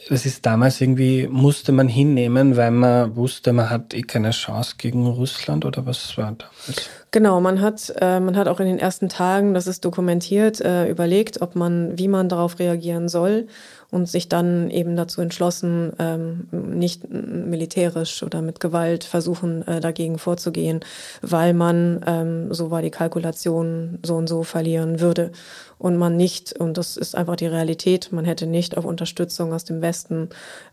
Das 0.08 0.26
ist 0.26 0.46
damals 0.46 0.80
irgendwie, 0.80 1.26
musste 1.26 1.72
man 1.72 1.88
hinnehmen, 1.88 2.56
weil 2.56 2.70
man 2.70 3.16
wusste, 3.16 3.52
man 3.52 3.70
hat 3.70 3.94
eh 3.94 4.02
keine 4.02 4.30
Chance 4.30 4.74
gegen 4.78 5.06
Russland 5.06 5.64
oder 5.64 5.86
was 5.86 6.16
war 6.16 6.32
damals? 6.32 6.90
Genau, 7.10 7.40
man 7.40 7.62
hat, 7.62 7.92
äh, 8.00 8.20
man 8.20 8.36
hat 8.36 8.48
auch 8.48 8.60
in 8.60 8.66
den 8.66 8.78
ersten 8.78 9.08
Tagen, 9.08 9.54
das 9.54 9.66
ist 9.66 9.84
dokumentiert, 9.84 10.60
äh, 10.60 10.88
überlegt, 10.88 11.40
ob 11.40 11.56
man, 11.56 11.98
wie 11.98 12.08
man 12.08 12.28
darauf 12.28 12.58
reagieren 12.58 13.08
soll 13.08 13.46
und 13.90 14.08
sich 14.08 14.28
dann 14.28 14.70
eben 14.70 14.96
dazu 14.96 15.20
entschlossen, 15.22 15.92
ähm, 15.98 16.48
nicht 16.52 17.08
militärisch 17.10 18.22
oder 18.22 18.42
mit 18.42 18.60
Gewalt 18.60 19.04
versuchen, 19.04 19.66
äh, 19.66 19.80
dagegen 19.80 20.18
vorzugehen, 20.18 20.80
weil 21.22 21.54
man, 21.54 22.04
ähm, 22.06 22.52
so 22.52 22.70
war 22.70 22.82
die 22.82 22.90
Kalkulation, 22.90 23.98
so 24.04 24.16
und 24.16 24.28
so 24.28 24.42
verlieren 24.42 25.00
würde. 25.00 25.32
Und 25.78 25.96
man 25.96 26.16
nicht, 26.16 26.58
und 26.58 26.76
das 26.76 26.96
ist 26.96 27.14
einfach 27.14 27.36
die 27.36 27.46
Realität, 27.46 28.12
man 28.12 28.24
hätte 28.24 28.46
nicht 28.46 28.76
auf 28.76 28.84
Unterstützung 28.84 29.52
aus 29.52 29.64
dem 29.64 29.80
Westen 29.80 30.28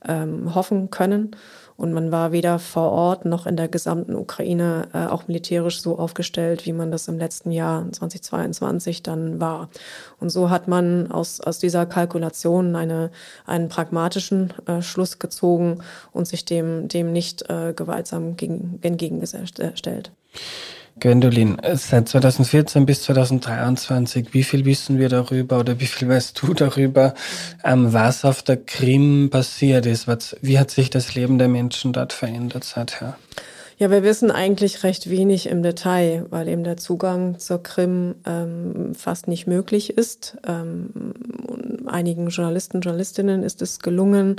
ähm, 0.06 0.54
hoffen 0.54 0.90
können. 0.90 1.36
Und 1.78 1.92
man 1.92 2.12
war 2.12 2.32
weder 2.32 2.58
vor 2.58 2.92
Ort 2.92 3.26
noch 3.26 3.46
in 3.46 3.58
der 3.58 3.68
gesamten 3.68 4.16
Ukraine 4.16 4.88
äh, 4.94 5.08
auch 5.08 5.28
militärisch 5.28 5.82
so 5.82 6.00
aufgestellt, 6.00 6.66
wie 6.66 6.72
man 6.72 6.90
das 6.90 7.08
im 7.08 7.18
letzten 7.18 7.52
Jahr 7.52 7.92
2022 7.92 9.04
dann 9.04 9.42
war. 9.42 9.70
Und 10.20 10.30
so 10.30 10.50
hat 10.50 10.70
man 10.70 11.12
aus, 11.12 11.42
aus 11.42 11.60
dieser 11.60 11.86
Kalkulation 11.86 12.76
eine, 12.76 13.12
einen 13.46 13.68
pragmatischen 13.68 14.54
äh, 14.68 14.82
Schluss 14.82 15.20
gezogen 15.20 15.80
und 16.14 16.28
sich 16.28 16.46
dem, 16.46 16.88
dem 16.88 17.12
nicht 17.12 17.50
äh, 17.50 17.74
gewaltsam 17.76 18.38
gegen, 18.38 18.80
entgegengestellt. 18.82 20.12
Gwendolin, 20.98 21.58
seit 21.74 22.08
2014 22.08 22.86
bis 22.86 23.04
2023, 23.04 24.34
wie 24.34 24.44
viel 24.44 24.64
wissen 24.64 24.98
wir 24.98 25.10
darüber 25.10 25.60
oder 25.60 25.80
wie 25.82 25.88
viel 25.88 26.08
weißt 26.08 26.42
du 26.42 26.54
darüber, 26.54 27.14
ähm, 27.66 27.92
was 27.92 28.24
auf 28.24 28.42
der 28.42 28.56
Krim 28.58 29.30
passiert 29.30 29.86
ist? 29.86 30.08
Was, 30.08 30.38
wie 30.42 30.58
hat 30.58 30.72
sich 30.72 30.90
das 30.90 31.14
Leben 31.14 31.38
der 31.38 31.50
Menschen 31.50 31.92
dort 31.92 32.14
verändert 32.14 32.64
seither? 32.64 33.18
Ja, 33.78 33.92
wir 33.92 34.04
wissen 34.04 34.32
eigentlich 34.32 34.86
recht 34.86 35.10
wenig 35.10 35.50
im 35.50 35.62
Detail, 35.62 36.26
weil 36.30 36.48
eben 36.48 36.64
der 36.64 36.78
Zugang 36.78 37.40
zur 37.40 37.62
Krim 37.62 38.16
ähm, 38.26 38.96
fast 38.96 39.28
nicht 39.28 39.48
möglich 39.48 39.98
ist. 39.98 40.38
Ähm, 40.48 41.14
einigen 41.86 42.30
Journalisten, 42.30 42.80
Journalistinnen 42.80 43.44
ist 43.44 43.62
es 43.62 43.80
gelungen. 43.80 44.38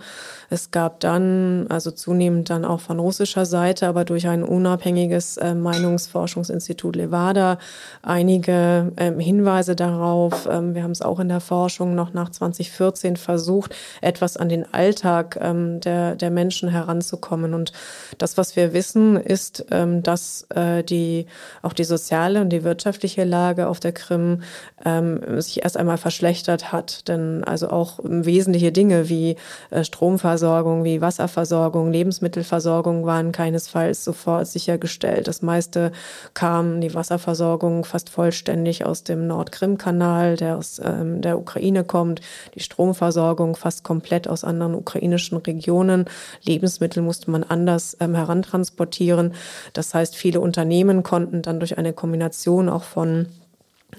Es 0.49 0.70
gab 0.70 1.01
dann, 1.01 1.66
also 1.68 1.91
zunehmend 1.91 2.49
dann 2.49 2.64
auch 2.64 2.80
von 2.80 2.99
russischer 2.99 3.45
Seite, 3.45 3.89
aber 3.89 4.07
durch 4.07 4.26
ein 4.26 4.43
unabhängiges 4.43 5.37
äh, 5.37 5.55
Meinungsforschungsinstitut 5.55 6.97
Levada 6.97 7.59
einige 8.01 8.93
ähm, 8.97 9.20
Hinweise 9.20 9.76
darauf. 9.76 10.49
Ähm, 10.51 10.74
wir 10.74 10.82
haben 10.82 10.93
es 10.93 11.03
auch 11.03 11.20
in 11.20 11.28
der 11.28 11.41
Forschung 11.41 11.95
noch 11.95 12.14
nach 12.14 12.30
2014 12.30 13.16
versucht, 13.16 13.74
etwas 14.01 14.39
an 14.39 14.49
den 14.49 14.72
Alltag 14.72 15.39
ähm, 15.43 15.80
der, 15.80 16.14
der 16.14 16.30
Menschen 16.30 16.70
heranzukommen. 16.70 17.53
Und 17.53 17.72
das, 18.16 18.39
was 18.39 18.57
wir 18.57 18.72
wissen, 18.72 19.26
ist, 19.27 19.66
ähm, 19.70 20.03
dass 20.03 20.47
äh, 20.55 20.83
die 20.83 21.27
auch 21.62 21.72
die 21.72 21.85
soziale 21.85 22.41
und 22.41 22.51
die 22.51 22.64
wirtschaftliche 22.64 23.24
Lage 23.24 23.68
auf 23.68 23.81
der 23.81 23.93
Krim 23.93 24.43
ähm, 24.85 25.41
sich 25.41 25.62
erst 25.64 25.77
einmal 25.77 25.99
verschlechtert 25.99 26.72
hat. 26.72 27.09
Denn 27.09 27.45
also 27.45 27.68
auch 27.68 27.99
wesentliche 28.03 28.72
Dinge 28.72 29.09
wie 29.09 29.37
äh, 29.70 29.85
Stromversorgung, 29.85 30.85
wie 30.85 31.01
Wasserversorgung, 31.01 31.93
Lebensmittelversorgung 31.93 33.05
waren 33.05 33.33
keinesfalls 33.33 34.05
sofort 34.05 34.47
sichergestellt. 34.47 35.29
Das 35.29 35.43
meiste 35.43 35.93
kam 36.35 36.81
die 36.81 36.95
Wasserversorgung 36.95 37.85
fast 37.85 38.11
vollständig 38.11 38.87
aus 38.87 39.03
dem 39.03 39.27
Nordkrim-Kanal, 39.27 40.37
der 40.37 40.57
aus 40.57 40.81
ähm, 40.83 41.20
der 41.20 41.39
Ukraine 41.39 41.85
kommt. 41.85 42.20
Die 42.55 42.61
Stromversorgung 42.61 43.57
fast 43.57 43.83
komplett 43.83 44.29
aus 44.29 44.45
anderen 44.45 44.74
ukrainischen 44.74 45.39
Regionen. 45.39 46.05
Lebensmittel 46.45 47.03
musste 47.03 47.31
man 47.31 47.43
anders 47.43 47.97
ähm, 48.01 48.14
herantransportieren 48.14 49.16
führen. 49.17 49.35
Das 49.73 49.95
heißt, 49.95 50.17
viele 50.17 50.41
Unternehmen 50.41 51.03
konnten 51.03 51.43
dann 51.43 51.59
durch 51.59 51.79
eine 51.79 51.93
Kombination 51.93 52.69
auch 52.69 52.85
von 52.85 53.27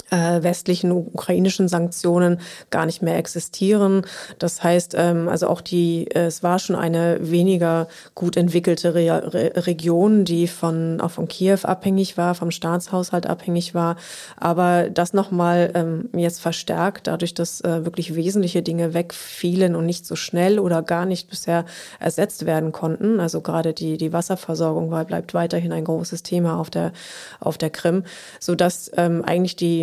äh, 0.09 0.43
westlichen 0.43 0.91
ukrainischen 0.91 1.67
Sanktionen 1.67 2.39
gar 2.69 2.85
nicht 2.85 3.01
mehr 3.01 3.17
existieren. 3.17 4.05
Das 4.39 4.63
heißt, 4.63 4.95
ähm, 4.97 5.27
also 5.27 5.47
auch 5.47 5.61
die, 5.61 6.07
äh, 6.11 6.25
es 6.25 6.43
war 6.43 6.59
schon 6.59 6.75
eine 6.75 7.17
weniger 7.21 7.87
gut 8.15 8.37
entwickelte 8.37 8.95
Re 8.95 9.33
Re 9.33 9.51
Region, 9.67 10.25
die 10.25 10.47
von 10.47 11.01
auch 11.01 11.11
von 11.11 11.27
Kiew 11.27 11.59
abhängig 11.63 12.17
war, 12.17 12.35
vom 12.35 12.51
Staatshaushalt 12.51 13.27
abhängig 13.27 13.75
war. 13.75 13.97
Aber 14.37 14.89
das 14.89 15.13
nochmal 15.13 15.71
ähm, 15.73 16.09
jetzt 16.15 16.41
verstärkt, 16.41 17.07
dadurch, 17.07 17.33
dass 17.33 17.61
äh, 17.61 17.85
wirklich 17.85 18.15
wesentliche 18.15 18.61
Dinge 18.61 18.93
wegfielen 18.93 19.75
und 19.75 19.85
nicht 19.85 20.05
so 20.05 20.15
schnell 20.15 20.59
oder 20.59 20.81
gar 20.81 21.05
nicht 21.05 21.29
bisher 21.29 21.65
ersetzt 21.99 22.45
werden 22.45 22.71
konnten. 22.71 23.19
Also 23.19 23.41
gerade 23.41 23.73
die 23.73 23.97
die 23.97 24.13
Wasserversorgung 24.13 24.89
bleibt 25.05 25.33
weiterhin 25.33 25.71
ein 25.71 25.83
großes 25.83 26.23
Thema 26.23 26.59
auf 26.59 26.69
der 26.69 26.93
auf 27.39 27.57
der 27.57 27.69
Krim, 27.69 28.03
so 28.39 28.55
dass 28.55 28.91
ähm, 28.95 29.23
eigentlich 29.25 29.55
die 29.55 29.76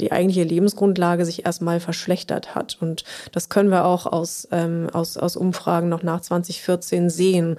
die, 0.00 0.12
eigentliche 0.12 0.44
Lebensgrundlage 0.44 1.24
sich 1.24 1.44
erstmal 1.46 1.80
verschlechtert 1.80 2.54
hat. 2.54 2.78
Und 2.80 3.04
das 3.32 3.48
können 3.48 3.70
wir 3.70 3.84
auch 3.84 4.06
aus, 4.06 4.48
ähm, 4.52 4.88
aus, 4.92 5.16
aus 5.16 5.36
Umfragen 5.36 5.88
noch 5.88 6.02
nach 6.02 6.20
2014 6.20 7.10
sehen. 7.10 7.56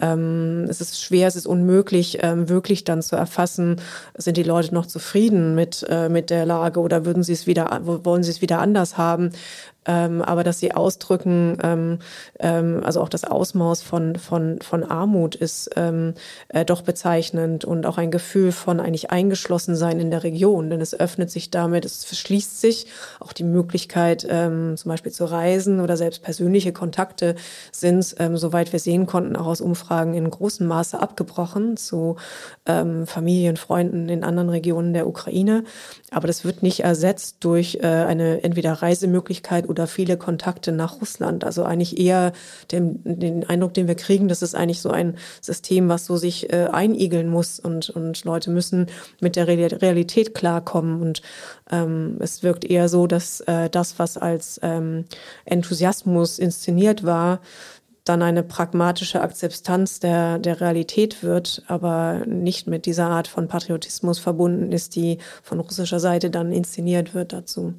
Ähm, 0.00 0.66
es 0.68 0.80
ist 0.80 1.02
schwer, 1.02 1.28
es 1.28 1.36
ist 1.36 1.46
unmöglich, 1.46 2.18
ähm, 2.22 2.48
wirklich 2.48 2.84
dann 2.84 3.02
zu 3.02 3.16
erfassen, 3.16 3.80
sind 4.16 4.36
die 4.36 4.42
Leute 4.42 4.74
noch 4.74 4.86
zufrieden 4.86 5.54
mit, 5.54 5.84
äh, 5.88 6.08
mit 6.08 6.30
der 6.30 6.46
Lage 6.46 6.80
oder 6.80 7.04
würden 7.04 7.22
sie 7.22 7.32
es 7.32 7.46
wieder, 7.46 7.80
wollen 7.82 8.22
sie 8.22 8.30
es 8.30 8.42
wieder 8.42 8.58
anders 8.58 8.98
haben? 8.98 9.30
Ähm, 9.86 10.20
aber 10.20 10.44
dass 10.44 10.58
sie 10.58 10.74
ausdrücken, 10.74 11.56
ähm, 11.62 11.98
ähm, 12.38 12.82
also 12.84 13.00
auch 13.00 13.08
das 13.08 13.24
Ausmaß 13.24 13.82
von, 13.82 14.16
von, 14.16 14.60
von 14.60 14.84
Armut 14.84 15.34
ist 15.34 15.70
ähm, 15.76 16.14
äh, 16.48 16.64
doch 16.64 16.82
bezeichnend 16.82 17.64
und 17.64 17.86
auch 17.86 17.96
ein 17.96 18.10
Gefühl 18.10 18.52
von 18.52 18.78
eigentlich 18.78 19.10
eingeschlossen 19.10 19.74
sein 19.76 19.98
in 19.98 20.10
der 20.10 20.22
Region, 20.22 20.68
denn 20.68 20.82
es 20.82 20.98
öffnet 20.98 21.30
sich 21.30 21.50
damit, 21.50 21.86
es 21.86 22.04
verschließt 22.04 22.60
sich 22.60 22.86
auch 23.20 23.32
die 23.32 23.44
Möglichkeit, 23.44 24.26
ähm, 24.28 24.76
zum 24.76 24.90
Beispiel 24.90 25.12
zu 25.12 25.24
reisen 25.24 25.80
oder 25.80 25.96
selbst 25.96 26.22
persönliche 26.22 26.72
Kontakte 26.72 27.34
sind, 27.72 28.14
ähm, 28.18 28.36
soweit 28.36 28.72
wir 28.72 28.80
sehen 28.80 29.06
konnten, 29.06 29.34
auch 29.34 29.46
aus 29.46 29.62
Umfragen 29.62 30.12
in 30.14 30.28
großem 30.28 30.66
Maße 30.66 31.00
abgebrochen 31.00 31.78
zu 31.78 32.16
ähm, 32.66 33.06
Familien, 33.06 33.56
Freunden 33.56 34.10
in 34.10 34.24
anderen 34.24 34.50
Regionen 34.50 34.92
der 34.92 35.06
Ukraine. 35.06 35.64
Aber 36.10 36.26
das 36.26 36.44
wird 36.44 36.62
nicht 36.62 36.80
ersetzt 36.80 37.36
durch 37.40 37.78
äh, 37.82 37.86
eine 37.86 38.42
entweder 38.42 38.74
Reisemöglichkeit 38.74 39.69
oder 39.70 39.86
viele 39.86 40.16
Kontakte 40.16 40.72
nach 40.72 41.00
Russland. 41.00 41.44
Also 41.44 41.64
eigentlich 41.64 41.98
eher 41.98 42.32
den, 42.72 43.00
den 43.04 43.48
Eindruck, 43.48 43.72
den 43.72 43.88
wir 43.88 43.94
kriegen, 43.94 44.28
das 44.28 44.42
ist 44.42 44.54
eigentlich 44.54 44.80
so 44.80 44.90
ein 44.90 45.16
System, 45.40 45.88
was 45.88 46.04
so 46.04 46.16
sich 46.16 46.52
äh, 46.52 46.68
einigeln 46.70 47.30
muss 47.30 47.58
und, 47.60 47.88
und 47.88 48.24
Leute 48.24 48.50
müssen 48.50 48.88
mit 49.20 49.36
der 49.36 49.46
Realität 49.46 50.34
klarkommen. 50.34 51.00
Und 51.00 51.22
ähm, 51.70 52.16
es 52.18 52.42
wirkt 52.42 52.64
eher 52.64 52.88
so, 52.88 53.06
dass 53.06 53.40
äh, 53.42 53.70
das, 53.70 53.98
was 53.98 54.18
als 54.18 54.60
ähm, 54.62 55.04
Enthusiasmus 55.44 56.38
inszeniert 56.38 57.04
war, 57.04 57.40
dann 58.04 58.22
eine 58.22 58.42
pragmatische 58.42 59.20
Akzeptanz 59.20 60.00
der, 60.00 60.38
der 60.38 60.60
Realität 60.60 61.22
wird, 61.22 61.62
aber 61.68 62.24
nicht 62.26 62.66
mit 62.66 62.86
dieser 62.86 63.06
Art 63.06 63.28
von 63.28 63.46
Patriotismus 63.46 64.18
verbunden 64.18 64.72
ist, 64.72 64.96
die 64.96 65.18
von 65.42 65.60
russischer 65.60 66.00
Seite 66.00 66.30
dann 66.30 66.52
inszeniert 66.52 67.14
wird 67.14 67.32
dazu. 67.32 67.74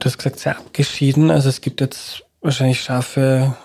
Du 0.00 0.06
hast 0.06 0.18
gesagt, 0.18 0.40
sehr 0.40 0.58
abgeschieden. 0.58 1.30
Also 1.30 1.48
es 1.48 1.60
gibt 1.60 1.80
jetzt 1.80 2.24
wahrscheinlich 2.40 2.80
scharfe 2.80 3.56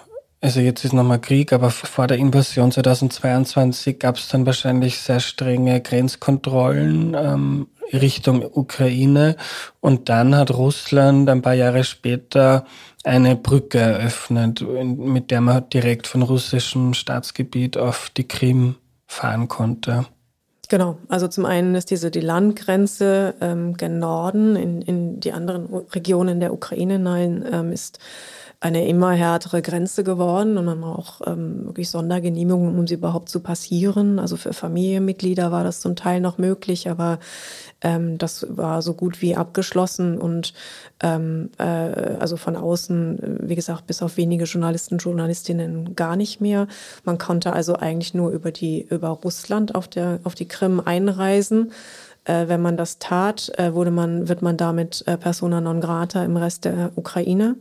also 0.46 0.60
jetzt 0.60 0.86
ist 0.86 0.94
nochmal 0.94 1.20
Krieg, 1.20 1.54
aber 1.54 1.72
vor 1.72 2.06
der 2.06 2.18
Invasion 2.18 2.72
2022 2.72 3.98
gab 3.98 4.18
es 4.18 4.28
dann 4.28 4.46
wahrscheinlich 4.46 5.00
sehr 5.00 5.20
strenge 5.20 5.82
Grenzkontrollen 5.82 7.16
ähm, 7.16 7.68
Richtung 7.92 8.46
Ukraine 8.54 9.38
und 9.80 10.08
dann 10.08 10.36
hat 10.36 10.52
Russland 10.52 11.30
ein 11.32 11.42
paar 11.42 11.56
Jahre 11.56 11.84
später 11.84 12.66
eine 13.04 13.36
Brücke 13.36 13.80
eröffnet, 13.80 14.64
mit 14.84 15.32
der 15.32 15.42
man 15.42 15.68
direkt 15.70 16.06
von 16.06 16.22
russischem 16.22 16.94
Staatsgebiet 16.94 17.76
auf 17.76 18.12
die 18.16 18.28
Krim 18.28 18.76
fahren 19.08 19.48
konnte. 19.48 20.06
Genau, 20.70 20.98
also 21.10 21.28
zum 21.28 21.46
einen 21.46 21.76
ist 21.76 21.92
diese 21.92 22.12
die 22.12 22.22
Landgrenze 22.22 23.36
ähm, 23.42 23.76
gen 23.76 24.00
Norden 24.00 24.56
in, 24.56 24.82
in 24.82 25.20
die 25.20 25.32
anderen 25.32 25.66
Regionen 25.92 26.40
der 26.40 26.54
Ukraine 26.54 26.94
hinein 26.94 27.46
ähm, 27.52 27.72
ist 27.72 28.00
eine 28.60 28.88
immer 28.88 29.12
härtere 29.12 29.62
Grenze 29.62 30.04
geworden 30.04 30.58
und 30.58 30.66
man 30.66 30.82
braucht 30.82 31.22
ähm, 31.28 31.66
wirklich 31.66 31.90
Sondergenehmigungen, 31.90 32.78
um 32.78 32.88
sie 32.88 32.96
überhaupt 32.96 33.30
zu 33.30 33.40
passieren. 33.40 34.20
Also 34.20 34.38
für 34.38 34.54
Familienmitglieder 34.54 35.52
war 35.52 35.64
das 35.64 35.82
zum 35.82 35.96
Teil 35.96 36.22
noch 36.22 36.38
möglich, 36.38 36.90
aber 36.90 37.20
ähm, 37.82 38.18
das 38.18 38.46
war 38.50 38.82
so 38.82 38.94
gut 38.94 39.22
wie 39.22 39.36
abgeschlossen 39.36 40.18
und 40.18 40.54
ähm, 41.04 41.50
äh, 41.58 41.64
also 41.64 42.38
von 42.38 42.56
außen, 42.56 43.40
wie 43.42 43.56
gesagt, 43.56 43.88
bis 43.88 44.02
auf 44.02 44.18
wenige 44.18 44.46
Journalisten, 44.46 44.98
Journalistinnen 44.98 45.96
gar 45.96 46.16
nicht 46.16 46.42
mehr. 46.42 46.68
Man 47.04 47.18
konnte 47.18 47.54
also 47.54 47.76
eigentlich 47.76 48.14
nur 48.14 48.32
über 48.32 48.52
die 48.52 48.82
über 48.90 49.10
Russland 49.10 49.76
auf 49.76 49.88
der 49.88 50.20
auf 50.24 50.36
die 50.36 50.48
Krim 50.48 50.82
einreisen. 50.84 51.72
Äh, 52.26 52.48
wenn 52.48 52.62
man 52.62 52.76
das 52.76 52.98
tat, 53.00 53.52
äh, 53.58 53.74
wurde 53.74 53.92
man 53.92 54.28
wird 54.28 54.42
man 54.42 54.58
damit 54.58 55.04
äh, 55.06 55.18
persona 55.18 55.62
non 55.62 55.80
grata 55.80 56.24
im 56.24 56.38
Rest 56.38 56.66
der 56.66 56.92
Ukraine. 56.96 57.56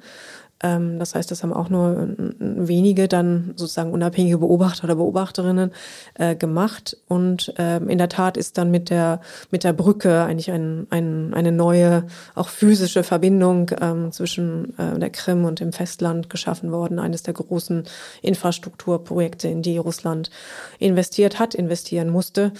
Ähm, 0.62 0.98
das 0.98 1.14
heißt, 1.14 1.30
das 1.30 1.42
haben 1.42 1.52
auch 1.52 1.68
nur 1.68 2.14
wenige 2.38 3.08
dann 3.08 3.52
sozusagen 3.56 3.92
unabhängige 3.92 4.38
Beobachter 4.38 4.84
oder 4.84 4.96
Beobachterinnen 4.96 5.72
äh, 6.14 6.36
gemacht. 6.36 6.96
Und 7.08 7.52
ähm, 7.58 7.88
in 7.88 7.98
der 7.98 8.08
Tat 8.08 8.36
ist 8.36 8.58
dann 8.58 8.70
mit 8.70 8.90
der, 8.90 9.20
mit 9.50 9.64
der 9.64 9.72
Brücke 9.72 10.22
eigentlich 10.22 10.50
ein, 10.50 10.86
ein, 10.90 11.34
eine 11.34 11.52
neue, 11.52 12.04
auch 12.34 12.48
physische 12.48 13.02
Verbindung 13.02 13.70
ähm, 13.80 14.12
zwischen 14.12 14.78
äh, 14.78 14.98
der 14.98 15.10
Krim 15.10 15.44
und 15.44 15.60
dem 15.60 15.72
Festland 15.72 16.30
geschaffen 16.30 16.72
worden. 16.72 16.98
Eines 16.98 17.22
der 17.22 17.34
großen 17.34 17.84
Infrastrukturprojekte, 18.22 19.48
in 19.48 19.62
die 19.62 19.78
Russland 19.78 20.30
investiert 20.78 21.38
hat, 21.38 21.54
investieren 21.54 22.10
musste. 22.10 22.52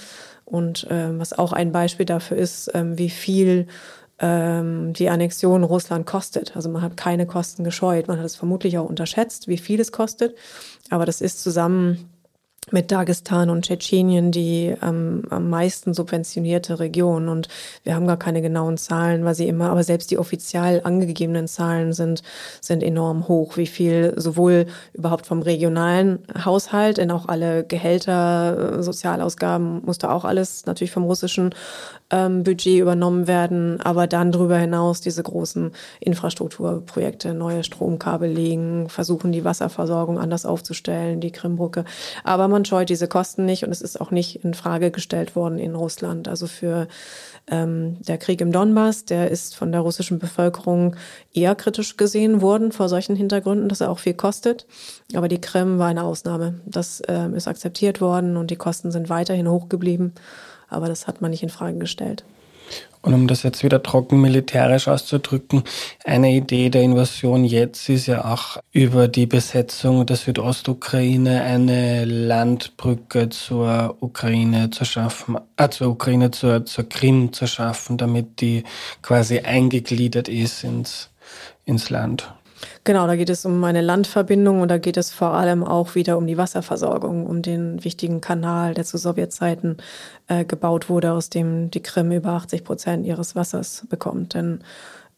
Und 0.44 0.84
äh, 0.90 1.18
was 1.18 1.32
auch 1.32 1.52
ein 1.52 1.72
Beispiel 1.72 2.06
dafür 2.06 2.36
ist, 2.36 2.68
äh, 2.74 2.98
wie 2.98 3.08
viel 3.08 3.60
ähm, 3.60 3.68
die 4.20 5.08
Annexion 5.08 5.64
Russland 5.64 6.06
kostet. 6.06 6.54
Also 6.54 6.68
man 6.68 6.82
hat 6.82 6.96
keine 6.96 7.26
Kosten 7.26 7.64
gescheut. 7.64 8.06
Man 8.06 8.18
hat 8.18 8.26
es 8.26 8.36
vermutlich 8.36 8.78
auch 8.78 8.88
unterschätzt, 8.88 9.48
wie 9.48 9.58
viel 9.58 9.80
es 9.80 9.90
kostet. 9.90 10.36
Aber 10.90 11.04
das 11.04 11.20
ist 11.20 11.42
zusammen 11.42 12.13
mit 12.70 12.90
Dagestan 12.90 13.50
und 13.50 13.64
Tschetschenien 13.64 14.30
die 14.32 14.74
ähm, 14.82 15.22
am 15.30 15.50
meisten 15.50 15.94
subventionierte 15.94 16.80
Region. 16.80 17.28
Und 17.28 17.48
wir 17.82 17.94
haben 17.94 18.06
gar 18.06 18.16
keine 18.16 18.42
genauen 18.42 18.76
Zahlen, 18.76 19.24
weil 19.24 19.34
sie 19.34 19.48
immer, 19.48 19.70
aber 19.70 19.82
selbst 19.84 20.10
die 20.10 20.18
offiziell 20.18 20.80
angegebenen 20.84 21.46
Zahlen 21.46 21.92
sind, 21.92 22.22
sind 22.60 22.82
enorm 22.82 23.28
hoch, 23.28 23.56
wie 23.56 23.66
viel 23.66 24.14
sowohl 24.16 24.66
überhaupt 24.92 25.26
vom 25.26 25.42
regionalen 25.42 26.20
Haushalt, 26.44 26.96
denn 26.98 27.10
auch 27.10 27.28
alle 27.28 27.64
Gehälter, 27.64 28.78
äh, 28.78 28.82
Sozialausgaben 28.82 29.82
musste 29.84 30.10
auch 30.10 30.24
alles 30.24 30.66
natürlich 30.66 30.92
vom 30.92 31.04
russischen 31.04 31.54
ähm, 32.10 32.44
Budget 32.44 32.80
übernommen 32.80 33.26
werden, 33.26 33.80
aber 33.80 34.06
dann 34.06 34.32
darüber 34.32 34.56
hinaus 34.56 35.00
diese 35.00 35.22
großen 35.22 35.72
Infrastrukturprojekte, 36.00 37.34
neue 37.34 37.64
Stromkabel 37.64 38.30
legen, 38.30 38.88
versuchen 38.88 39.32
die 39.32 39.44
Wasserversorgung 39.44 40.18
anders 40.18 40.46
aufzustellen, 40.46 41.20
die 41.20 41.32
Krimbrücke. 41.32 41.84
Aber 42.22 42.48
man 42.54 42.64
scheut 42.64 42.88
diese 42.88 43.08
Kosten 43.08 43.44
nicht 43.44 43.64
und 43.64 43.72
es 43.72 43.82
ist 43.82 44.00
auch 44.00 44.12
nicht 44.12 44.44
in 44.44 44.54
Frage 44.54 44.92
gestellt 44.92 45.34
worden 45.34 45.58
in 45.58 45.74
Russland. 45.74 46.28
Also 46.28 46.46
für 46.46 46.86
ähm, 47.50 47.96
der 48.00 48.16
Krieg 48.16 48.40
im 48.40 48.52
Donbass, 48.52 49.04
der 49.04 49.30
ist 49.30 49.56
von 49.56 49.72
der 49.72 49.80
russischen 49.80 50.20
Bevölkerung 50.20 50.94
eher 51.32 51.56
kritisch 51.56 51.96
gesehen 51.96 52.40
worden 52.40 52.70
vor 52.70 52.88
solchen 52.88 53.16
Hintergründen, 53.16 53.68
dass 53.68 53.80
er 53.80 53.90
auch 53.90 53.98
viel 53.98 54.14
kostet. 54.14 54.66
Aber 55.14 55.26
die 55.26 55.40
Krim 55.40 55.78
war 55.80 55.88
eine 55.88 56.04
Ausnahme. 56.04 56.60
Das 56.64 57.02
ähm, 57.08 57.34
ist 57.34 57.48
akzeptiert 57.48 58.00
worden 58.00 58.36
und 58.36 58.52
die 58.52 58.56
Kosten 58.56 58.92
sind 58.92 59.08
weiterhin 59.08 59.48
hoch 59.48 59.68
geblieben. 59.68 60.14
Aber 60.68 60.86
das 60.86 61.08
hat 61.08 61.20
man 61.20 61.32
nicht 61.32 61.42
in 61.42 61.50
Frage 61.50 61.78
gestellt. 61.78 62.24
Und 63.04 63.12
um 63.12 63.26
das 63.26 63.42
jetzt 63.42 63.62
wieder 63.62 63.82
trocken 63.82 64.22
militärisch 64.22 64.88
auszudrücken, 64.88 65.62
eine 66.04 66.32
Idee 66.32 66.70
der 66.70 66.80
Invasion 66.80 67.44
jetzt 67.44 67.90
ist 67.90 68.06
ja 68.06 68.24
auch 68.24 68.56
über 68.72 69.08
die 69.08 69.26
Besetzung 69.26 70.06
der 70.06 70.16
Südostukraine 70.16 71.42
eine 71.42 72.06
Landbrücke 72.06 73.28
zur 73.28 73.98
Ukraine 74.00 74.70
zu 74.70 74.86
schaffen, 74.86 75.36
äh, 75.58 75.68
zur 75.68 75.88
Ukraine, 75.88 76.30
zur, 76.30 76.64
zur 76.64 76.88
Krim 76.88 77.34
zu 77.34 77.46
schaffen, 77.46 77.98
damit 77.98 78.40
die 78.40 78.64
quasi 79.02 79.40
eingegliedert 79.40 80.30
ist 80.30 80.64
ins, 80.64 81.10
ins 81.66 81.90
Land. 81.90 82.32
Genau, 82.84 83.06
da 83.06 83.16
geht 83.16 83.30
es 83.30 83.44
um 83.44 83.62
eine 83.64 83.80
Landverbindung 83.80 84.60
und 84.60 84.68
da 84.68 84.78
geht 84.78 84.96
es 84.96 85.10
vor 85.10 85.32
allem 85.34 85.64
auch 85.64 85.94
wieder 85.94 86.18
um 86.18 86.26
die 86.26 86.36
Wasserversorgung, 86.36 87.26
um 87.26 87.42
den 87.42 87.82
wichtigen 87.84 88.20
Kanal, 88.20 88.74
der 88.74 88.84
zu 88.84 88.98
Sowjetzeiten 88.98 89.78
äh, 90.28 90.44
gebaut 90.44 90.88
wurde, 90.88 91.12
aus 91.12 91.30
dem 91.30 91.70
die 91.70 91.82
Krim 91.82 92.12
über 92.12 92.30
80 92.30 92.64
Prozent 92.64 93.06
ihres 93.06 93.34
Wassers 93.36 93.86
bekommt. 93.88 94.34
Denn 94.34 94.60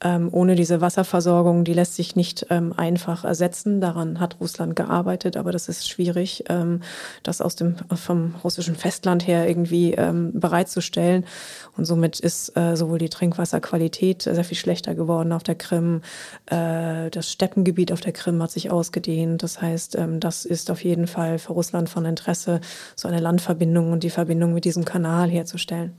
ähm, 0.02 0.28
ohne 0.30 0.56
diese 0.56 0.80
Wasserversorgung, 0.80 1.64
die 1.64 1.72
lässt 1.72 1.96
sich 1.96 2.16
nicht 2.16 2.46
ähm, 2.50 2.74
einfach 2.76 3.24
ersetzen. 3.24 3.80
Daran 3.80 4.20
hat 4.20 4.36
Russland 4.40 4.76
gearbeitet, 4.76 5.36
aber 5.36 5.52
das 5.52 5.68
ist 5.68 5.88
schwierig, 5.88 6.44
ähm, 6.48 6.82
das 7.22 7.40
aus 7.40 7.56
dem 7.56 7.76
vom 7.94 8.34
russischen 8.44 8.76
Festland 8.76 9.26
her 9.26 9.48
irgendwie 9.48 9.94
ähm, 9.94 10.38
bereitzustellen. 10.38 11.24
Und 11.76 11.86
somit 11.86 12.20
ist 12.20 12.56
äh, 12.56 12.76
sowohl 12.76 12.98
die 12.98 13.08
Trinkwasserqualität 13.08 14.22
sehr 14.22 14.44
viel 14.44 14.58
schlechter 14.58 14.94
geworden 14.94 15.32
auf 15.32 15.42
der 15.42 15.54
Krim. 15.54 16.02
Äh, 16.46 17.10
das 17.10 17.32
Steppengebiet 17.32 17.90
auf 17.90 18.00
der 18.00 18.12
Krim 18.12 18.42
hat 18.42 18.50
sich 18.50 18.70
ausgedehnt. 18.70 19.42
Das 19.42 19.62
heißt, 19.62 19.96
ähm, 19.96 20.20
das 20.20 20.44
ist 20.44 20.70
auf 20.70 20.84
jeden 20.84 21.06
Fall 21.06 21.38
für 21.38 21.54
Russland 21.54 21.88
von 21.88 22.04
Interesse, 22.04 22.60
so 22.96 23.08
eine 23.08 23.20
Landverbindung 23.20 23.92
und 23.92 24.02
die 24.02 24.10
Verbindung 24.10 24.52
mit 24.52 24.66
diesem 24.66 24.84
Kanal 24.84 25.30
herzustellen. 25.30 25.94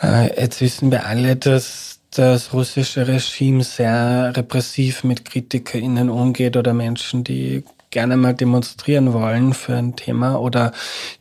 Äh, 0.00 0.40
jetzt 0.40 0.60
wissen 0.60 0.90
wir 0.90 1.06
alle, 1.06 1.36
dass 1.36 2.00
das 2.18 2.52
russische 2.52 3.06
Regime 3.08 3.62
sehr 3.62 4.32
repressiv 4.36 5.04
mit 5.04 5.24
KritikerInnen 5.24 6.10
umgeht 6.10 6.56
oder 6.56 6.72
Menschen, 6.72 7.24
die 7.24 7.64
gerne 7.90 8.16
mal 8.16 8.34
demonstrieren 8.34 9.12
wollen 9.12 9.54
für 9.54 9.76
ein 9.76 9.94
Thema 9.96 10.36
oder 10.40 10.72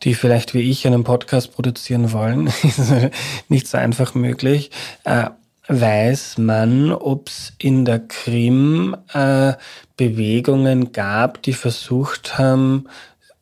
die 0.04 0.16
vielleicht 0.16 0.54
wie 0.54 0.70
ich 0.70 0.88
einen 0.88 1.04
Podcast 1.04 1.54
produzieren 1.54 2.12
wollen, 2.12 2.48
ist 2.64 2.92
nicht 3.50 3.68
so 3.68 3.78
einfach 3.78 4.16
möglich. 4.16 4.72
Äh, 5.04 5.30
weiß 5.68 6.40
man, 6.40 6.92
ob 6.92 7.30
es 7.30 7.54
in 7.58 7.86
der 7.86 8.00
Krim 8.00 8.98
äh, 9.14 9.54
Bewegungen 9.98 10.92
gab, 10.92 11.42
die 11.44 11.54
versucht 11.54 12.38
haben, 12.38 12.86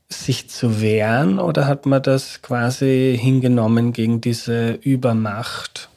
sich 0.09 0.49
zu 0.49 0.81
wehren 0.81 1.39
oder 1.39 1.67
hat 1.67 1.85
man 1.85 2.03
das 2.03 2.41
quasi 2.41 3.17
hingenommen 3.19 3.93
gegen 3.93 4.19
diese 4.21 4.73
Übermacht? 4.73 5.90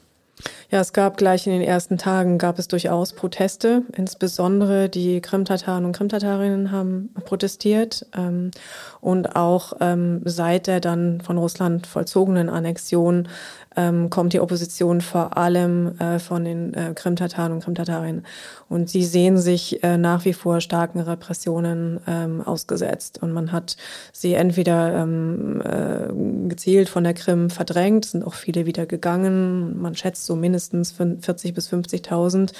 Ja, 0.71 0.79
es 0.79 0.93
gab 0.93 1.17
gleich 1.17 1.45
in 1.45 1.53
den 1.53 1.61
ersten 1.61 1.97
Tagen 1.97 2.37
gab 2.37 2.57
es 2.57 2.67
durchaus 2.67 3.13
Proteste. 3.13 3.83
Insbesondere 3.95 4.89
die 4.89 5.21
Krimtataren 5.21 5.85
und 5.85 5.91
Krimtatarinnen 5.91 6.71
haben 6.71 7.13
protestiert. 7.25 8.05
Ähm, 8.17 8.51
und 8.99 9.35
auch 9.35 9.73
ähm, 9.79 10.21
seit 10.25 10.67
der 10.67 10.79
dann 10.79 11.21
von 11.21 11.37
Russland 11.37 11.85
vollzogenen 11.85 12.49
Annexion 12.49 13.27
ähm, 13.75 14.09
kommt 14.09 14.33
die 14.33 14.39
Opposition 14.39 15.01
vor 15.01 15.37
allem 15.37 15.99
äh, 15.99 16.19
von 16.19 16.45
den 16.45 16.73
äh, 16.73 16.93
Krimtataren 16.93 17.51
und 17.51 17.63
Krimtatarinnen. 17.63 18.25
Und 18.69 18.89
sie 18.89 19.03
sehen 19.03 19.37
sich 19.37 19.83
äh, 19.83 19.97
nach 19.97 20.25
wie 20.25 20.33
vor 20.33 20.61
starken 20.61 20.99
Repressionen 20.99 21.99
ähm, 22.07 22.41
ausgesetzt. 22.41 23.21
Und 23.21 23.31
man 23.31 23.51
hat 23.51 23.77
sie 24.11 24.33
entweder 24.33 25.01
ähm, 25.01 25.61
äh, 25.61 26.47
gezielt 26.49 26.89
von 26.89 27.03
der 27.03 27.13
Krim 27.13 27.49
verdrängt, 27.49 28.05
sind 28.05 28.25
auch 28.25 28.33
viele 28.33 28.65
wieder 28.65 28.85
gegangen. 28.85 29.81
Man 29.81 29.95
schätzt 29.95 30.25
so 30.25 30.35
mindestens 30.35 30.91
40 30.91 31.53
bis 31.53 31.71
50.000, 31.71 32.53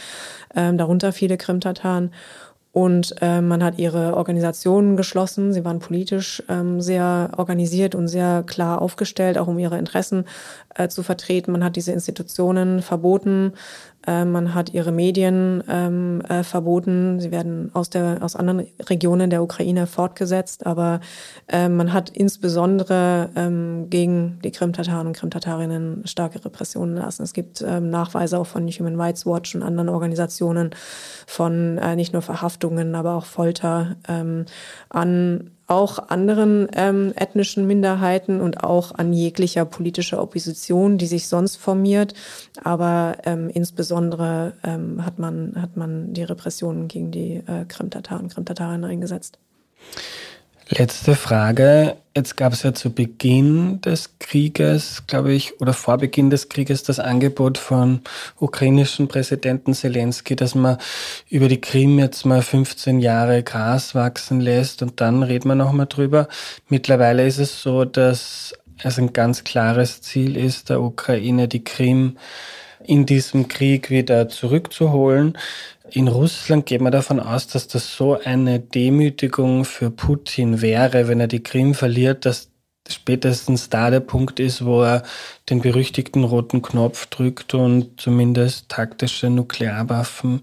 ähm, 0.55 0.77
darunter 0.77 1.11
viele 1.11 1.37
Krimtataren. 1.37 2.11
Und 2.75 3.15
äh, 3.21 3.39
man 3.39 3.63
hat 3.63 3.79
ihre 3.79 4.17
Organisationen 4.17 4.97
geschlossen. 4.97 5.53
Sie 5.53 5.63
waren 5.63 5.79
politisch 5.79 6.43
ähm, 6.49 6.81
sehr 6.81 7.31
organisiert 7.37 7.95
und 7.95 8.09
sehr 8.09 8.43
klar 8.45 8.81
aufgestellt, 8.81 9.37
auch 9.37 9.47
um 9.47 9.57
ihre 9.57 9.77
Interessen 9.77 10.25
äh, 10.75 10.89
zu 10.89 11.01
vertreten. 11.01 11.53
Man 11.53 11.63
hat 11.63 11.77
diese 11.77 11.93
Institutionen 11.93 12.81
verboten. 12.81 13.53
Äh, 14.07 14.25
man 14.25 14.53
hat 14.53 14.73
ihre 14.73 14.91
Medien 14.91 15.63
ähm, 15.69 16.21
äh, 16.27 16.43
verboten. 16.43 17.19
Sie 17.19 17.31
werden 17.31 17.71
aus, 17.73 17.89
der, 17.89 18.19
aus 18.21 18.35
anderen 18.35 18.67
Regionen 18.87 19.29
der 19.29 19.43
Ukraine 19.43 19.87
fortgesetzt. 19.87 20.65
Aber 20.65 20.99
äh, 21.47 21.69
man 21.69 21.93
hat 21.93 22.09
insbesondere 22.09 23.29
ähm, 23.35 23.89
gegen 23.89 24.39
die 24.43 24.51
Krim-Tataren 24.51 25.07
und 25.07 25.17
Krim-Tatarinnen 25.17 26.05
starke 26.05 26.43
Repressionen 26.43 26.95
lassen. 26.95 27.23
Es 27.23 27.33
gibt 27.33 27.63
ähm, 27.65 27.89
Nachweise 27.89 28.37
auch 28.39 28.47
von 28.47 28.67
Human 28.67 28.99
Rights 28.99 29.25
Watch 29.25 29.55
und 29.55 29.63
anderen 29.63 29.89
Organisationen 29.89 30.71
von 31.27 31.77
äh, 31.77 31.95
nicht 31.95 32.13
nur 32.13 32.21
Verhaftungen, 32.21 32.95
aber 32.95 33.15
auch 33.15 33.25
Folter 33.25 33.95
ähm, 34.07 34.45
an 34.89 35.51
auch 35.67 36.09
anderen 36.09 36.67
ähm, 36.73 37.13
ethnischen 37.15 37.65
Minderheiten 37.65 38.41
und 38.41 38.63
auch 38.63 38.93
an 38.93 39.13
jeglicher 39.13 39.65
politischer 39.65 40.21
Opposition, 40.21 40.97
die 40.97 41.07
sich 41.07 41.27
sonst 41.27 41.57
formiert. 41.57 42.13
Aber 42.63 43.17
ähm, 43.25 43.49
insbesondere 43.49 44.53
ähm, 44.63 45.03
hat, 45.05 45.17
man, 45.17 45.53
hat 45.59 45.75
man 45.75 46.13
die 46.13 46.23
Repressionen 46.23 46.87
gegen 46.87 47.11
die 47.11 47.41
äh, 47.47 47.65
Krim-Tataren, 47.67 48.29
Krim-Tatarinnen 48.29 48.89
eingesetzt. 48.89 49.39
Letzte 50.69 51.15
Frage. 51.15 51.97
Jetzt 52.17 52.37
gab 52.37 52.53
es 52.53 52.63
ja 52.63 52.73
zu 52.73 52.93
Beginn 52.93 53.81
des 53.81 54.17
Krieges, 54.19 55.03
glaube 55.05 55.33
ich, 55.33 55.59
oder 55.59 55.73
vor 55.73 55.97
Beginn 55.97 56.29
des 56.29 56.47
Krieges 56.47 56.81
das 56.83 56.97
Angebot 56.97 57.57
von 57.57 57.99
ukrainischen 58.39 59.09
Präsidenten 59.09 59.73
Zelensky, 59.73 60.37
dass 60.37 60.55
man 60.55 60.77
über 61.29 61.49
die 61.49 61.59
Krim 61.59 61.99
jetzt 61.99 62.25
mal 62.25 62.41
15 62.41 63.01
Jahre 63.01 63.43
Gras 63.43 63.95
wachsen 63.95 64.39
lässt 64.39 64.81
und 64.81 65.01
dann 65.01 65.23
reden 65.23 65.49
wir 65.49 65.55
nochmal 65.55 65.87
drüber. 65.87 66.29
Mittlerweile 66.69 67.27
ist 67.27 67.39
es 67.39 67.61
so, 67.61 67.83
dass 67.83 68.53
es 68.81 68.97
ein 68.97 69.11
ganz 69.11 69.43
klares 69.43 70.01
Ziel 70.01 70.37
ist, 70.37 70.69
der 70.69 70.79
Ukraine 70.79 71.49
die 71.49 71.65
Krim 71.65 72.17
in 72.87 73.05
diesem 73.05 73.49
Krieg 73.49 73.89
wieder 73.89 74.29
zurückzuholen. 74.29 75.37
In 75.91 76.07
Russland 76.07 76.65
geht 76.65 76.81
man 76.81 76.91
davon 76.91 77.19
aus, 77.19 77.47
dass 77.47 77.67
das 77.67 77.95
so 77.95 78.19
eine 78.19 78.59
Demütigung 78.59 79.65
für 79.65 79.91
Putin 79.91 80.61
wäre, 80.61 81.07
wenn 81.07 81.19
er 81.19 81.27
die 81.27 81.43
Krim 81.43 81.73
verliert, 81.73 82.25
dass 82.25 82.49
spätestens 82.89 83.69
da 83.69 83.89
der 83.89 83.99
Punkt 83.99 84.39
ist, 84.39 84.65
wo 84.65 84.83
er 84.83 85.03
den 85.49 85.61
berüchtigten 85.61 86.23
roten 86.23 86.61
Knopf 86.61 87.07
drückt 87.07 87.53
und 87.53 87.99
zumindest 87.99 88.69
taktische 88.69 89.29
Nuklearwaffen 89.29 90.41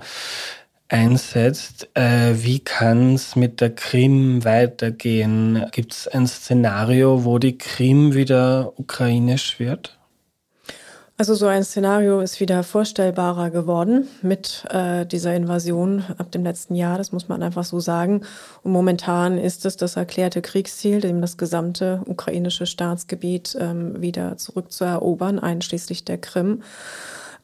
einsetzt. 0.89 1.89
Äh, 1.95 2.35
wie 2.35 2.61
kann 2.61 3.15
es 3.15 3.37
mit 3.37 3.61
der 3.61 3.75
Krim 3.75 4.45
weitergehen? 4.45 5.67
Gibt 5.73 5.93
es 5.93 6.09
ein 6.09 6.27
Szenario, 6.27 7.25
wo 7.25 7.39
die 7.39 7.59
Krim 7.59 8.15
wieder 8.15 8.73
ukrainisch 8.79 9.59
wird? 9.59 9.99
Also 11.19 11.35
so 11.35 11.47
ein 11.47 11.63
Szenario 11.63 12.21
ist 12.21 12.41
wieder 12.41 12.65
vorstellbarer 12.65 13.51
geworden 13.51 14.09
mit 14.23 14.65
äh, 14.71 15.05
dieser 15.05 15.37
Invasion 15.37 16.05
ab 16.17 16.33
dem 16.33 16.43
letzten 16.43 16.75
Jahr, 16.75 16.97
das 16.99 17.13
muss 17.13 17.29
man 17.29 17.43
einfach 17.43 17.65
so 17.65 17.81
sagen. 17.81 18.23
Und 18.63 18.73
momentan 18.73 19.39
ist 19.39 19.67
es 19.67 19.77
das 19.77 19.97
erklärte 19.97 20.41
Kriegsziel, 20.41 21.01
dem 21.01 21.21
das 21.21 21.37
gesamte 21.37 22.01
ukrainische 22.07 22.67
Staatsgebiet 22.67 23.57
ähm, 23.61 24.01
wieder 24.01 24.39
zurückzuerobern, 24.39 25.39
einschließlich 25.39 26.05
der 26.05 26.19
Krim. 26.19 26.63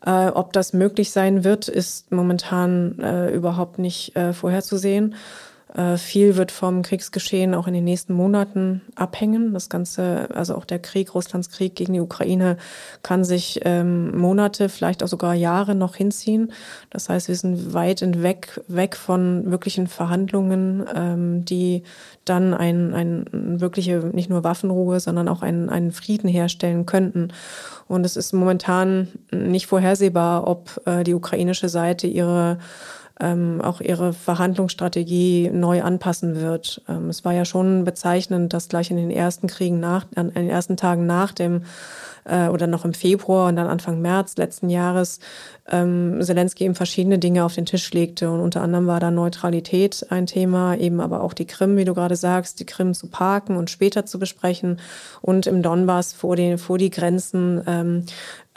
Äh, 0.05 0.29
ob 0.29 0.53
das 0.55 0.73
möglich 0.73 1.11
sein 1.11 1.45
wird, 1.45 1.69
ist 1.69 2.11
momentan 2.11 2.99
äh, 3.01 3.31
überhaupt 3.31 3.79
nicht 3.79 4.17
äh, 4.17 4.33
vorherzusehen. 4.33 5.15
Äh, 5.75 5.99
viel 5.99 6.37
wird 6.37 6.51
vom 6.51 6.83
Kriegsgeschehen 6.83 7.55
auch 7.55 7.67
in 7.67 7.75
den 7.75 7.85
nächsten 7.85 8.15
Monaten 8.15 8.81
abhängen. 8.95 9.53
Das 9.53 9.69
Ganze, 9.69 10.29
also 10.35 10.55
auch 10.55 10.65
der 10.65 10.79
Krieg, 10.79 11.15
Russlands 11.15 11.51
Krieg 11.51 11.75
gegen 11.75 11.93
die 11.93 12.01
Ukraine, 12.01 12.57
kann 13.03 13.25
sich 13.25 13.61
ähm, 13.65 14.17
Monate, 14.17 14.69
vielleicht 14.69 15.03
auch 15.03 15.09
sogar 15.09 15.35
Jahre 15.35 15.75
noch 15.75 15.95
hinziehen. 15.95 16.53
Das 16.91 17.09
heißt, 17.09 17.29
wir 17.29 17.37
sind 17.37 17.75
weit 17.75 17.99
weg, 18.23 18.61
weg 18.69 18.97
von 18.97 19.51
wirklichen 19.51 19.89
Verhandlungen, 19.89 20.87
ähm, 20.95 21.45
die 21.45 21.83
dann 22.25 22.55
ein, 22.55 22.95
ein 22.95 23.61
wirkliche, 23.61 23.99
nicht 24.13 24.31
nur 24.31 24.45
Waffenruhe, 24.45 25.01
sondern 25.01 25.29
auch 25.29 25.43
einen, 25.43 25.69
einen 25.69 25.93
Frieden 25.93 26.29
herstellen 26.29 26.87
könnten. 26.87 27.33
Und 27.89 28.05
es 28.05 28.17
ist 28.17 28.33
momentan 28.33 29.09
nicht 29.31 29.67
vorhersehbar, 29.67 30.47
ob 30.47 30.81
äh, 30.87 31.05
die 31.05 31.15
ukrainische 31.15 31.69
Seite 31.69 32.07
ihre 32.07 32.59
ähm, 33.21 33.61
auch 33.61 33.81
ihre 33.81 34.13
Verhandlungsstrategie 34.13 35.51
neu 35.53 35.83
anpassen 35.83 36.41
wird. 36.41 36.83
Ähm, 36.89 37.09
es 37.09 37.25
war 37.25 37.33
ja 37.33 37.45
schon 37.45 37.85
bezeichnend, 37.85 38.53
dass 38.53 38.69
gleich 38.69 38.91
in 38.91 38.97
den 38.97 39.11
ersten 39.11 39.47
Kriegen 39.47 39.81
nach, 39.81 40.07
an 40.15 40.33
den 40.33 40.49
ersten 40.49 40.77
Tagen 40.77 41.07
nach 41.07 41.33
dem 41.33 41.63
äh, 42.29 42.49
oder 42.49 42.67
noch 42.67 42.85
im 42.85 42.95
Februar 42.95 43.49
und 43.49 43.57
dann 43.57 43.67
Anfang 43.67 44.01
März 44.01 44.37
letzten 44.37 44.71
Jahres 44.71 45.21
ähm, 45.71 46.19
Zelensky 46.21 46.65
eben 46.65 46.75
verschiedene 46.75 47.19
Dinge 47.19 47.45
auf 47.45 47.55
den 47.55 47.67
Tisch 47.67 47.93
legte. 47.93 48.31
Und 48.31 48.41
unter 48.41 48.63
anderem 48.63 48.87
war 48.87 49.01
da 49.01 49.11
Neutralität 49.11 50.07
ein 50.11 50.27
Thema, 50.27 50.77
eben 50.77 51.01
aber 51.01 51.23
auch 51.23 51.35
die 51.35 51.47
Krim, 51.47 51.77
wie 51.77 51.85
du 51.85 51.95
gerade 51.95 52.17
sagst, 52.17 52.61
die 52.61 52.67
Krim 52.67 52.95
zu 52.95 53.09
parken 53.09 53.57
und 53.57 53.71
später 53.71 54.07
zu 54.07 54.19
besprechen 54.19 54.81
und 55.21 55.47
im 55.47 55.63
Donbass 55.63 56.13
vor, 56.13 56.37
den, 56.37 56.59
vor 56.59 56.79
die 56.79 56.91
Grenzen 56.91 57.63
ähm, 57.67 58.05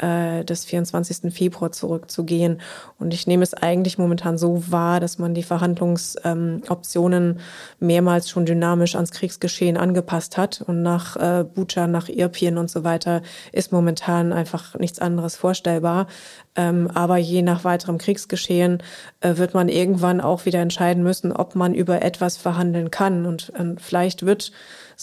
äh, 0.01 0.43
des 0.43 0.65
24. 0.65 1.33
Februar 1.33 1.71
zurückzugehen. 1.71 2.59
Und 2.99 3.13
ich 3.13 3.27
nehme 3.27 3.43
es 3.43 3.53
eigentlich 3.53 3.97
momentan 3.97 4.37
so 4.37 4.63
wahr, 4.71 4.99
dass 4.99 5.19
man 5.19 5.33
die 5.33 5.43
Verhandlungsoptionen 5.43 7.29
ähm, 7.29 7.39
mehrmals 7.79 8.29
schon 8.29 8.45
dynamisch 8.45 8.95
ans 8.95 9.11
Kriegsgeschehen 9.11 9.77
angepasst 9.77 10.37
hat. 10.37 10.61
Und 10.61 10.81
nach 10.81 11.15
äh, 11.17 11.43
Bucha, 11.43 11.87
nach 11.87 12.09
Irpien 12.09 12.57
und 12.57 12.69
so 12.69 12.83
weiter 12.83 13.21
ist 13.61 13.71
momentan 13.71 14.33
einfach 14.33 14.73
nichts 14.79 14.97
anderes 14.97 15.35
vorstellbar. 15.35 16.07
Ähm, 16.55 16.89
aber 16.93 17.17
je 17.17 17.43
nach 17.43 17.63
weiterem 17.63 17.99
Kriegsgeschehen 17.99 18.81
äh, 19.19 19.37
wird 19.37 19.53
man 19.53 19.69
irgendwann 19.69 20.19
auch 20.19 20.45
wieder 20.45 20.59
entscheiden 20.59 21.03
müssen, 21.03 21.31
ob 21.31 21.55
man 21.55 21.75
über 21.75 22.01
etwas 22.01 22.37
verhandeln 22.37 22.89
kann. 22.89 23.27
Und 23.27 23.53
äh, 23.55 23.75
vielleicht 23.77 24.25
wird 24.25 24.51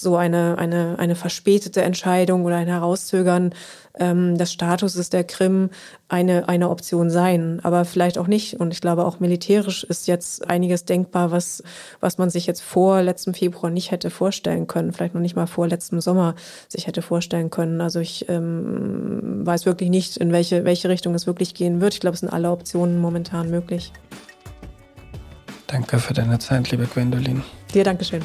so 0.00 0.16
eine, 0.16 0.56
eine, 0.58 0.96
eine 0.98 1.14
verspätete 1.14 1.82
Entscheidung 1.82 2.44
oder 2.44 2.56
ein 2.56 2.68
Herauszögern 2.68 3.52
ähm, 3.98 4.38
des 4.38 4.52
Statuses 4.52 5.10
der 5.10 5.24
Krim 5.24 5.70
eine, 6.08 6.48
eine 6.48 6.70
Option 6.70 7.10
sein, 7.10 7.60
aber 7.62 7.84
vielleicht 7.84 8.18
auch 8.18 8.26
nicht. 8.26 8.54
Und 8.54 8.72
ich 8.72 8.80
glaube, 8.80 9.04
auch 9.04 9.20
militärisch 9.20 9.84
ist 9.84 10.06
jetzt 10.06 10.48
einiges 10.48 10.84
denkbar, 10.84 11.30
was, 11.30 11.62
was 12.00 12.18
man 12.18 12.30
sich 12.30 12.46
jetzt 12.46 12.62
vor 12.62 13.02
letztem 13.02 13.34
Februar 13.34 13.70
nicht 13.70 13.90
hätte 13.90 14.10
vorstellen 14.10 14.66
können, 14.66 14.92
vielleicht 14.92 15.14
noch 15.14 15.20
nicht 15.20 15.36
mal 15.36 15.46
vor 15.46 15.66
letztem 15.68 16.00
Sommer 16.00 16.34
sich 16.68 16.86
hätte 16.86 17.02
vorstellen 17.02 17.50
können. 17.50 17.80
Also 17.80 18.00
ich 18.00 18.28
ähm, 18.28 19.46
weiß 19.46 19.66
wirklich 19.66 19.90
nicht, 19.90 20.16
in 20.16 20.32
welche, 20.32 20.64
welche 20.64 20.88
Richtung 20.88 21.14
es 21.14 21.26
wirklich 21.26 21.54
gehen 21.54 21.80
wird. 21.80 21.94
Ich 21.94 22.00
glaube, 22.00 22.14
es 22.14 22.20
sind 22.20 22.30
alle 22.30 22.50
Optionen 22.50 23.00
momentan 23.00 23.50
möglich. 23.50 23.92
Danke 25.66 25.98
für 25.98 26.14
deine 26.14 26.38
Zeit, 26.38 26.70
liebe 26.70 26.86
Gwendolin. 26.86 27.42
Dir 27.74 27.84
Dankeschön. 27.84 28.22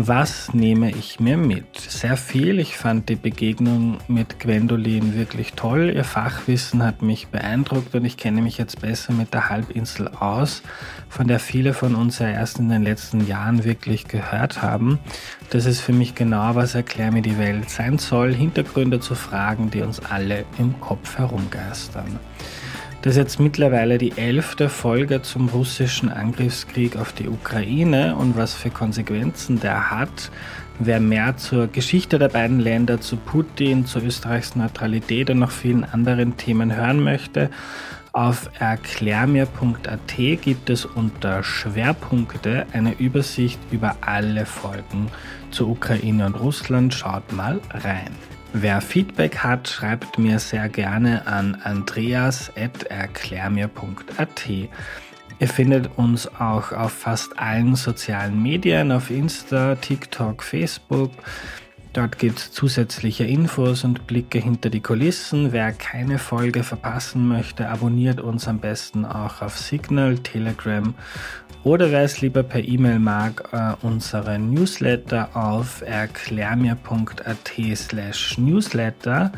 Was 0.00 0.54
nehme 0.54 0.92
ich 0.92 1.18
mir 1.18 1.36
mit? 1.36 1.76
Sehr 1.76 2.16
viel. 2.16 2.60
Ich 2.60 2.76
fand 2.76 3.08
die 3.08 3.16
Begegnung 3.16 3.98
mit 4.06 4.38
Gwendolin 4.38 5.16
wirklich 5.16 5.54
toll. 5.54 5.92
Ihr 5.92 6.04
Fachwissen 6.04 6.84
hat 6.84 7.02
mich 7.02 7.26
beeindruckt 7.26 7.96
und 7.96 8.04
ich 8.04 8.16
kenne 8.16 8.40
mich 8.40 8.58
jetzt 8.58 8.80
besser 8.80 9.12
mit 9.12 9.34
der 9.34 9.48
Halbinsel 9.48 10.06
aus, 10.06 10.62
von 11.08 11.26
der 11.26 11.40
viele 11.40 11.74
von 11.74 11.96
uns 11.96 12.20
ja 12.20 12.28
erst 12.28 12.60
in 12.60 12.68
den 12.68 12.84
letzten 12.84 13.26
Jahren 13.26 13.64
wirklich 13.64 14.06
gehört 14.06 14.62
haben. 14.62 15.00
Das 15.50 15.66
ist 15.66 15.80
für 15.80 15.92
mich 15.92 16.14
genau, 16.14 16.54
was 16.54 16.76
Erklär 16.76 17.10
mir 17.10 17.22
die 17.22 17.36
Welt 17.36 17.68
sein 17.68 17.98
soll, 17.98 18.32
Hintergründe 18.32 19.00
zu 19.00 19.16
Fragen, 19.16 19.72
die 19.72 19.82
uns 19.82 19.98
alle 19.98 20.44
im 20.58 20.80
Kopf 20.80 21.18
herumgeistern. 21.18 22.20
Das 23.02 23.12
ist 23.12 23.18
jetzt 23.18 23.40
mittlerweile 23.40 23.96
die 23.96 24.18
elfte 24.18 24.68
Folge 24.68 25.22
zum 25.22 25.48
russischen 25.48 26.08
Angriffskrieg 26.08 26.96
auf 26.96 27.12
die 27.12 27.28
Ukraine 27.28 28.16
und 28.16 28.36
was 28.36 28.54
für 28.54 28.70
Konsequenzen 28.70 29.60
der 29.60 29.92
hat. 29.92 30.32
Wer 30.80 30.98
mehr 30.98 31.36
zur 31.36 31.68
Geschichte 31.68 32.18
der 32.18 32.28
beiden 32.28 32.58
Länder, 32.58 33.00
zu 33.00 33.16
Putin, 33.16 33.86
zu 33.86 34.00
Österreichs 34.00 34.56
Neutralität 34.56 35.30
und 35.30 35.38
noch 35.38 35.52
vielen 35.52 35.84
anderen 35.84 36.36
Themen 36.36 36.74
hören 36.74 37.00
möchte, 37.00 37.50
auf 38.12 38.50
erklärmir.at 38.58 40.16
gibt 40.40 40.68
es 40.68 40.84
unter 40.84 41.44
Schwerpunkte 41.44 42.66
eine 42.72 42.98
Übersicht 42.98 43.60
über 43.70 43.96
alle 44.00 44.44
Folgen 44.44 45.08
zu 45.52 45.68
Ukraine 45.68 46.26
und 46.26 46.34
Russland. 46.34 46.94
Schaut 46.94 47.32
mal 47.32 47.60
rein. 47.70 48.10
Wer 48.52 48.80
Feedback 48.80 49.38
hat, 49.38 49.68
schreibt 49.68 50.18
mir 50.18 50.38
sehr 50.38 50.68
gerne 50.68 51.26
an 51.26 51.56
andreas.erklärmir.at. 51.62 54.48
Ihr 55.40 55.48
findet 55.48 55.96
uns 55.96 56.26
auch 56.26 56.72
auf 56.72 56.92
fast 56.92 57.38
allen 57.38 57.76
sozialen 57.76 58.42
Medien, 58.42 58.90
auf 58.90 59.10
Insta, 59.10 59.76
TikTok, 59.76 60.42
Facebook. 60.42 61.12
Dort 61.92 62.18
gibt 62.18 62.38
es 62.38 62.52
zusätzliche 62.52 63.24
Infos 63.24 63.82
und 63.84 64.06
Blicke 64.06 64.38
hinter 64.38 64.70
die 64.70 64.80
Kulissen. 64.80 65.52
Wer 65.52 65.72
keine 65.72 66.18
Folge 66.18 66.62
verpassen 66.62 67.26
möchte, 67.26 67.68
abonniert 67.68 68.20
uns 68.20 68.46
am 68.46 68.58
besten 68.60 69.04
auch 69.04 69.42
auf 69.42 69.58
Signal, 69.58 70.18
Telegram 70.18 70.94
oder 71.64 71.90
wer 71.90 72.02
es 72.02 72.20
lieber 72.20 72.42
per 72.42 72.62
E-Mail 72.62 72.98
mag, 72.98 73.48
äh, 73.52 73.74
unseren 73.84 74.52
Newsletter 74.52 75.30
auf 75.34 75.82
erklärmir.at 75.82 77.52
slash 77.74 78.38
newsletter. 78.38 79.32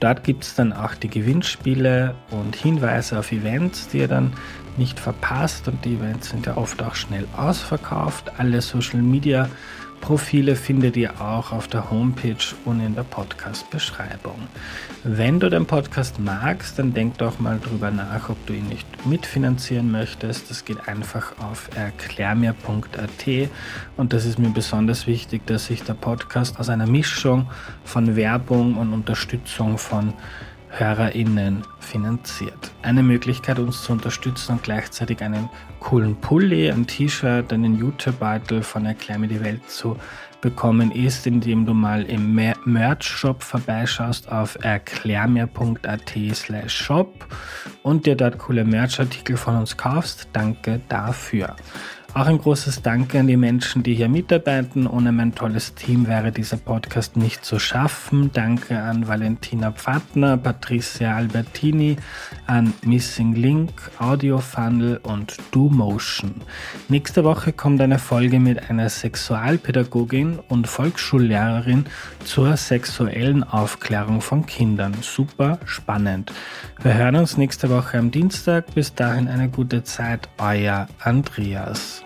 Dort 0.00 0.24
gibt 0.24 0.44
es 0.44 0.54
dann 0.54 0.72
auch 0.72 0.94
die 0.94 1.08
Gewinnspiele 1.08 2.14
und 2.30 2.56
Hinweise 2.56 3.18
auf 3.18 3.32
Events, 3.32 3.88
die 3.88 3.98
ihr 3.98 4.08
dann 4.08 4.32
nicht 4.76 5.00
verpasst. 5.00 5.68
Und 5.68 5.84
die 5.84 5.94
Events 5.94 6.30
sind 6.30 6.46
ja 6.46 6.56
oft 6.56 6.82
auch 6.82 6.94
schnell 6.94 7.26
ausverkauft. 7.36 8.32
Alle 8.38 8.60
Social 8.60 9.00
Media 9.00 9.48
Profile 10.00 10.56
findet 10.56 10.96
ihr 10.96 11.20
auch 11.20 11.52
auf 11.52 11.68
der 11.68 11.90
Homepage 11.90 12.54
und 12.64 12.80
in 12.80 12.94
der 12.94 13.02
Podcast-Beschreibung. 13.02 14.48
Wenn 15.02 15.40
du 15.40 15.48
den 15.48 15.66
Podcast 15.66 16.18
magst, 16.20 16.78
dann 16.78 16.94
denk 16.94 17.18
doch 17.18 17.38
mal 17.38 17.58
drüber 17.58 17.90
nach, 17.90 18.28
ob 18.28 18.46
du 18.46 18.52
ihn 18.52 18.68
nicht 18.68 18.86
mitfinanzieren 19.06 19.90
möchtest. 19.90 20.50
Das 20.50 20.64
geht 20.64 20.88
einfach 20.88 21.38
auf 21.38 21.68
erklärmir.at 21.74 23.50
und 23.96 24.12
das 24.12 24.24
ist 24.24 24.38
mir 24.38 24.50
besonders 24.50 25.06
wichtig, 25.06 25.46
dass 25.46 25.66
sich 25.66 25.82
der 25.82 25.94
Podcast 25.94 26.60
aus 26.60 26.68
einer 26.68 26.86
Mischung 26.86 27.50
von 27.84 28.16
Werbung 28.16 28.76
und 28.76 28.92
Unterstützung 28.92 29.78
von 29.78 30.12
HörerInnen 30.78 31.62
finanziert. 31.80 32.72
Eine 32.82 33.02
Möglichkeit, 33.02 33.58
uns 33.58 33.82
zu 33.82 33.92
unterstützen 33.92 34.52
und 34.52 34.62
gleichzeitig 34.62 35.22
einen 35.22 35.48
coolen 35.80 36.16
Pulli, 36.16 36.70
ein 36.70 36.86
T-Shirt, 36.86 37.52
einen 37.52 37.78
YouTube-Beutel 37.78 38.62
von 38.62 38.86
Erklär 38.86 39.18
mir 39.18 39.28
die 39.28 39.42
Welt 39.42 39.68
zu 39.68 39.96
bekommen, 40.40 40.92
ist, 40.92 41.26
indem 41.26 41.66
du 41.66 41.74
mal 41.74 42.02
im 42.04 42.34
Merch-Shop 42.64 43.42
vorbeischaust 43.42 44.30
auf 44.30 44.56
erklärmir.at 44.62 46.14
slash 46.34 46.74
shop 46.74 47.26
und 47.82 48.06
dir 48.06 48.16
dort 48.16 48.38
coole 48.38 48.64
Merch-Artikel 48.64 49.36
von 49.36 49.56
uns 49.56 49.76
kaufst. 49.76 50.28
Danke 50.32 50.80
dafür. 50.88 51.56
Auch 52.16 52.28
ein 52.28 52.38
großes 52.38 52.80
Danke 52.80 53.20
an 53.20 53.26
die 53.26 53.36
Menschen, 53.36 53.82
die 53.82 53.92
hier 53.92 54.08
mitarbeiten. 54.08 54.86
Ohne 54.86 55.12
mein 55.12 55.34
tolles 55.34 55.74
Team 55.74 56.06
wäre 56.08 56.32
dieser 56.32 56.56
Podcast 56.56 57.18
nicht 57.18 57.44
zu 57.44 57.58
schaffen. 57.58 58.30
Danke 58.32 58.80
an 58.80 59.06
Valentina 59.06 59.70
Pfadner, 59.70 60.38
Patricia 60.38 61.14
Albertini, 61.14 61.98
an 62.46 62.72
Missing 62.86 63.34
Link, 63.34 63.70
Audio 63.98 64.38
Funnel 64.38 64.98
und 65.02 65.36
DoMotion. 65.50 66.36
Nächste 66.88 67.22
Woche 67.22 67.52
kommt 67.52 67.82
eine 67.82 67.98
Folge 67.98 68.40
mit 68.40 68.70
einer 68.70 68.88
Sexualpädagogin 68.88 70.38
und 70.48 70.68
Volksschullehrerin 70.68 71.84
zur 72.24 72.56
sexuellen 72.56 73.44
Aufklärung 73.44 74.22
von 74.22 74.46
Kindern. 74.46 74.94
Super 75.02 75.58
spannend. 75.66 76.32
Wir 76.82 76.94
hören 76.94 77.16
uns 77.16 77.36
nächste 77.36 77.68
Woche 77.68 77.98
am 77.98 78.10
Dienstag. 78.10 78.74
Bis 78.74 78.94
dahin 78.94 79.28
eine 79.28 79.50
gute 79.50 79.84
Zeit. 79.84 80.30
Euer 80.38 80.88
Andreas. 81.00 82.05